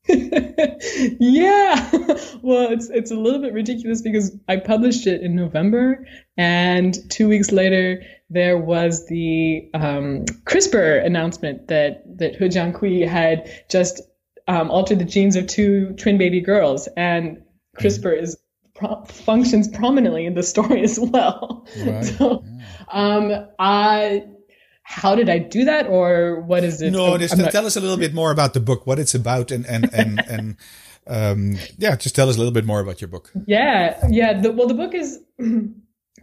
yeah. 1.19 1.89
well, 2.41 2.71
it's 2.71 2.89
it's 2.89 3.11
a 3.11 3.15
little 3.15 3.41
bit 3.41 3.53
ridiculous 3.53 4.01
because 4.01 4.35
I 4.47 4.57
published 4.57 5.07
it 5.07 5.21
in 5.21 5.35
November 5.35 6.05
and 6.37 6.97
2 7.09 7.27
weeks 7.27 7.51
later 7.51 8.03
there 8.29 8.57
was 8.57 9.07
the 9.07 9.69
um, 9.73 10.25
CRISPR 10.45 11.03
announcement 11.05 11.67
that 11.67 12.03
that 12.17 12.35
He 12.35 12.45
Jiankui 12.45 13.07
had 13.07 13.49
just 13.69 14.01
um, 14.49 14.71
altered 14.71 14.99
the 14.99 15.05
genes 15.05 15.35
of 15.35 15.47
two 15.47 15.93
twin 15.93 16.17
baby 16.17 16.41
girls, 16.41 16.87
and 16.97 17.43
CRISPR 17.77 18.19
is 18.19 18.37
pro- 18.73 19.05
functions 19.05 19.67
prominently 19.67 20.25
in 20.25 20.33
the 20.33 20.43
story 20.43 20.83
as 20.83 20.99
well. 20.99 21.67
Right. 21.77 22.05
So, 22.05 22.43
um, 22.91 23.47
I. 23.57 24.25
How 24.89 25.13
did 25.13 25.29
I 25.29 25.37
do 25.37 25.65
that, 25.65 25.85
or 25.87 26.41
what 26.41 26.63
is 26.63 26.81
it? 26.81 26.89
No, 26.91 27.15
just 27.17 27.37
not- 27.37 27.51
tell 27.51 27.67
us 27.67 27.75
a 27.75 27.79
little 27.79 27.97
bit 27.97 28.13
more 28.13 28.31
about 28.31 28.55
the 28.55 28.59
book, 28.59 28.87
what 28.87 28.97
it's 28.97 29.13
about, 29.13 29.51
and 29.51 29.63
and 29.67 29.87
and 29.93 30.19
and 30.27 30.57
um, 31.05 31.59
yeah, 31.77 31.95
just 31.95 32.15
tell 32.15 32.27
us 32.27 32.35
a 32.35 32.39
little 32.39 32.53
bit 32.53 32.65
more 32.65 32.79
about 32.79 32.99
your 32.99 33.07
book. 33.07 33.31
Yeah, 33.45 34.03
yeah. 34.09 34.41
The, 34.41 34.51
well, 34.51 34.67
the 34.67 34.73
book 34.73 34.95
is 34.95 35.19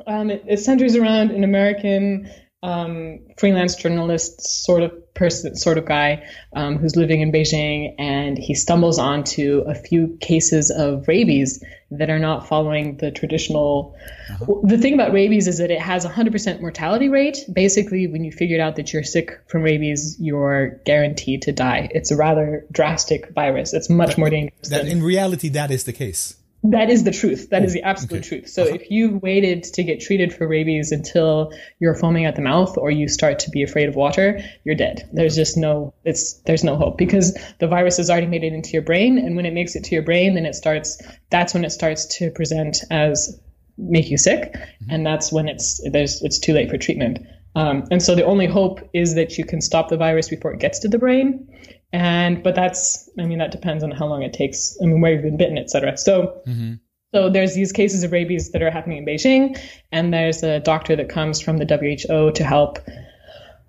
Um, 0.06 0.30
it, 0.30 0.44
it, 0.46 0.58
centers 0.58 0.94
around 0.94 1.30
an 1.30 1.44
American 1.44 2.28
um, 2.62 3.20
freelance 3.38 3.76
journalist 3.76 4.40
sort 4.64 4.82
of 4.82 5.14
person, 5.14 5.56
sort 5.56 5.78
of 5.78 5.84
guy 5.84 6.26
um, 6.54 6.76
who's 6.78 6.96
living 6.96 7.20
in 7.20 7.32
Beijing, 7.32 7.94
and 7.98 8.38
he 8.38 8.54
stumbles 8.54 8.98
onto 8.98 9.62
a 9.66 9.74
few 9.74 10.16
cases 10.20 10.70
of 10.70 11.06
rabies 11.08 11.62
that 11.90 12.10
are 12.10 12.18
not 12.18 12.48
following 12.48 12.96
the 12.96 13.10
traditional. 13.10 13.96
Uh-huh. 14.30 14.60
The 14.64 14.78
thing 14.78 14.94
about 14.94 15.12
rabies 15.12 15.46
is 15.48 15.58
that 15.58 15.70
it 15.70 15.80
has 15.80 16.04
a 16.04 16.10
100% 16.10 16.60
mortality 16.60 17.08
rate. 17.08 17.38
Basically, 17.52 18.06
when 18.06 18.24
you 18.24 18.32
figured 18.32 18.60
out 18.60 18.76
that 18.76 18.92
you're 18.92 19.04
sick 19.04 19.32
from 19.48 19.62
rabies, 19.62 20.16
you're 20.18 20.80
guaranteed 20.84 21.42
to 21.42 21.52
die. 21.52 21.88
It's 21.92 22.10
a 22.10 22.16
rather 22.16 22.66
drastic 22.72 23.30
virus. 23.34 23.72
It's 23.72 23.88
much 23.88 24.18
more 24.18 24.30
dangerous. 24.30 24.68
That, 24.68 24.82
than, 24.82 24.92
in 24.92 25.02
reality, 25.02 25.48
that 25.50 25.70
is 25.70 25.84
the 25.84 25.92
case. 25.92 26.36
That 26.62 26.90
is 26.90 27.04
the 27.04 27.10
truth. 27.10 27.50
That 27.50 27.64
is 27.64 27.72
the 27.72 27.82
absolute 27.82 28.20
okay. 28.20 28.28
truth. 28.28 28.48
So 28.48 28.62
uh-huh. 28.62 28.74
if 28.74 28.90
you've 28.90 29.22
waited 29.22 29.62
to 29.64 29.82
get 29.82 30.00
treated 30.00 30.32
for 30.32 30.48
rabies 30.48 30.90
until 30.90 31.52
you're 31.78 31.94
foaming 31.94 32.24
at 32.24 32.34
the 32.34 32.42
mouth 32.42 32.76
or 32.76 32.90
you 32.90 33.08
start 33.08 33.38
to 33.40 33.50
be 33.50 33.62
afraid 33.62 33.88
of 33.88 33.94
water, 33.94 34.40
you're 34.64 34.74
dead. 34.74 35.08
There's 35.12 35.36
just 35.36 35.56
no 35.56 35.94
it's 36.04 36.34
there's 36.46 36.64
no 36.64 36.76
hope 36.76 36.98
because 36.98 37.38
the 37.60 37.68
virus 37.68 37.98
has 37.98 38.10
already 38.10 38.26
made 38.26 38.42
it 38.42 38.52
into 38.52 38.70
your 38.70 38.82
brain 38.82 39.18
and 39.18 39.36
when 39.36 39.46
it 39.46 39.52
makes 39.52 39.76
it 39.76 39.84
to 39.84 39.94
your 39.94 40.02
brain 40.02 40.34
then 40.34 40.46
it 40.46 40.54
starts 40.54 41.00
that's 41.30 41.54
when 41.54 41.64
it 41.64 41.70
starts 41.70 42.06
to 42.18 42.30
present 42.30 42.78
as 42.90 43.40
make 43.78 44.10
you 44.10 44.16
sick 44.18 44.52
mm-hmm. 44.52 44.90
and 44.90 45.06
that's 45.06 45.30
when 45.30 45.48
it's 45.48 45.80
there's 45.90 46.22
it's 46.22 46.38
too 46.38 46.52
late 46.52 46.70
for 46.70 46.78
treatment. 46.78 47.18
Um, 47.54 47.84
and 47.90 48.02
so 48.02 48.14
the 48.14 48.24
only 48.24 48.46
hope 48.46 48.86
is 48.92 49.14
that 49.14 49.38
you 49.38 49.44
can 49.44 49.62
stop 49.62 49.88
the 49.88 49.96
virus 49.96 50.28
before 50.28 50.52
it 50.52 50.60
gets 50.60 50.80
to 50.80 50.88
the 50.88 50.98
brain 50.98 51.48
and 51.92 52.42
but 52.42 52.54
that's 52.54 53.08
I 53.18 53.24
mean 53.24 53.38
that 53.38 53.52
depends 53.52 53.82
on 53.84 53.90
how 53.90 54.06
long 54.06 54.22
it 54.22 54.32
takes. 54.32 54.76
I 54.82 54.86
mean 54.86 55.00
where 55.00 55.12
you've 55.12 55.22
been 55.22 55.36
bitten, 55.36 55.58
etc. 55.58 55.96
So. 55.96 56.40
Mm-hmm. 56.46 56.74
So 57.14 57.30
there's 57.30 57.54
these 57.54 57.72
cases 57.72 58.02
of 58.02 58.12
rabies 58.12 58.50
that 58.50 58.62
are 58.62 58.70
happening 58.70 58.98
in 58.98 59.06
Beijing, 59.06 59.58
and 59.90 60.12
there's 60.12 60.42
a 60.42 60.60
doctor 60.60 60.96
that 60.96 61.08
comes 61.08 61.40
from 61.40 61.56
the 61.56 61.64
WHO 61.64 62.32
to 62.32 62.44
help 62.44 62.78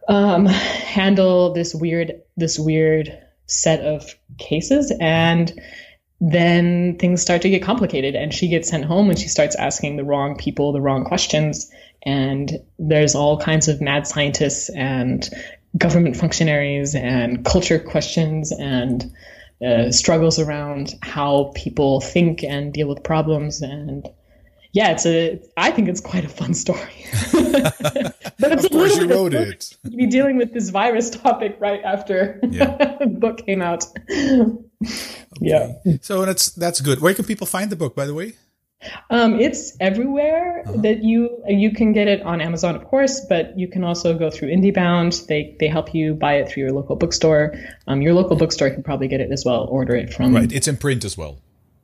um, 0.07 0.47
handle 0.47 1.53
this 1.53 1.73
weird 1.73 2.21
this 2.35 2.59
weird 2.59 3.17
set 3.45 3.81
of 3.81 4.15
cases, 4.37 4.91
and 4.99 5.61
then 6.19 6.97
things 6.97 7.21
start 7.21 7.43
to 7.43 7.49
get 7.49 7.61
complicated, 7.61 8.15
and 8.15 8.33
she 8.33 8.47
gets 8.47 8.69
sent 8.69 8.85
home, 8.85 9.09
and 9.09 9.19
she 9.19 9.27
starts 9.27 9.55
asking 9.55 9.95
the 9.95 10.03
wrong 10.03 10.35
people 10.35 10.73
the 10.73 10.81
wrong 10.81 11.05
questions, 11.05 11.71
and 12.03 12.51
there's 12.79 13.15
all 13.15 13.37
kinds 13.39 13.67
of 13.67 13.81
mad 13.81 14.07
scientists 14.07 14.69
and 14.69 15.29
government 15.77 16.15
functionaries 16.15 16.95
and 16.95 17.43
culture 17.43 17.79
questions 17.79 18.51
and 18.51 19.11
uh, 19.65 19.91
struggles 19.91 20.39
around 20.39 20.93
how 21.01 21.51
people 21.55 21.99
think 21.99 22.43
and 22.43 22.73
deal 22.73 22.87
with 22.87 23.03
problems 23.03 23.61
and 23.61 24.07
yeah 24.71 24.91
it's 24.91 25.05
a 25.05 25.41
i 25.57 25.71
think 25.71 25.89
it's 25.89 26.01
quite 26.01 26.23
a 26.23 26.29
fun 26.29 26.53
story. 26.53 27.05
But 28.39 28.51
it's 28.51 28.65
of 28.65 28.71
course 28.71 28.97
you 28.97 29.07
wrote 29.07 29.33
it. 29.33 29.75
be 29.95 30.05
dealing 30.05 30.37
with 30.37 30.53
this 30.53 30.69
virus 30.69 31.09
topic 31.09 31.57
right 31.59 31.81
after 31.83 32.39
yeah. 32.43 32.95
the 32.99 33.07
book 33.07 33.45
came 33.45 33.61
out. 33.61 33.85
Okay. 35.39 35.75
yeah. 35.85 35.97
So 36.01 36.25
that's 36.25 36.51
that's 36.51 36.81
good. 36.81 36.99
Where 36.99 37.13
can 37.13 37.25
people 37.25 37.45
find 37.45 37.71
the 37.71 37.75
book 37.75 37.95
by 37.95 38.05
the 38.05 38.13
way 38.13 38.33
um, 39.09 39.39
it's 39.39 39.75
everywhere 39.79 40.63
uh-huh. 40.65 40.81
that 40.81 41.03
you 41.03 41.43
you 41.47 41.71
can 41.71 41.93
get 41.93 42.07
it 42.07 42.21
on 42.21 42.41
Amazon, 42.41 42.75
of 42.75 42.85
course, 42.85 43.25
but 43.27 43.57
you 43.57 43.67
can 43.67 43.83
also 43.83 44.17
go 44.17 44.29
through 44.29 44.49
IndieBound. 44.49 45.27
They 45.27 45.55
they 45.59 45.67
help 45.67 45.93
you 45.93 46.13
buy 46.13 46.35
it 46.35 46.49
through 46.49 46.63
your 46.63 46.71
local 46.73 46.95
bookstore. 46.95 47.55
Um, 47.87 48.01
your 48.01 48.13
local 48.13 48.35
bookstore 48.35 48.69
can 48.69 48.83
probably 48.83 49.07
get 49.07 49.21
it 49.21 49.31
as 49.31 49.43
well. 49.45 49.67
Order 49.69 49.95
it 49.95 50.13
from. 50.13 50.35
Right, 50.35 50.51
it's 50.51 50.67
in 50.67 50.77
print 50.77 51.05
as 51.05 51.17
well. 51.17 51.39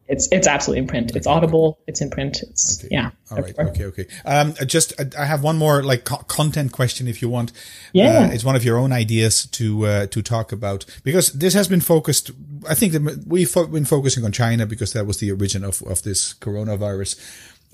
It's 0.07 0.27
it's 0.31 0.47
absolutely 0.47 0.79
in 0.79 0.87
print. 0.87 1.15
It's 1.15 1.27
audible. 1.27 1.79
It's 1.87 2.01
in 2.01 2.09
print. 2.09 2.41
It's 2.43 2.79
okay. 2.79 2.89
yeah. 2.91 3.11
All 3.31 3.37
right. 3.37 3.57
Okay. 3.57 3.85
Okay. 3.85 4.05
Um, 4.25 4.53
just 4.65 4.93
I 5.17 5.25
have 5.25 5.43
one 5.43 5.57
more 5.57 5.81
like 5.81 6.03
co- 6.03 6.17
content 6.27 6.73
question, 6.73 7.07
if 7.07 7.21
you 7.21 7.29
want. 7.29 7.53
Yeah. 7.93 8.19
Uh, 8.19 8.33
it's 8.33 8.43
one 8.43 8.55
of 8.55 8.65
your 8.65 8.77
own 8.77 8.91
ideas 8.91 9.45
to 9.47 9.85
uh, 9.85 10.07
to 10.07 10.21
talk 10.21 10.51
about 10.51 10.85
because 11.03 11.31
this 11.31 11.53
has 11.53 11.69
been 11.69 11.81
focused. 11.81 12.31
I 12.69 12.75
think 12.75 12.91
that 12.93 13.23
we've 13.25 13.53
been 13.71 13.85
focusing 13.85 14.25
on 14.25 14.33
China 14.33 14.65
because 14.65 14.91
that 14.91 15.05
was 15.05 15.17
the 15.17 15.31
origin 15.31 15.63
of 15.63 15.81
of 15.83 16.03
this 16.03 16.33
coronavirus. 16.33 17.17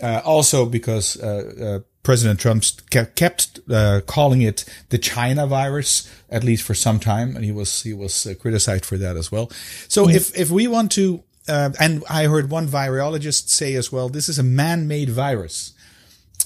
Uh, 0.02 0.22
also 0.24 0.66
because 0.66 1.22
uh, 1.22 1.52
uh, 1.62 1.80
President 2.04 2.40
Trump 2.40 2.64
kept, 2.90 3.18
kept 3.18 3.60
uh, 3.70 4.00
calling 4.06 4.42
it 4.42 4.64
the 4.90 4.98
China 4.98 5.46
virus, 5.46 6.10
at 6.30 6.44
least 6.44 6.64
for 6.64 6.74
some 6.74 7.00
time, 7.00 7.36
and 7.36 7.44
he 7.44 7.52
was 7.52 7.84
he 7.84 7.94
was 7.94 8.26
uh, 8.26 8.34
criticized 8.40 8.86
for 8.86 8.98
that 8.98 9.18
as 9.18 9.30
well. 9.30 9.52
So 9.90 10.08
if 10.08 10.38
if 10.38 10.52
we 10.52 10.68
want 10.68 10.94
to 10.94 11.24
uh, 11.50 11.72
and 11.80 12.04
I 12.10 12.26
heard 12.26 12.50
one 12.50 12.68
virologist 12.68 13.50
say 13.50 13.74
as 13.76 13.92
well, 13.92 14.10
this 14.10 14.30
is 14.30 14.40
a 14.40 14.44
man-made 14.44 15.10
virus. 15.10 15.74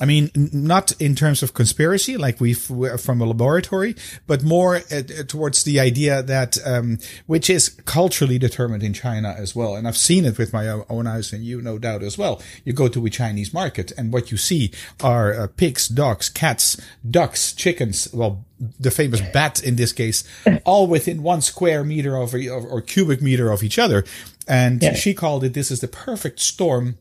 I 0.01 0.05
mean, 0.05 0.31
not 0.35 0.91
in 0.99 1.15
terms 1.15 1.43
of 1.43 1.53
conspiracy, 1.53 2.17
like 2.17 2.41
we 2.41 2.55
from 2.55 3.21
a 3.21 3.25
laboratory, 3.25 3.95
but 4.25 4.41
more 4.43 4.77
uh, 4.77 5.03
towards 5.27 5.63
the 5.63 5.79
idea 5.79 6.23
that, 6.23 6.57
um, 6.65 6.97
which 7.27 7.47
is 7.47 7.69
culturally 7.85 8.39
determined 8.39 8.81
in 8.81 8.93
China 8.93 9.35
as 9.37 9.55
well. 9.55 9.75
And 9.75 9.87
I've 9.87 9.95
seen 9.95 10.25
it 10.25 10.39
with 10.39 10.51
my 10.51 10.67
own 10.67 11.05
eyes, 11.05 11.31
and 11.31 11.43
you 11.43 11.61
no 11.61 11.77
doubt 11.77 12.01
as 12.01 12.17
well. 12.17 12.41
You 12.65 12.73
go 12.73 12.87
to 12.87 13.05
a 13.05 13.09
Chinese 13.11 13.53
market, 13.53 13.91
and 13.95 14.11
what 14.11 14.31
you 14.31 14.37
see 14.37 14.71
are 15.03 15.31
uh, 15.31 15.47
pigs, 15.47 15.87
dogs, 15.87 16.27
cats, 16.27 16.81
ducks, 17.07 17.53
chickens. 17.53 18.11
Well, 18.11 18.45
the 18.79 18.91
famous 18.91 19.21
bat 19.21 19.61
in 19.63 19.75
this 19.75 19.91
case, 19.91 20.23
all 20.63 20.87
within 20.87 21.21
one 21.21 21.41
square 21.41 21.83
meter 21.83 22.15
of 22.15 22.33
or 22.33 22.81
cubic 22.81 23.21
meter 23.21 23.51
of 23.51 23.63
each 23.63 23.77
other. 23.77 24.03
And 24.47 24.81
yeah. 24.81 24.93
she 24.93 25.13
called 25.13 25.43
it, 25.43 25.53
this 25.53 25.71
is 25.71 25.79
the 25.79 25.87
perfect 25.87 26.39
storm 26.39 26.97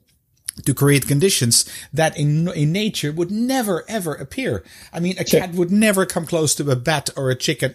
to 0.64 0.74
create 0.74 1.07
conditions 1.07 1.64
that 1.92 2.16
in 2.16 2.48
in 2.48 2.72
nature 2.72 3.12
would 3.12 3.30
never 3.30 3.84
ever 3.88 4.14
appear. 4.14 4.62
I 4.92 5.00
mean, 5.00 5.16
a 5.18 5.26
sure. 5.26 5.40
cat 5.40 5.55
would 5.55 5.70
never 5.70 6.05
come 6.07 6.26
close 6.26 6.55
to 6.57 6.70
a 6.70 6.76
bat 6.76 7.11
or 7.16 7.30
a 7.30 7.34
chicken. 7.34 7.74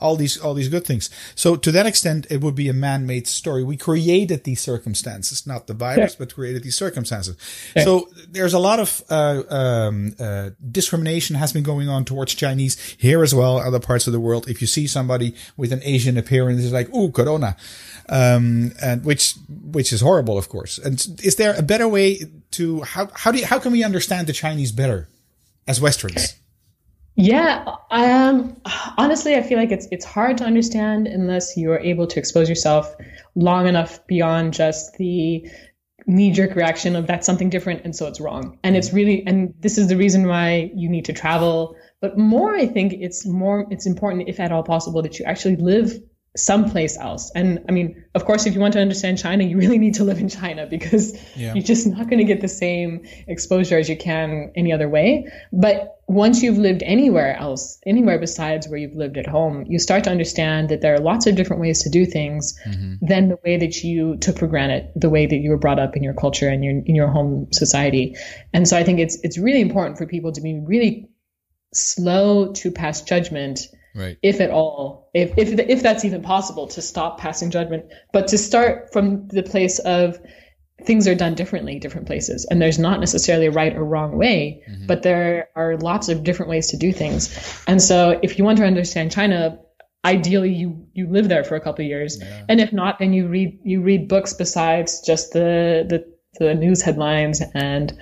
All 0.00 0.16
these 0.16 0.36
all 0.38 0.54
these 0.54 0.68
good 0.68 0.84
things. 0.84 1.10
So 1.34 1.56
to 1.56 1.72
that 1.72 1.86
extent, 1.86 2.26
it 2.30 2.40
would 2.40 2.54
be 2.54 2.68
a 2.68 2.72
man-made 2.72 3.26
story. 3.26 3.64
We 3.64 3.76
created 3.76 4.44
these 4.44 4.60
circumstances, 4.60 5.46
not 5.46 5.66
the 5.66 5.74
virus, 5.74 6.12
sure. 6.12 6.26
but 6.26 6.34
created 6.34 6.62
these 6.62 6.76
circumstances. 6.76 7.36
Sure. 7.72 7.82
So 7.82 8.08
there's 8.28 8.54
a 8.54 8.58
lot 8.58 8.80
of 8.80 9.02
uh, 9.08 9.42
um, 9.48 10.14
uh, 10.18 10.50
discrimination 10.70 11.36
has 11.36 11.52
been 11.52 11.64
going 11.64 11.88
on 11.88 12.04
towards 12.04 12.34
Chinese 12.34 12.78
here 12.98 13.22
as 13.22 13.34
well, 13.34 13.58
other 13.58 13.80
parts 13.80 14.06
of 14.06 14.12
the 14.12 14.20
world. 14.20 14.48
If 14.48 14.60
you 14.60 14.66
see 14.66 14.86
somebody 14.86 15.34
with 15.56 15.72
an 15.72 15.80
Asian 15.84 16.18
appearance, 16.18 16.62
it's 16.62 16.72
like, 16.72 16.92
"Ooh, 16.94 17.10
Corona." 17.10 17.56
um, 18.08 18.72
and 18.82 19.04
which 19.04 19.34
which 19.48 19.92
is 19.92 20.00
horrible, 20.00 20.36
of 20.36 20.48
course. 20.48 20.78
And 20.78 20.94
is 21.22 21.36
there 21.36 21.54
a 21.56 21.62
better 21.62 21.88
way 21.88 21.93
to 22.52 22.82
how 22.82 23.08
how 23.14 23.32
do 23.32 23.38
you, 23.38 23.46
how 23.46 23.58
can 23.58 23.72
we 23.72 23.82
understand 23.82 24.26
the 24.26 24.32
Chinese 24.32 24.72
better 24.72 25.08
as 25.66 25.80
Westerns? 25.80 26.34
Yeah, 27.16 27.76
um, 27.90 28.56
honestly, 28.98 29.36
I 29.36 29.42
feel 29.42 29.58
like 29.58 29.70
it's 29.70 29.86
it's 29.90 30.04
hard 30.04 30.38
to 30.38 30.44
understand 30.44 31.06
unless 31.06 31.56
you 31.56 31.70
are 31.70 31.78
able 31.78 32.06
to 32.08 32.18
expose 32.18 32.48
yourself 32.48 32.94
long 33.34 33.68
enough 33.68 34.04
beyond 34.06 34.52
just 34.52 34.96
the 34.98 35.48
knee 36.06 36.32
jerk 36.32 36.54
reaction 36.54 36.96
of 36.96 37.06
that's 37.06 37.24
something 37.24 37.48
different 37.48 37.82
and 37.84 37.96
so 37.96 38.06
it's 38.06 38.20
wrong. 38.20 38.58
And 38.64 38.76
it's 38.76 38.92
really 38.92 39.24
and 39.26 39.54
this 39.60 39.78
is 39.78 39.88
the 39.88 39.96
reason 39.96 40.26
why 40.26 40.70
you 40.74 40.88
need 40.88 41.04
to 41.06 41.12
travel. 41.12 41.76
But 42.00 42.18
more, 42.18 42.54
I 42.54 42.66
think 42.66 42.94
it's 42.94 43.24
more 43.24 43.66
it's 43.70 43.86
important, 43.86 44.28
if 44.28 44.40
at 44.40 44.52
all 44.52 44.64
possible, 44.64 45.00
that 45.02 45.18
you 45.18 45.24
actually 45.24 45.56
live 45.56 45.92
someplace 46.36 46.98
else. 46.98 47.30
And 47.34 47.64
I 47.68 47.72
mean, 47.72 48.04
of 48.14 48.24
course, 48.24 48.46
if 48.46 48.54
you 48.54 48.60
want 48.60 48.72
to 48.74 48.80
understand 48.80 49.18
China, 49.18 49.44
you 49.44 49.56
really 49.56 49.78
need 49.78 49.94
to 49.94 50.04
live 50.04 50.18
in 50.18 50.28
China 50.28 50.66
because 50.66 51.16
yeah. 51.36 51.54
you're 51.54 51.62
just 51.62 51.86
not 51.86 52.08
going 52.08 52.18
to 52.18 52.24
get 52.24 52.40
the 52.40 52.48
same 52.48 53.06
exposure 53.28 53.78
as 53.78 53.88
you 53.88 53.96
can 53.96 54.50
any 54.56 54.72
other 54.72 54.88
way. 54.88 55.30
But 55.52 56.00
once 56.08 56.42
you've 56.42 56.58
lived 56.58 56.82
anywhere 56.82 57.36
else, 57.36 57.78
anywhere 57.86 58.18
besides 58.18 58.68
where 58.68 58.78
you've 58.78 58.96
lived 58.96 59.16
at 59.16 59.26
home, 59.26 59.64
you 59.68 59.78
start 59.78 60.04
to 60.04 60.10
understand 60.10 60.70
that 60.70 60.80
there 60.80 60.94
are 60.94 61.00
lots 61.00 61.26
of 61.26 61.36
different 61.36 61.62
ways 61.62 61.84
to 61.84 61.88
do 61.88 62.04
things 62.04 62.58
mm-hmm. 62.66 62.94
than 63.00 63.28
the 63.28 63.38
way 63.44 63.56
that 63.56 63.82
you 63.84 64.16
took 64.16 64.38
for 64.38 64.48
granted, 64.48 64.90
the 64.96 65.10
way 65.10 65.26
that 65.26 65.36
you 65.36 65.50
were 65.50 65.56
brought 65.56 65.78
up 65.78 65.96
in 65.96 66.02
your 66.02 66.14
culture 66.14 66.48
and 66.48 66.64
your 66.64 66.82
in 66.84 66.94
your 66.96 67.08
home 67.08 67.46
society. 67.52 68.16
And 68.52 68.66
so 68.66 68.76
I 68.76 68.82
think 68.82 68.98
it's 68.98 69.18
it's 69.22 69.38
really 69.38 69.60
important 69.60 69.98
for 69.98 70.06
people 70.06 70.32
to 70.32 70.40
be 70.40 70.60
really 70.60 71.08
slow 71.72 72.52
to 72.52 72.70
pass 72.70 73.02
judgment 73.02 73.68
right. 73.94 74.18
if 74.22 74.40
at 74.40 74.50
all, 74.50 75.10
if 75.14 75.36
if 75.36 75.58
if 75.58 75.82
that's 75.82 76.04
even 76.04 76.22
possible 76.22 76.68
to 76.68 76.82
stop 76.82 77.18
passing 77.18 77.50
judgment, 77.50 77.86
but 78.12 78.28
to 78.28 78.38
start 78.38 78.92
from 78.92 79.28
the 79.28 79.42
place 79.42 79.78
of 79.80 80.18
things 80.82 81.06
are 81.06 81.14
done 81.14 81.34
differently 81.34 81.78
different 81.78 82.06
places 82.06 82.46
and 82.50 82.60
there's 82.60 82.78
not 82.78 82.98
necessarily 82.98 83.46
a 83.46 83.50
right 83.50 83.76
or 83.76 83.84
wrong 83.84 84.18
way 84.18 84.62
mm-hmm. 84.68 84.86
but 84.86 85.02
there 85.02 85.48
are 85.54 85.76
lots 85.76 86.08
of 86.08 86.24
different 86.24 86.50
ways 86.50 86.66
to 86.66 86.76
do 86.76 86.92
things 86.92 87.62
and 87.68 87.80
so 87.80 88.18
if 88.22 88.38
you 88.38 88.44
want 88.44 88.58
to 88.58 88.64
understand 88.64 89.10
china 89.10 89.58
ideally 90.04 90.52
you 90.52 90.86
you 90.92 91.08
live 91.08 91.28
there 91.28 91.44
for 91.44 91.54
a 91.54 91.60
couple 91.60 91.84
of 91.84 91.88
years 91.88 92.18
yeah. 92.20 92.44
and 92.48 92.60
if 92.60 92.72
not 92.72 92.98
then 92.98 93.12
you 93.12 93.28
read 93.28 93.58
you 93.62 93.80
read 93.80 94.08
books 94.08 94.34
besides 94.34 95.00
just 95.00 95.32
the 95.32 95.86
the, 95.88 96.44
the 96.44 96.54
news 96.54 96.82
headlines 96.82 97.40
and 97.54 97.96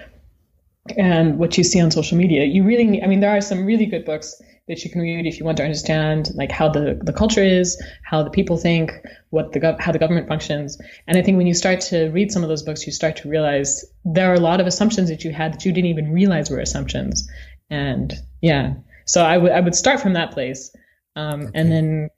and 0.97 1.39
what 1.39 1.57
you 1.57 1.65
see 1.65 1.81
on 1.81 1.91
social 1.91 2.19
media 2.19 2.45
you 2.45 2.65
really 2.65 3.01
i 3.03 3.07
mean 3.07 3.21
there 3.21 3.31
are 3.31 3.41
some 3.41 3.65
really 3.65 3.87
good 3.87 4.05
books 4.05 4.43
that 4.69 4.85
you 4.85 4.91
can 4.91 5.01
read 5.01 5.27
if 5.27 5.39
you 5.39 5.45
want 5.45 5.57
to 5.57 5.65
understand 5.65 6.31
like 6.35 6.53
how 6.53 6.69
the, 6.69 6.99
the 7.03 7.13
culture 7.13 7.43
is, 7.43 7.83
how 8.05 8.23
the 8.23 8.31
people 8.31 8.57
think, 8.57 8.93
what 9.31 9.53
the 9.53 9.61
gov- 9.61 9.81
how 9.81 9.91
the 9.91 9.99
government 9.99 10.29
functions. 10.29 10.81
And 11.07 11.19
I 11.19 11.23
think 11.23 11.37
when 11.37 11.47
you 11.47 11.55
start 11.55 11.81
to 11.83 12.11
read 12.11 12.31
some 12.31 12.43
of 12.43 12.49
those 12.49 12.63
books, 12.63 12.87
you 12.87 12.93
start 12.93 13.17
to 13.17 13.29
realize 13.29 13.85
there 14.05 14.31
are 14.31 14.35
a 14.35 14.41
lot 14.41 14.61
of 14.61 14.67
assumptions 14.67 15.09
that 15.09 15.25
you 15.25 15.33
had 15.33 15.55
that 15.55 15.65
you 15.65 15.73
didn't 15.73 15.91
even 15.91 16.13
realize 16.13 16.49
were 16.49 16.61
assumptions. 16.61 17.29
And 17.71 18.15
yeah, 18.41 18.75
so 19.05 19.25
I 19.25 19.37
would 19.37 19.53
I 19.53 19.61
would 19.61 19.75
start 19.75 20.01
from 20.01 20.13
that 20.13 20.31
place, 20.31 20.75
um, 21.17 21.43
okay. 21.43 21.51
and 21.55 21.73
then 21.73 22.11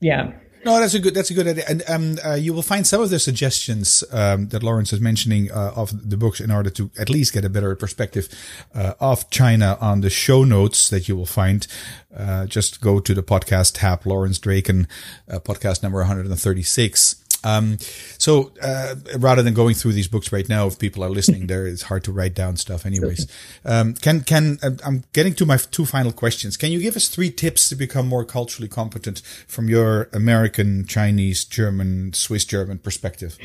yeah. 0.00 0.32
No, 0.66 0.80
that's 0.80 0.94
a 0.94 0.98
good. 0.98 1.14
That's 1.14 1.30
a 1.30 1.34
good 1.34 1.46
idea, 1.46 1.64
and 1.68 1.84
um, 1.88 2.18
uh, 2.26 2.34
you 2.34 2.52
will 2.52 2.60
find 2.60 2.84
some 2.84 3.00
of 3.00 3.08
the 3.08 3.20
suggestions 3.20 4.02
um, 4.10 4.48
that 4.48 4.64
Lawrence 4.64 4.92
is 4.92 5.00
mentioning 5.00 5.48
uh, 5.52 5.72
of 5.76 6.10
the 6.10 6.16
books 6.16 6.40
in 6.40 6.50
order 6.50 6.70
to 6.70 6.90
at 6.98 7.08
least 7.08 7.32
get 7.32 7.44
a 7.44 7.48
better 7.48 7.76
perspective 7.76 8.28
uh, 8.74 8.94
of 8.98 9.30
China 9.30 9.78
on 9.80 10.00
the 10.00 10.10
show 10.10 10.42
notes 10.42 10.88
that 10.88 11.06
you 11.08 11.14
will 11.14 11.24
find. 11.24 11.68
Uh, 12.12 12.46
just 12.46 12.80
go 12.80 12.98
to 12.98 13.14
the 13.14 13.22
podcast 13.22 13.78
tab, 13.78 14.04
Lawrence 14.04 14.40
Draken, 14.40 14.88
uh, 15.30 15.38
podcast 15.38 15.84
number 15.84 15.98
136. 15.98 17.25
Um, 17.44 17.78
so 18.18 18.52
uh, 18.62 18.96
rather 19.18 19.42
than 19.42 19.54
going 19.54 19.74
through 19.74 19.92
these 19.92 20.08
books 20.08 20.32
right 20.32 20.48
now, 20.48 20.66
if 20.66 20.78
people 20.78 21.04
are 21.04 21.10
listening, 21.10 21.46
there 21.46 21.66
it's 21.66 21.82
hard 21.82 22.04
to 22.04 22.12
write 22.12 22.34
down 22.34 22.56
stuff. 22.56 22.86
Anyways, 22.86 23.26
um, 23.64 23.94
can 23.94 24.22
can 24.22 24.58
uh, 24.62 24.70
I'm 24.84 25.04
getting 25.12 25.34
to 25.34 25.46
my 25.46 25.56
two 25.56 25.86
final 25.86 26.12
questions. 26.12 26.56
Can 26.56 26.72
you 26.72 26.80
give 26.80 26.96
us 26.96 27.08
three 27.08 27.30
tips 27.30 27.68
to 27.68 27.76
become 27.76 28.08
more 28.08 28.24
culturally 28.24 28.68
competent 28.68 29.20
from 29.46 29.68
your 29.68 30.08
American, 30.12 30.86
Chinese, 30.86 31.44
German, 31.44 32.12
Swiss 32.12 32.44
German 32.44 32.78
perspective? 32.78 33.38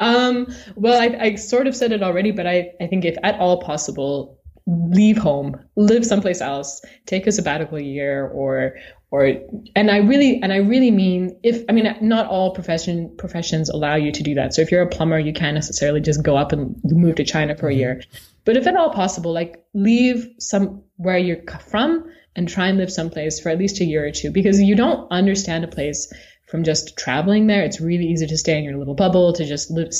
um, 0.00 0.52
well, 0.74 1.00
I, 1.00 1.16
I 1.20 1.34
sort 1.36 1.66
of 1.66 1.76
said 1.76 1.92
it 1.92 2.02
already, 2.02 2.32
but 2.32 2.46
I, 2.46 2.72
I 2.80 2.86
think 2.88 3.04
if 3.04 3.16
at 3.22 3.38
all 3.38 3.62
possible, 3.62 4.40
leave 4.66 5.18
home, 5.18 5.60
live 5.76 6.04
someplace 6.04 6.40
else, 6.40 6.80
take 7.06 7.26
a 7.26 7.32
sabbatical 7.32 7.78
year 7.78 8.28
or 8.28 8.76
or 9.14 9.32
and 9.76 9.92
I 9.92 9.98
really 9.98 10.42
and 10.42 10.52
I 10.52 10.56
really 10.56 10.90
mean 10.90 11.38
if 11.44 11.64
I 11.68 11.72
mean 11.72 11.86
not 12.00 12.26
all 12.26 12.52
profession 12.52 13.14
professions 13.16 13.68
allow 13.68 13.94
you 13.94 14.10
to 14.10 14.22
do 14.24 14.34
that. 14.34 14.54
So 14.54 14.60
if 14.60 14.72
you're 14.72 14.82
a 14.82 14.88
plumber, 14.88 15.20
you 15.20 15.32
can't 15.32 15.54
necessarily 15.54 16.00
just 16.00 16.24
go 16.24 16.36
up 16.36 16.50
and 16.50 16.74
move 16.82 17.14
to 17.16 17.24
China 17.24 17.54
for 17.54 17.68
a 17.68 17.70
mm-hmm. 17.70 17.78
year. 17.78 18.02
But 18.44 18.56
if 18.56 18.66
at 18.66 18.74
all 18.74 18.90
possible, 18.90 19.32
like 19.32 19.64
leave 19.72 20.28
some 20.40 20.82
where 20.96 21.16
you're 21.16 21.44
from 21.68 22.10
and 22.34 22.48
try 22.48 22.66
and 22.66 22.76
live 22.76 22.90
someplace 22.90 23.38
for 23.38 23.50
at 23.50 23.58
least 23.58 23.80
a 23.80 23.84
year 23.84 24.04
or 24.04 24.10
two 24.10 24.32
because 24.32 24.60
you 24.60 24.74
don't 24.74 25.06
understand 25.12 25.62
a 25.62 25.68
place 25.68 26.12
from 26.48 26.64
just 26.64 26.96
traveling 26.98 27.46
there. 27.46 27.62
It's 27.62 27.80
really 27.80 28.06
easy 28.06 28.26
to 28.26 28.36
stay 28.36 28.58
in 28.58 28.64
your 28.64 28.76
little 28.76 28.96
bubble 28.96 29.32
to 29.34 29.44
just 29.44 29.70
live 29.70 29.92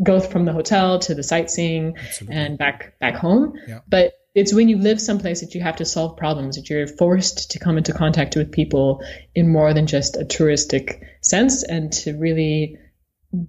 go 0.00 0.20
from 0.20 0.44
the 0.44 0.52
hotel 0.52 1.00
to 1.00 1.16
the 1.16 1.24
sightseeing 1.24 1.96
Absolutely. 1.98 2.36
and 2.36 2.58
back 2.58 2.96
back 3.00 3.16
home. 3.16 3.54
Yeah. 3.66 3.80
But 3.88 4.12
it's 4.34 4.54
when 4.54 4.68
you 4.68 4.78
live 4.78 5.00
someplace 5.00 5.40
that 5.40 5.54
you 5.54 5.60
have 5.60 5.76
to 5.76 5.84
solve 5.84 6.16
problems 6.16 6.56
that 6.56 6.70
you're 6.70 6.86
forced 6.86 7.50
to 7.50 7.58
come 7.58 7.76
into 7.76 7.92
contact 7.92 8.34
with 8.34 8.50
people 8.50 9.02
in 9.34 9.50
more 9.50 9.74
than 9.74 9.86
just 9.86 10.16
a 10.16 10.24
touristic 10.24 11.02
sense 11.20 11.62
and 11.62 11.92
to 11.92 12.16
really 12.16 12.78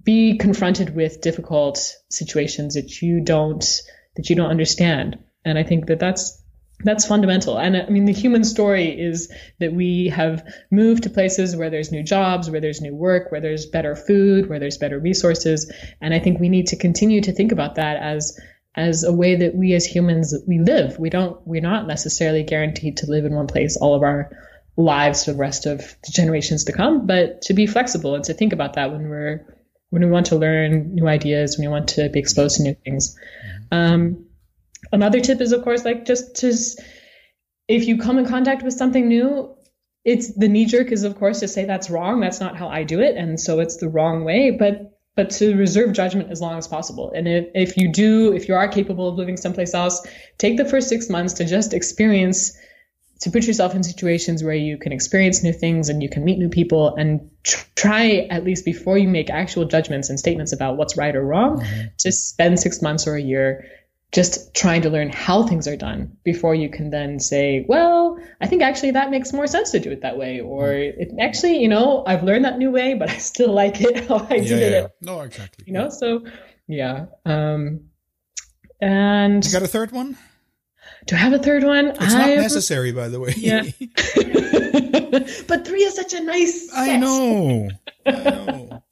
be 0.02 0.38
confronted 0.38 0.94
with 0.94 1.20
difficult 1.20 1.96
situations 2.10 2.74
that 2.74 3.02
you 3.02 3.20
don't 3.20 3.82
that 4.16 4.30
you 4.30 4.36
don't 4.36 4.50
understand. 4.50 5.18
And 5.44 5.58
i 5.58 5.62
think 5.62 5.86
that 5.86 5.98
that's 5.98 6.40
that's 6.80 7.06
fundamental. 7.06 7.56
And 7.56 7.76
uh, 7.76 7.84
i 7.86 7.90
mean 7.90 8.04
the 8.04 8.12
human 8.12 8.44
story 8.44 8.88
is 8.88 9.32
that 9.60 9.72
we 9.72 10.08
have 10.08 10.44
moved 10.70 11.04
to 11.04 11.10
places 11.10 11.56
where 11.56 11.70
there's 11.70 11.92
new 11.92 12.02
jobs 12.02 12.50
where 12.50 12.60
there's 12.60 12.80
new 12.80 12.94
work 12.94 13.30
where 13.30 13.40
there's 13.40 13.66
better 13.66 13.94
food 13.96 14.48
where 14.48 14.58
there's 14.58 14.78
better 14.78 14.98
resources. 14.98 15.70
And 16.00 16.12
i 16.12 16.18
think 16.18 16.40
we 16.40 16.48
need 16.50 16.68
to 16.68 16.76
continue 16.76 17.22
to 17.22 17.32
think 17.32 17.52
about 17.52 17.76
that 17.76 17.96
as 17.96 18.38
as 18.76 19.04
a 19.04 19.12
way 19.12 19.36
that 19.36 19.54
we 19.54 19.74
as 19.74 19.86
humans 19.86 20.34
we 20.46 20.58
live. 20.58 20.98
We 20.98 21.10
don't 21.10 21.40
we're 21.46 21.60
not 21.60 21.86
necessarily 21.86 22.42
guaranteed 22.42 22.98
to 22.98 23.06
live 23.06 23.24
in 23.24 23.34
one 23.34 23.46
place 23.46 23.76
all 23.76 23.94
of 23.94 24.02
our 24.02 24.30
lives 24.76 25.24
for 25.24 25.32
the 25.32 25.38
rest 25.38 25.66
of 25.66 25.78
the 25.78 26.10
generations 26.10 26.64
to 26.64 26.72
come, 26.72 27.06
but 27.06 27.42
to 27.42 27.54
be 27.54 27.66
flexible 27.66 28.14
and 28.16 28.24
to 28.24 28.34
think 28.34 28.52
about 28.52 28.74
that 28.74 28.90
when 28.90 29.08
we're 29.08 29.46
when 29.90 30.02
we 30.02 30.10
want 30.10 30.26
to 30.26 30.36
learn 30.36 30.94
new 30.94 31.06
ideas, 31.06 31.56
when 31.56 31.68
we 31.68 31.72
want 31.72 31.88
to 31.88 32.08
be 32.08 32.18
exposed 32.18 32.56
to 32.56 32.64
new 32.64 32.74
things. 32.84 33.16
Um, 33.70 34.26
another 34.90 35.20
tip 35.20 35.40
is 35.40 35.52
of 35.52 35.62
course 35.62 35.84
like 35.84 36.04
just 36.04 36.36
to 36.36 36.52
if 37.68 37.86
you 37.86 37.98
come 37.98 38.18
in 38.18 38.26
contact 38.26 38.62
with 38.62 38.74
something 38.74 39.08
new, 39.08 39.54
it's 40.04 40.34
the 40.36 40.48
knee 40.48 40.66
jerk 40.66 40.90
is 40.90 41.04
of 41.04 41.16
course 41.16 41.40
to 41.40 41.48
say 41.48 41.64
that's 41.64 41.90
wrong. 41.90 42.20
That's 42.20 42.40
not 42.40 42.56
how 42.56 42.68
I 42.68 42.82
do 42.82 43.00
it, 43.00 43.16
and 43.16 43.40
so 43.40 43.60
it's 43.60 43.76
the 43.76 43.88
wrong 43.88 44.24
way. 44.24 44.50
But 44.50 44.93
but 45.16 45.30
to 45.30 45.56
reserve 45.56 45.92
judgment 45.92 46.30
as 46.30 46.40
long 46.40 46.58
as 46.58 46.66
possible. 46.66 47.12
And 47.14 47.28
if, 47.28 47.46
if 47.54 47.76
you 47.76 47.92
do, 47.92 48.32
if 48.32 48.48
you 48.48 48.54
are 48.54 48.68
capable 48.68 49.08
of 49.08 49.16
living 49.16 49.36
someplace 49.36 49.74
else, 49.74 50.04
take 50.38 50.56
the 50.56 50.64
first 50.64 50.88
six 50.88 51.08
months 51.08 51.34
to 51.34 51.44
just 51.44 51.72
experience, 51.72 52.56
to 53.20 53.30
put 53.30 53.44
yourself 53.44 53.74
in 53.74 53.84
situations 53.84 54.42
where 54.42 54.54
you 54.54 54.76
can 54.76 54.92
experience 54.92 55.42
new 55.42 55.52
things 55.52 55.88
and 55.88 56.02
you 56.02 56.08
can 56.08 56.24
meet 56.24 56.38
new 56.38 56.48
people 56.48 56.94
and 56.96 57.30
tr- 57.44 57.64
try 57.76 58.26
at 58.30 58.44
least 58.44 58.64
before 58.64 58.98
you 58.98 59.08
make 59.08 59.30
actual 59.30 59.64
judgments 59.64 60.10
and 60.10 60.18
statements 60.18 60.52
about 60.52 60.76
what's 60.76 60.96
right 60.96 61.14
or 61.14 61.24
wrong, 61.24 61.60
mm-hmm. 61.60 61.86
to 61.98 62.10
spend 62.10 62.58
six 62.58 62.82
months 62.82 63.06
or 63.06 63.14
a 63.14 63.22
year 63.22 63.64
just 64.14 64.54
trying 64.54 64.80
to 64.80 64.88
learn 64.88 65.10
how 65.10 65.42
things 65.42 65.66
are 65.66 65.76
done 65.76 66.16
before 66.22 66.54
you 66.54 66.70
can 66.70 66.90
then 66.90 67.18
say, 67.18 67.66
well, 67.68 68.16
I 68.40 68.46
think 68.46 68.62
actually 68.62 68.92
that 68.92 69.10
makes 69.10 69.32
more 69.32 69.48
sense 69.48 69.72
to 69.72 69.80
do 69.80 69.90
it 69.90 70.02
that 70.02 70.16
way. 70.16 70.40
Or 70.40 70.68
mm. 70.68 70.94
it, 70.96 71.12
actually, 71.20 71.58
you 71.58 71.68
know, 71.68 72.04
I've 72.06 72.22
learned 72.22 72.44
that 72.44 72.56
new 72.56 72.70
way, 72.70 72.94
but 72.94 73.10
I 73.10 73.16
still 73.16 73.52
like 73.62 73.80
it 73.80 74.06
how 74.06 74.18
I 74.30 74.36
yeah, 74.36 74.42
did 74.42 74.72
yeah, 74.72 74.84
it. 74.84 74.90
No, 75.00 75.20
exactly. 75.22 75.64
You 75.66 75.72
know, 75.72 75.88
so 75.88 76.24
yeah. 76.68 77.06
Um, 77.26 77.86
and 78.80 79.44
you 79.44 79.50
got 79.50 79.62
a 79.62 79.68
third 79.68 79.90
one? 79.90 80.16
Do 81.06 81.16
I 81.16 81.18
have 81.18 81.32
a 81.32 81.38
third 81.40 81.64
one? 81.64 81.88
It's 81.88 82.14
I'm, 82.14 82.18
not 82.18 82.28
necessary, 82.28 82.92
by 82.92 83.08
the 83.08 83.18
way. 83.18 83.34
Yeah. 83.36 83.64
but 85.48 85.66
three 85.66 85.82
is 85.82 85.96
such 85.96 86.14
a 86.14 86.20
nice. 86.22 86.70
Set. 86.70 86.78
I 86.78 86.96
know. 86.98 87.68
I 88.06 88.12
know. 88.12 88.82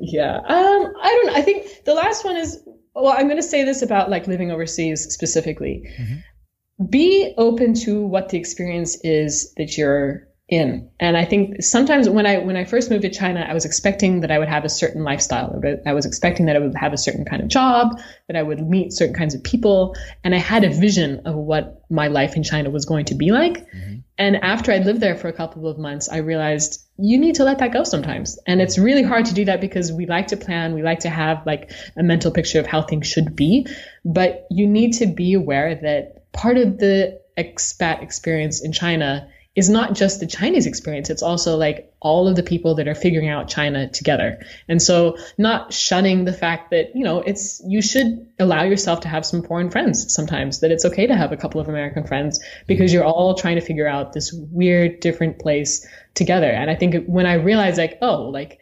yeah. 0.00 0.36
Um, 0.36 0.92
I 1.02 1.08
don't 1.08 1.26
know. 1.26 1.34
I 1.34 1.42
think 1.42 1.84
the 1.84 1.94
last 1.94 2.24
one 2.24 2.36
is 2.36 2.62
well, 2.94 3.14
I'm 3.16 3.26
going 3.26 3.40
to 3.40 3.42
say 3.42 3.64
this 3.64 3.82
about 3.82 4.10
like 4.10 4.26
living 4.26 4.50
overseas 4.50 5.12
specifically. 5.12 5.88
Mm-hmm. 5.98 6.86
Be 6.88 7.34
open 7.38 7.74
to 7.74 8.04
what 8.04 8.28
the 8.30 8.38
experience 8.38 8.98
is 9.02 9.54
that 9.54 9.78
you're 9.78 10.28
in. 10.52 10.90
And 11.00 11.16
I 11.16 11.24
think 11.24 11.62
sometimes 11.62 12.10
when 12.10 12.26
I 12.26 12.38
when 12.38 12.56
I 12.56 12.64
first 12.64 12.90
moved 12.90 13.02
to 13.02 13.10
China, 13.10 13.40
I 13.48 13.54
was 13.54 13.64
expecting 13.64 14.20
that 14.20 14.30
I 14.30 14.38
would 14.38 14.48
have 14.48 14.64
a 14.64 14.68
certain 14.68 15.02
lifestyle. 15.02 15.62
I 15.86 15.94
was 15.94 16.04
expecting 16.04 16.46
that 16.46 16.56
I 16.56 16.58
would 16.58 16.76
have 16.76 16.92
a 16.92 16.98
certain 16.98 17.24
kind 17.24 17.40
of 17.40 17.48
job, 17.48 17.98
that 18.26 18.36
I 18.36 18.42
would 18.42 18.60
meet 18.60 18.92
certain 18.92 19.14
kinds 19.14 19.34
of 19.34 19.42
people, 19.42 19.96
and 20.22 20.34
I 20.34 20.38
had 20.38 20.64
a 20.64 20.68
vision 20.68 21.22
of 21.24 21.36
what 21.36 21.82
my 21.88 22.08
life 22.08 22.36
in 22.36 22.42
China 22.42 22.68
was 22.68 22.84
going 22.84 23.06
to 23.06 23.14
be 23.14 23.30
like. 23.30 23.66
Mm-hmm. 23.70 24.00
And 24.18 24.36
after 24.36 24.72
I 24.72 24.78
lived 24.78 25.00
there 25.00 25.16
for 25.16 25.28
a 25.28 25.32
couple 25.32 25.66
of 25.68 25.78
months, 25.78 26.10
I 26.10 26.18
realized 26.18 26.81
you 26.98 27.18
need 27.18 27.36
to 27.36 27.44
let 27.44 27.58
that 27.58 27.72
go 27.72 27.84
sometimes. 27.84 28.38
And 28.46 28.60
it's 28.60 28.78
really 28.78 29.02
hard 29.02 29.26
to 29.26 29.34
do 29.34 29.46
that 29.46 29.60
because 29.60 29.92
we 29.92 30.06
like 30.06 30.28
to 30.28 30.36
plan, 30.36 30.74
we 30.74 30.82
like 30.82 31.00
to 31.00 31.10
have 31.10 31.44
like 31.46 31.72
a 31.96 32.02
mental 32.02 32.30
picture 32.30 32.60
of 32.60 32.66
how 32.66 32.82
things 32.82 33.06
should 33.06 33.34
be, 33.34 33.66
but 34.04 34.46
you 34.50 34.66
need 34.66 34.92
to 34.94 35.06
be 35.06 35.34
aware 35.34 35.74
that 35.74 36.32
part 36.32 36.58
of 36.58 36.78
the 36.78 37.20
expat 37.36 38.02
experience 38.02 38.62
in 38.62 38.72
China 38.72 39.28
is 39.54 39.68
not 39.68 39.94
just 39.94 40.18
the 40.18 40.26
Chinese 40.26 40.66
experience. 40.66 41.10
It's 41.10 41.22
also 41.22 41.56
like 41.56 41.92
all 42.00 42.26
of 42.26 42.36
the 42.36 42.42
people 42.42 42.76
that 42.76 42.88
are 42.88 42.94
figuring 42.94 43.28
out 43.28 43.48
China 43.48 43.88
together. 43.88 44.42
And 44.66 44.80
so 44.80 45.18
not 45.36 45.74
shunning 45.74 46.24
the 46.24 46.32
fact 46.32 46.70
that, 46.70 46.96
you 46.96 47.04
know, 47.04 47.20
it's, 47.20 47.62
you 47.66 47.82
should 47.82 48.26
allow 48.38 48.62
yourself 48.62 49.00
to 49.00 49.08
have 49.08 49.26
some 49.26 49.42
foreign 49.42 49.70
friends 49.70 50.14
sometimes, 50.14 50.60
that 50.60 50.70
it's 50.70 50.86
okay 50.86 51.06
to 51.06 51.14
have 51.14 51.32
a 51.32 51.36
couple 51.36 51.60
of 51.60 51.68
American 51.68 52.06
friends 52.06 52.40
because 52.66 52.90
mm-hmm. 52.90 53.00
you're 53.00 53.04
all 53.04 53.34
trying 53.34 53.56
to 53.56 53.60
figure 53.60 53.86
out 53.86 54.14
this 54.14 54.32
weird, 54.32 55.00
different 55.00 55.38
place 55.38 55.86
together. 56.14 56.50
And 56.50 56.70
I 56.70 56.74
think 56.74 57.04
when 57.06 57.26
I 57.26 57.34
realized 57.34 57.76
like, 57.76 57.98
oh, 58.00 58.22
like 58.22 58.58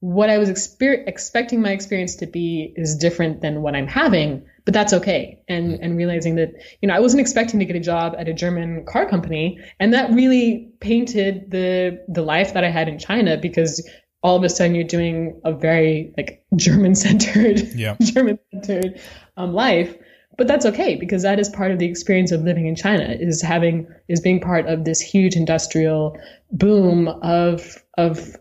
what 0.00 0.28
I 0.28 0.36
was 0.36 0.50
exper- 0.50 1.08
expecting 1.08 1.62
my 1.62 1.70
experience 1.70 2.16
to 2.16 2.26
be 2.26 2.74
is 2.76 2.96
different 2.96 3.40
than 3.40 3.62
what 3.62 3.74
I'm 3.74 3.88
having, 3.88 4.44
but 4.66 4.74
that's 4.74 4.92
okay. 4.92 5.40
And 5.48 5.72
mm-hmm. 5.72 5.82
and 5.82 5.96
realizing 5.96 6.34
that 6.34 6.50
you 6.82 6.88
know 6.88 6.94
I 6.94 7.00
wasn't 7.00 7.22
expecting 7.22 7.58
to 7.60 7.64
get 7.64 7.76
a 7.76 7.80
job 7.80 8.14
at 8.18 8.28
a 8.28 8.34
German 8.34 8.84
car 8.84 9.08
company, 9.08 9.58
and 9.80 9.94
that 9.94 10.10
really 10.10 10.68
painted 10.80 11.50
the 11.50 12.04
the 12.08 12.20
life 12.20 12.52
that 12.52 12.64
I 12.64 12.70
had 12.70 12.88
in 12.88 12.98
China 12.98 13.38
because 13.38 13.88
all 14.22 14.36
of 14.36 14.42
a 14.42 14.48
sudden 14.48 14.74
you're 14.74 14.84
doing 14.84 15.40
a 15.44 15.52
very 15.52 16.12
like 16.18 16.44
German 16.56 16.94
centered 16.94 17.60
yeah. 17.74 17.96
German 18.02 18.38
centered 18.52 19.00
um, 19.38 19.54
life. 19.54 19.96
But 20.36 20.48
that's 20.48 20.66
okay 20.66 20.96
because 20.96 21.22
that 21.22 21.38
is 21.38 21.48
part 21.48 21.70
of 21.70 21.78
the 21.78 21.86
experience 21.86 22.30
of 22.30 22.42
living 22.42 22.66
in 22.66 22.76
China 22.76 23.04
is 23.08 23.40
having 23.40 23.88
is 24.08 24.20
being 24.20 24.40
part 24.40 24.66
of 24.66 24.84
this 24.84 25.00
huge 25.00 25.34
industrial 25.34 26.18
boom 26.52 27.08
of 27.08 27.82
of 27.96 28.36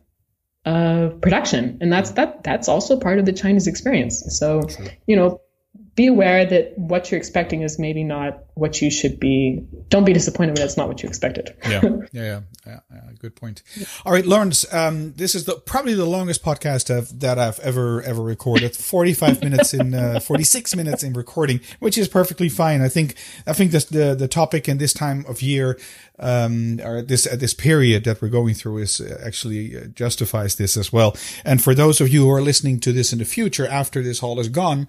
uh, 0.65 1.09
production, 1.21 1.77
and 1.79 1.93
that's 1.93 2.11
that 2.11 2.43
that's 2.43 2.67
also 2.67 2.99
part 2.99 3.19
of 3.19 3.25
the 3.25 3.31
Chinese 3.31 3.67
experience. 3.67 4.25
So, 4.37 4.63
you 5.07 5.15
know, 5.15 5.39
be 5.95 6.07
aware 6.07 6.45
that 6.45 6.77
what 6.77 7.09
you're 7.09 7.17
expecting 7.17 7.61
is 7.61 7.79
maybe 7.79 8.03
not 8.03 8.44
what 8.55 8.81
you 8.81 8.89
should 8.89 9.19
be. 9.19 9.63
Don't 9.89 10.05
be 10.05 10.13
disappointed 10.13 10.57
when 10.57 10.65
it's 10.65 10.77
not 10.77 10.87
what 10.87 11.03
you 11.03 11.09
expected. 11.09 11.55
yeah, 11.69 11.81
yeah, 12.11 12.41
yeah, 12.65 12.79
yeah, 12.91 12.99
Good 13.19 13.35
point. 13.35 13.61
All 14.05 14.11
right, 14.11 14.25
Lawrence. 14.25 14.71
Um, 14.73 15.13
this 15.13 15.35
is 15.35 15.45
the, 15.45 15.55
probably 15.55 15.93
the 15.93 16.05
longest 16.05 16.43
podcast 16.43 16.95
I've, 16.95 17.19
that 17.19 17.37
I've 17.37 17.59
ever 17.59 18.01
ever 18.01 18.21
recorded. 18.21 18.75
Forty 18.75 19.13
five 19.13 19.43
minutes 19.43 19.73
in, 19.73 19.93
uh, 19.93 20.19
forty 20.21 20.43
six 20.43 20.75
minutes 20.75 21.03
in 21.03 21.13
recording, 21.13 21.59
which 21.79 21.97
is 21.97 22.07
perfectly 22.07 22.49
fine. 22.49 22.81
I 22.81 22.89
think 22.89 23.15
I 23.45 23.53
think 23.53 23.71
that 23.71 23.87
the 23.89 24.15
the 24.15 24.27
topic 24.27 24.67
in 24.67 24.77
this 24.77 24.93
time 24.93 25.25
of 25.27 25.41
year 25.41 25.77
um, 26.19 26.79
or 26.83 27.01
this 27.01 27.27
at 27.27 27.39
this 27.39 27.53
period 27.53 28.03
that 28.05 28.21
we're 28.21 28.29
going 28.29 28.53
through 28.53 28.79
is 28.79 29.01
uh, 29.01 29.21
actually 29.25 29.75
uh, 29.75 29.85
justifies 29.87 30.55
this 30.55 30.77
as 30.77 30.93
well. 30.93 31.15
And 31.43 31.61
for 31.61 31.75
those 31.75 31.99
of 31.99 32.09
you 32.09 32.23
who 32.23 32.31
are 32.31 32.41
listening 32.41 32.79
to 32.81 32.93
this 32.93 33.11
in 33.11 33.19
the 33.19 33.25
future 33.25 33.67
after 33.67 34.01
this 34.01 34.19
hall 34.19 34.39
is 34.39 34.49
gone, 34.49 34.87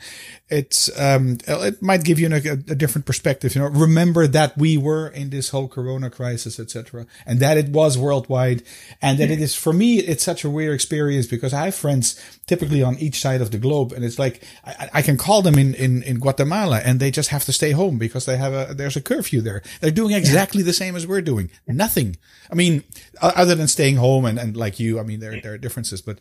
it's 0.49 0.89
um, 0.99 1.39
it 1.47 1.83
might 1.83 2.05
give 2.05 2.19
you 2.19 2.29
a, 2.29 2.37
a, 2.37 2.75
different 2.75 3.07
perspective. 3.07 3.56
You 3.57 3.63
know, 3.63 3.69
remember 3.69 4.27
that 4.27 4.59
we 4.59 4.77
were 4.77 5.09
in 5.09 5.31
this 5.31 5.49
whole 5.49 5.67
Corona 5.67 6.11
crisis, 6.11 6.61
etc., 6.61 7.07
and 7.25 7.41
that 7.41 7.57
it 7.57 7.71
was 7.71 7.97
worldwide, 7.97 8.63
and 9.01 9.17
that 9.17 9.31
it 9.31 9.41
is 9.41 9.55
for 9.55 9.73
me, 9.73 9.99
it's 9.99 10.23
such 10.23 10.45
a 10.45 10.51
weird 10.51 10.75
experience 10.75 11.27
because 11.27 11.55
I 11.55 11.65
have 11.65 11.75
friends 11.75 12.21
typically 12.47 12.83
on 12.83 12.99
each 12.99 13.19
side 13.19 13.41
of 13.41 13.53
the 13.53 13.57
globe, 13.57 13.93
and 13.93 14.05
it's 14.05 14.19
like 14.19 14.43
I, 14.63 14.91
I 14.93 15.01
can 15.01 15.17
call 15.17 15.41
them 15.41 15.55
in, 15.55 15.73
in 15.73 16.03
in 16.03 16.19
Guatemala, 16.19 16.83
and 16.85 17.01
they 17.01 17.11
just 17.11 17.31
have 17.31 17.47
to 17.47 17.53
stay 17.53 17.71
home 17.71 17.97
because 17.97 18.27
they 18.27 18.37
have 18.37 18.53
a 18.53 18.75
there's 18.75 18.95
a 18.95 19.01
curfew 19.01 19.41
there. 19.41 19.63
They're 19.81 19.91
doing 19.91 20.13
exactly 20.13 20.63
the 20.63 20.75
same 20.75 20.95
as 20.95 21.07
we're 21.07 21.23
doing. 21.23 21.51
Nothing. 21.67 22.19
I 22.53 22.55
mean, 22.57 22.85
other 23.23 23.55
than 23.55 23.69
staying 23.69 23.97
home 23.97 24.27
and, 24.27 24.39
and 24.39 24.55
like 24.55 24.79
you, 24.79 25.01
I 25.01 25.03
mean, 25.03 25.21
there 25.21 25.41
there 25.41 25.55
are 25.55 25.59
differences, 25.59 26.03
but 26.03 26.19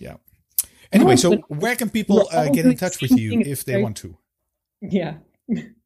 yeah. 0.00 0.16
Anyway, 0.90 1.16
so 1.16 1.36
where 1.48 1.76
can 1.76 1.90
people 1.90 2.26
uh, 2.32 2.48
get 2.48 2.64
in 2.64 2.78
touch 2.78 3.02
with 3.02 3.10
you 3.10 3.42
if 3.42 3.66
they 3.66 3.82
want 3.82 3.98
to? 3.98 4.16
Yeah. 4.80 5.16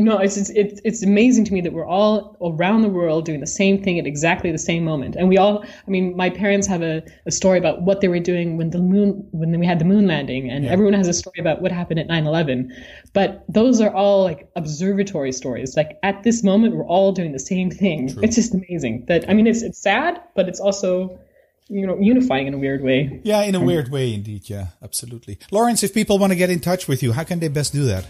No, 0.00 0.18
it's, 0.18 0.36
it's 0.36 0.80
it's 0.82 1.02
amazing 1.02 1.44
to 1.44 1.52
me 1.52 1.60
that 1.60 1.72
we're 1.74 1.86
all 1.86 2.36
around 2.40 2.82
the 2.82 2.88
world 2.88 3.26
doing 3.26 3.40
the 3.40 3.46
same 3.46 3.82
thing 3.82 3.98
at 3.98 4.06
exactly 4.06 4.50
the 4.50 4.58
same 4.58 4.82
moment, 4.82 5.14
and 5.14 5.28
we 5.28 5.36
all. 5.36 5.62
I 5.62 5.90
mean, 5.90 6.16
my 6.16 6.30
parents 6.30 6.66
have 6.68 6.82
a, 6.82 7.02
a 7.26 7.30
story 7.30 7.58
about 7.58 7.82
what 7.82 8.00
they 8.00 8.08
were 8.08 8.18
doing 8.18 8.56
when 8.56 8.70
the 8.70 8.78
moon 8.78 9.28
when 9.32 9.58
we 9.60 9.66
had 9.66 9.78
the 9.78 9.84
moon 9.84 10.06
landing, 10.06 10.50
and 10.50 10.64
yeah. 10.64 10.70
everyone 10.70 10.94
has 10.94 11.06
a 11.06 11.12
story 11.12 11.38
about 11.38 11.60
what 11.60 11.70
happened 11.70 12.00
at 12.00 12.08
9/11. 12.08 12.70
But 13.12 13.44
those 13.48 13.80
are 13.80 13.92
all 13.92 14.24
like 14.24 14.48
observatory 14.56 15.32
stories. 15.32 15.76
Like 15.76 15.98
at 16.02 16.22
this 16.22 16.42
moment, 16.42 16.76
we're 16.76 16.86
all 16.86 17.12
doing 17.12 17.32
the 17.32 17.38
same 17.38 17.70
thing. 17.70 18.12
True. 18.12 18.22
It's 18.22 18.36
just 18.36 18.54
amazing. 18.54 19.04
That 19.08 19.28
I 19.28 19.34
mean, 19.34 19.46
it's 19.46 19.62
it's 19.62 19.78
sad, 19.78 20.18
but 20.34 20.48
it's 20.48 20.60
also 20.60 21.20
you 21.68 21.86
know 21.86 21.98
unifying 21.98 22.46
in 22.46 22.54
a 22.54 22.58
weird 22.58 22.82
way. 22.82 23.20
Yeah, 23.22 23.42
in 23.42 23.54
a 23.54 23.60
weird 23.60 23.90
way, 23.90 24.12
indeed. 24.12 24.48
Yeah, 24.50 24.68
absolutely. 24.82 25.38
Lawrence, 25.50 25.82
if 25.82 25.94
people 25.94 26.18
want 26.18 26.32
to 26.32 26.36
get 26.36 26.50
in 26.50 26.60
touch 26.60 26.88
with 26.88 27.02
you, 27.02 27.12
how 27.12 27.24
can 27.24 27.38
they 27.38 27.48
best 27.48 27.72
do 27.72 27.84
that? 27.84 28.06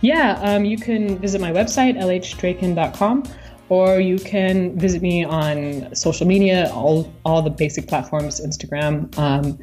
Yeah, 0.00 0.38
um, 0.42 0.64
you 0.64 0.78
can 0.78 1.18
visit 1.18 1.40
my 1.40 1.52
website 1.52 1.96
lhdraken.com, 1.96 3.24
or 3.68 4.00
you 4.00 4.18
can 4.18 4.78
visit 4.78 5.02
me 5.02 5.24
on 5.24 5.94
social 5.94 6.26
media, 6.26 6.70
all 6.72 7.12
all 7.24 7.42
the 7.42 7.50
basic 7.50 7.88
platforms, 7.88 8.40
Instagram. 8.40 9.16
Um, 9.18 9.58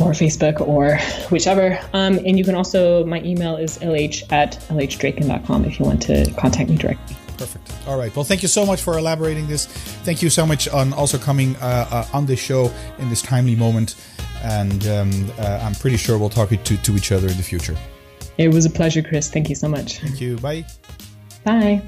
or 0.00 0.12
Facebook 0.12 0.60
or 0.60 0.98
whichever. 1.30 1.80
Um, 1.92 2.18
and 2.18 2.38
you 2.38 2.44
can 2.44 2.54
also, 2.54 3.04
my 3.06 3.22
email 3.22 3.56
is 3.56 3.78
lh 3.78 4.30
at 4.30 4.58
lhdraken.com 4.68 5.64
if 5.64 5.78
you 5.78 5.86
want 5.86 6.02
to 6.02 6.30
contact 6.32 6.68
me 6.68 6.76
directly. 6.76 7.16
Perfect. 7.38 7.72
All 7.86 7.98
right. 7.98 8.14
Well, 8.14 8.24
thank 8.24 8.42
you 8.42 8.48
so 8.48 8.64
much 8.64 8.82
for 8.82 8.98
elaborating 8.98 9.46
this. 9.46 9.66
Thank 9.66 10.22
you 10.22 10.30
so 10.30 10.46
much 10.46 10.68
on 10.68 10.92
also 10.92 11.18
coming 11.18 11.56
uh, 11.56 11.86
uh, 11.90 12.06
on 12.12 12.26
this 12.26 12.40
show 12.40 12.72
in 12.98 13.08
this 13.10 13.22
timely 13.22 13.54
moment. 13.54 13.94
And 14.42 14.86
um, 14.86 15.30
uh, 15.38 15.60
I'm 15.62 15.74
pretty 15.74 15.96
sure 15.96 16.18
we'll 16.18 16.30
talk 16.30 16.50
to, 16.50 16.56
to 16.56 16.94
each 16.94 17.12
other 17.12 17.28
in 17.28 17.36
the 17.36 17.42
future. 17.42 17.76
It 18.38 18.48
was 18.48 18.66
a 18.66 18.70
pleasure, 18.70 19.02
Chris. 19.02 19.30
Thank 19.30 19.48
you 19.48 19.54
so 19.54 19.68
much. 19.68 19.98
Thank 19.98 20.20
you. 20.20 20.36
Bye. 20.38 20.64
Bye. 21.44 21.82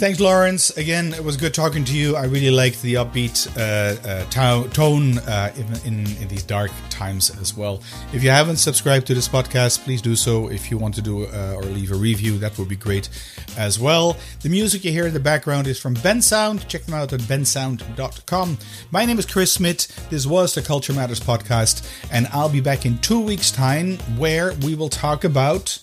Thanks, 0.00 0.18
Lawrence. 0.18 0.70
Again, 0.78 1.12
it 1.12 1.22
was 1.22 1.36
good 1.36 1.52
talking 1.52 1.84
to 1.84 1.94
you. 1.94 2.16
I 2.16 2.24
really 2.24 2.50
liked 2.50 2.80
the 2.80 2.94
upbeat 2.94 3.46
uh, 3.54 4.00
uh, 4.08 4.68
tone 4.70 5.18
uh, 5.18 5.52
in, 5.54 5.66
in, 5.84 6.06
in, 6.22 6.26
these 6.26 6.42
dark 6.42 6.70
times 6.88 7.28
as 7.38 7.54
well. 7.54 7.82
If 8.14 8.24
you 8.24 8.30
haven't 8.30 8.56
subscribed 8.56 9.06
to 9.08 9.14
this 9.14 9.28
podcast, 9.28 9.84
please 9.84 10.00
do 10.00 10.16
so. 10.16 10.48
If 10.48 10.70
you 10.70 10.78
want 10.78 10.94
to 10.94 11.02
do 11.02 11.26
uh, 11.26 11.52
or 11.54 11.64
leave 11.64 11.92
a 11.92 11.96
review, 11.96 12.38
that 12.38 12.58
would 12.58 12.66
be 12.66 12.76
great 12.76 13.10
as 13.58 13.78
well. 13.78 14.16
The 14.40 14.48
music 14.48 14.86
you 14.86 14.90
hear 14.90 15.06
in 15.06 15.12
the 15.12 15.20
background 15.20 15.66
is 15.66 15.78
from 15.78 15.94
Bensound. 15.96 16.66
Check 16.66 16.84
them 16.84 16.94
out 16.94 17.12
at 17.12 17.20
bensound.com. 17.20 18.56
My 18.90 19.04
name 19.04 19.18
is 19.18 19.26
Chris 19.26 19.52
Smith. 19.52 20.08
This 20.08 20.26
was 20.26 20.54
the 20.54 20.62
Culture 20.62 20.94
Matters 20.94 21.20
podcast, 21.20 21.86
and 22.10 22.26
I'll 22.28 22.48
be 22.48 22.62
back 22.62 22.86
in 22.86 22.96
two 23.00 23.20
weeks' 23.20 23.50
time 23.50 23.98
where 24.16 24.54
we 24.62 24.74
will 24.74 24.88
talk 24.88 25.24
about 25.24 25.78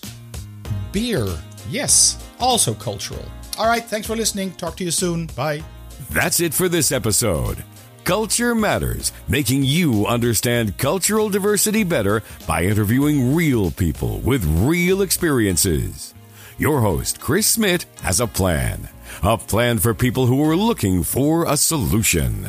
beer. 0.90 1.24
Yes, 1.70 2.20
also 2.40 2.74
cultural. 2.74 3.24
All 3.58 3.66
right, 3.66 3.82
thanks 3.82 4.06
for 4.06 4.16
listening. 4.16 4.52
Talk 4.52 4.76
to 4.76 4.84
you 4.84 4.90
soon. 4.90 5.26
Bye. 5.26 5.62
That's 6.10 6.40
it 6.40 6.54
for 6.54 6.68
this 6.68 6.92
episode. 6.92 7.64
Culture 8.04 8.54
Matters, 8.54 9.12
making 9.26 9.64
you 9.64 10.06
understand 10.06 10.78
cultural 10.78 11.28
diversity 11.28 11.84
better 11.84 12.22
by 12.46 12.64
interviewing 12.64 13.34
real 13.34 13.70
people 13.70 14.20
with 14.20 14.44
real 14.64 15.02
experiences. 15.02 16.14
Your 16.56 16.80
host, 16.80 17.20
Chris 17.20 17.46
Smith, 17.46 17.84
has 18.00 18.20
a 18.20 18.26
plan. 18.26 18.88
A 19.22 19.36
plan 19.36 19.78
for 19.78 19.92
people 19.92 20.26
who 20.26 20.42
are 20.48 20.56
looking 20.56 21.02
for 21.02 21.44
a 21.44 21.56
solution. 21.56 22.46